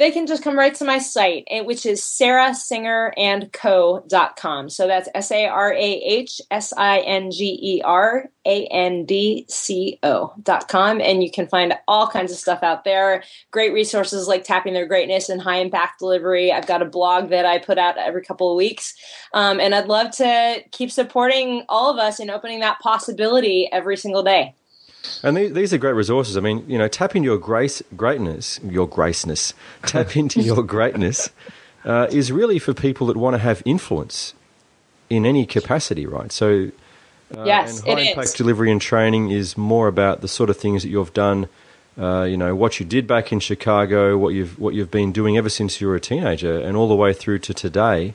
They 0.00 0.10
can 0.10 0.26
just 0.26 0.42
come 0.42 0.58
right 0.58 0.74
to 0.76 0.84
my 0.86 0.98
site, 0.98 1.44
eh, 1.48 1.60
which 1.60 1.84
is 1.84 2.00
sarahsingerandco.com. 2.00 4.70
So 4.70 4.86
that's 4.86 5.10
S 5.14 5.30
A 5.30 5.46
R 5.46 5.74
A 5.74 5.76
H 5.76 6.40
S 6.50 6.72
I 6.74 7.00
N 7.00 7.30
G 7.30 7.58
E 7.62 7.82
R 7.82 8.30
A 8.46 8.66
N 8.68 9.04
D 9.04 9.44
C 9.46 9.98
O.com. 10.02 11.02
And 11.02 11.22
you 11.22 11.30
can 11.30 11.46
find 11.46 11.74
all 11.86 12.08
kinds 12.08 12.32
of 12.32 12.38
stuff 12.38 12.62
out 12.62 12.84
there. 12.84 13.22
Great 13.50 13.74
resources 13.74 14.26
like 14.26 14.42
Tapping 14.42 14.72
Their 14.72 14.86
Greatness 14.86 15.28
and 15.28 15.42
High 15.42 15.58
Impact 15.58 15.98
Delivery. 15.98 16.50
I've 16.50 16.66
got 16.66 16.80
a 16.80 16.86
blog 16.86 17.28
that 17.28 17.44
I 17.44 17.58
put 17.58 17.76
out 17.76 17.98
every 17.98 18.22
couple 18.22 18.50
of 18.50 18.56
weeks. 18.56 18.94
Um, 19.34 19.60
and 19.60 19.74
I'd 19.74 19.88
love 19.88 20.12
to 20.12 20.64
keep 20.72 20.90
supporting 20.90 21.66
all 21.68 21.92
of 21.92 21.98
us 21.98 22.20
in 22.20 22.30
opening 22.30 22.60
that 22.60 22.80
possibility 22.80 23.68
every 23.70 23.98
single 23.98 24.22
day. 24.22 24.54
And 25.22 25.36
these 25.36 25.72
are 25.72 25.78
great 25.78 25.94
resources. 25.94 26.36
I 26.36 26.40
mean, 26.40 26.64
you 26.68 26.78
know, 26.78 26.88
tap 26.88 27.16
into 27.16 27.26
your 27.26 27.38
grace, 27.38 27.82
greatness, 27.96 28.60
your 28.62 28.88
graceness. 28.88 29.54
Tap 29.82 30.16
into 30.16 30.40
your 30.40 30.62
greatness 30.62 31.30
uh, 31.84 32.06
is 32.10 32.30
really 32.32 32.58
for 32.58 32.74
people 32.74 33.06
that 33.08 33.16
want 33.16 33.34
to 33.34 33.38
have 33.38 33.62
influence 33.64 34.34
in 35.08 35.26
any 35.26 35.46
capacity, 35.46 36.06
right? 36.06 36.30
So, 36.30 36.70
uh, 37.36 37.44
yes, 37.44 37.80
and 37.80 37.98
high 37.98 38.06
impact 38.10 38.28
is. 38.28 38.34
delivery 38.34 38.70
and 38.70 38.80
training 38.80 39.30
is 39.30 39.56
more 39.56 39.88
about 39.88 40.20
the 40.20 40.28
sort 40.28 40.50
of 40.50 40.56
things 40.56 40.82
that 40.82 40.88
you've 40.88 41.12
done. 41.12 41.48
Uh, 41.98 42.22
you 42.22 42.36
know 42.36 42.54
what 42.54 42.78
you 42.80 42.86
did 42.86 43.06
back 43.06 43.32
in 43.32 43.40
Chicago, 43.40 44.16
what 44.16 44.32
you've 44.32 44.58
what 44.58 44.74
you've 44.74 44.90
been 44.90 45.12
doing 45.12 45.36
ever 45.36 45.48
since 45.48 45.80
you 45.80 45.88
were 45.88 45.96
a 45.96 46.00
teenager, 46.00 46.58
and 46.60 46.76
all 46.76 46.88
the 46.88 46.94
way 46.94 47.12
through 47.12 47.40
to 47.40 47.52
today, 47.52 48.14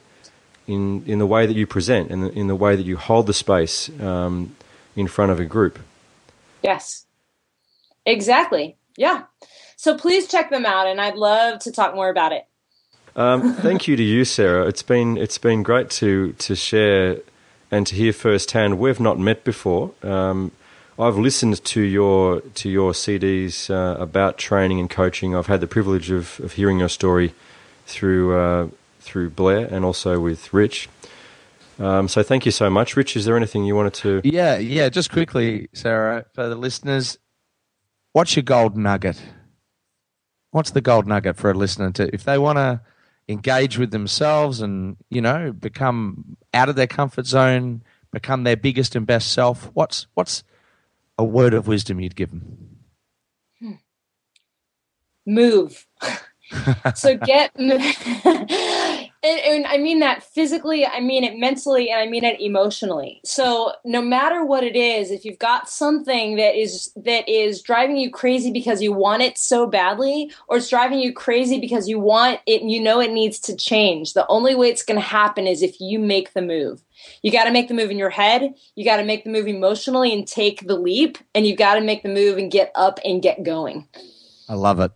in 0.66 1.04
in 1.06 1.20
the 1.20 1.26
way 1.26 1.46
that 1.46 1.56
you 1.56 1.68
present 1.68 2.10
and 2.10 2.24
in, 2.26 2.32
in 2.32 2.48
the 2.48 2.56
way 2.56 2.76
that 2.76 2.86
you 2.86 2.98
hold 2.98 3.28
the 3.28 3.34
space 3.34 3.90
um, 4.02 4.56
in 4.96 5.08
front 5.08 5.32
of 5.32 5.40
a 5.40 5.46
group. 5.46 5.80
Yes. 6.66 7.06
Exactly. 8.06 8.78
Yeah. 8.98 9.24
So 9.78 9.98
please 9.98 10.28
check 10.28 10.50
them 10.50 10.66
out, 10.66 10.88
and 10.88 11.00
I'd 11.00 11.16
love 11.16 11.60
to 11.62 11.72
talk 11.72 11.96
more 11.96 12.10
about 12.10 12.32
it. 12.34 12.46
Um, 13.16 13.54
thank 13.68 13.88
you 13.88 13.96
to 13.96 14.04
you, 14.04 14.26
Sarah. 14.26 14.68
It's 14.68 14.84
been 14.84 15.18
it's 15.18 15.38
been 15.38 15.64
great 15.64 15.90
to 15.92 16.34
to 16.34 16.56
share 16.56 17.18
and 17.72 17.88
to 17.88 17.96
hear 17.96 18.14
firsthand. 18.14 18.80
We've 18.80 19.00
not 19.00 19.20
met 19.20 19.44
before. 19.44 19.94
Um, 20.04 20.52
I've 21.00 21.18
listened 21.18 21.64
to 21.66 21.82
your 21.82 22.42
to 22.42 22.70
your 22.70 22.94
CDs 22.94 23.70
uh, 23.70 24.02
about 24.02 24.38
training 24.38 24.80
and 24.80 24.90
coaching. 24.90 25.36
I've 25.36 25.48
had 25.48 25.62
the 25.62 25.68
privilege 25.68 26.12
of, 26.12 26.40
of 26.42 26.54
hearing 26.54 26.80
your 26.80 26.90
story 26.90 27.34
through 27.86 28.38
uh, 28.40 28.68
through 29.02 29.32
Blair 29.32 29.68
and 29.72 29.86
also 29.86 30.20
with 30.20 30.54
Rich. 30.54 30.90
Um, 31.80 32.08
so 32.08 32.24
thank 32.24 32.46
you 32.46 32.52
so 32.52 32.70
much, 32.70 32.96
Rich. 32.96 33.16
Is 33.16 33.26
there 33.26 33.36
anything 33.36 33.66
you 33.66 33.76
wanted 33.76 33.94
to? 33.96 34.22
Yeah, 34.24 34.58
yeah. 34.58 34.90
Just 34.90 35.12
quickly, 35.12 35.68
Sarah, 35.74 36.26
for 36.34 36.48
the 36.48 36.56
listeners, 36.56 37.18
what's 38.14 38.36
your 38.36 38.44
gold 38.44 38.78
nugget? 38.78 39.22
What's 40.52 40.72
the 40.72 40.82
gold 40.82 41.06
nugget 41.06 41.36
for 41.36 41.52
a 41.52 41.54
listener 41.54 41.92
to 41.92 42.14
if 42.14 42.24
they 42.24 42.38
want 42.38 42.58
to 42.58 42.82
engage 43.28 43.78
with 43.78 43.92
themselves 43.92 44.62
and 44.62 44.96
you 45.10 45.20
know 45.20 45.52
become 45.52 46.38
out 46.54 46.70
of 46.70 46.76
their 46.76 46.88
comfort 46.88 47.26
zone, 47.26 47.84
become 48.12 48.44
their 48.44 48.56
biggest 48.56 48.96
and 48.96 49.06
best 49.06 49.34
self? 49.34 49.70
What's 49.74 50.08
what's 50.14 50.44
a 51.18 51.26
word 51.26 51.54
of 51.54 51.68
wisdom 51.68 52.00
you'd 52.00 52.16
give 52.16 52.30
them? 52.30 52.78
Hmm. 53.60 53.72
Move. 55.26 55.88
so 56.96 57.18
get 57.18 57.52
and, 59.26 59.40
and, 59.40 59.68
I 59.68 59.78
mean 59.78 60.00
that 60.00 60.24
physically, 60.24 60.86
I 60.86 61.00
mean 61.00 61.24
it 61.24 61.38
mentally, 61.38 61.90
and 61.90 62.00
I 62.00 62.06
mean 62.08 62.24
it 62.24 62.40
emotionally. 62.40 63.22
So 63.24 63.74
no 63.84 64.02
matter 64.02 64.46
what 64.46 64.64
it 64.64 64.76
is, 64.76 65.12
if 65.12 65.26
you've 65.26 65.40
got 65.40 65.70
something 65.70 66.36
that 66.36 66.56
is 66.56 66.92
that 66.96 67.28
is 67.28 67.62
driving 67.62 67.98
you 67.98 68.12
crazy 68.12 68.52
because 68.52 68.82
you 68.82 68.94
want 68.94 69.24
it 69.24 69.38
so 69.38 69.68
badly, 69.68 70.32
or 70.48 70.58
it's 70.58 70.70
driving 70.70 71.00
you 71.00 71.14
crazy 71.14 71.60
because 71.60 71.90
you 71.90 72.00
want 72.00 72.40
it 72.46 72.62
and 72.62 72.72
you 72.72 72.82
know 72.82 73.00
it 73.00 73.12
needs 73.12 73.40
to 73.40 73.56
change, 73.56 74.14
the 74.14 74.28
only 74.28 74.56
way 74.56 74.70
it's 74.70 74.84
going 74.84 75.00
to 75.00 75.06
happen 75.06 75.48
is 75.48 75.62
if 75.62 75.80
you 75.82 76.00
make 76.00 76.34
the 76.34 76.42
move. 76.42 76.82
You 77.22 77.32
got 77.32 77.46
to 77.46 77.52
make 77.52 77.68
the 77.68 77.74
move 77.74 77.92
in 77.92 77.98
your 77.98 78.10
head. 78.10 78.54
You 78.76 78.86
got 78.86 78.98
to 78.98 79.04
make 79.04 79.24
the 79.24 79.30
move 79.30 79.48
emotionally 79.48 80.14
and 80.14 80.28
take 80.28 80.66
the 80.66 80.78
leap, 80.78 81.18
and 81.34 81.46
you 81.46 81.56
got 81.56 81.76
to 81.76 81.82
make 81.82 82.04
the 82.04 82.10
move 82.10 82.38
and 82.38 82.52
get 82.52 82.72
up 82.76 83.00
and 83.04 83.22
get 83.22 83.44
going. 83.44 83.88
I 84.48 84.54
love 84.54 84.80
it. 84.80 84.92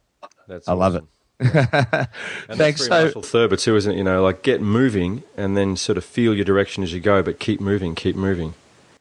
That's 0.47 0.67
I 0.67 0.73
love 0.73 0.95
it. 0.95 1.03
And 2.49 2.57
Thanks. 2.57 2.79
That's 2.81 2.83
So, 2.83 2.89
very 2.89 3.03
Marshall 3.05 3.21
Thurber 3.21 3.55
too, 3.55 3.75
isn't 3.75 3.93
it? 3.93 3.97
You 3.97 4.03
know, 4.03 4.21
like 4.23 4.43
get 4.43 4.61
moving 4.61 5.23
and 5.37 5.55
then 5.55 5.75
sort 5.77 5.97
of 5.97 6.03
feel 6.05 6.33
your 6.35 6.45
direction 6.45 6.83
as 6.83 6.93
you 6.93 6.99
go, 6.99 7.23
but 7.23 7.39
keep 7.39 7.61
moving, 7.61 7.95
keep 7.95 8.15
moving. 8.15 8.53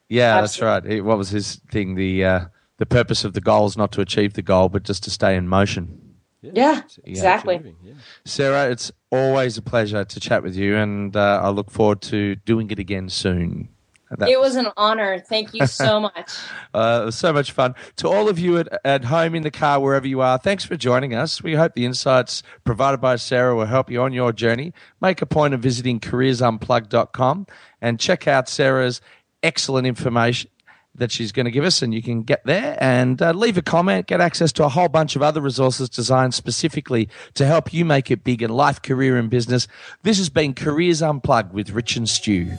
yeah, 0.09 0.41
that's 0.41 0.61
right. 0.61 0.85
He- 0.85 1.01
What 1.01 1.19
was 1.19 1.31
his 1.31 1.57
thing? 1.73 1.95
The 1.97 2.25
uh, 2.25 2.41
the 2.79 2.87
purpose 2.87 3.25
of 3.25 3.33
the 3.35 3.41
goal 3.41 3.67
is 3.67 3.77
not 3.77 3.91
to 3.93 4.01
achieve 4.01 4.35
the 4.35 4.43
goal, 4.43 4.69
but 4.69 4.85
just 4.85 5.03
to 5.05 5.11
stay 5.11 5.35
in 5.37 5.49
motion. 5.49 6.01
Yeah, 6.41 6.83
exactly. 7.03 7.75
Yeah. 7.83 7.95
Sarah, 8.25 8.71
it's 8.71 8.93
always 9.11 9.59
a 9.59 9.63
pleasure 9.63 10.05
to 10.05 10.21
chat 10.21 10.45
with 10.45 10.55
you, 10.55 10.77
and 10.77 11.17
uh, 11.17 11.41
I 11.43 11.49
look 11.49 11.71
forward 11.73 12.01
to 12.03 12.37
doing 12.37 12.71
it 12.71 12.79
again 12.79 13.09
soon. 13.09 13.69
That 14.17 14.29
It 14.29 14.41
was 14.41 14.57
an 14.57 14.69
honor. 14.77 15.19
Thank 15.19 15.55
you 15.55 15.67
so 15.67 16.01
much. 16.17 16.37
Uh, 16.73 17.01
it 17.03 17.05
was 17.07 17.17
so 17.17 17.33
much 17.33 17.53
fun. 17.53 17.75
To 17.97 18.09
all 18.09 18.29
of 18.29 18.39
you 18.39 18.59
at, 18.59 18.69
at 18.85 19.05
home, 19.05 19.35
in 19.35 19.43
the 19.43 19.51
car, 19.51 19.81
wherever 19.81 20.07
you 20.07 20.21
are, 20.21 20.39
thanks 20.39 20.65
for 20.65 20.77
joining 20.77 21.15
us. 21.15 21.43
We 21.43 21.55
hope 21.55 21.75
the 21.75 21.85
insights 21.85 22.43
provided 22.65 23.01
by 23.01 23.17
Sarah 23.17 23.55
will 23.55 23.67
help 23.67 23.91
you 23.91 24.01
on 24.03 24.13
your 24.13 24.33
journey. 24.33 24.73
Make 25.01 25.21
a 25.21 25.27
point 25.27 25.55
of 25.55 25.61
visiting 25.61 26.01
careersunplugged.com 26.01 27.47
and 27.83 28.01
check 28.01 28.27
out 28.27 28.49
Sarah's 28.49 29.01
excellent 29.43 29.87
information 29.87 30.51
that 30.95 31.13
she's 31.13 31.33
going 31.33 31.45
to 31.45 31.53
give 31.53 31.65
us, 31.65 31.81
and 31.81 31.95
you 31.95 32.03
can 32.03 32.23
get 32.23 32.45
there 32.45 32.77
and 32.81 33.23
uh, 33.23 33.31
leave 33.31 33.57
a 33.57 33.63
comment, 33.63 34.07
get 34.07 34.21
access 34.21 34.53
to 34.53 34.65
a 34.65 34.69
whole 34.69 34.89
bunch 34.89 35.17
of 35.17 35.23
other 35.23 35.41
resources 35.41 35.89
designed 35.89 36.35
specifically 36.35 37.09
to 37.35 37.47
help 37.47 37.73
you 37.73 37.85
make 37.85 38.11
it 38.11 38.25
big 38.25 38.43
in 38.43 38.51
life, 38.51 38.83
career, 38.83 39.17
and 39.17 39.31
business. 39.31 39.69
This 40.03 40.19
has 40.19 40.29
been 40.29 40.55
Careers 40.55 41.01
Unplugged 41.03 41.53
with 41.53 41.71
Rich 41.71 41.97
and 41.97 42.09
Stu. 42.09 42.59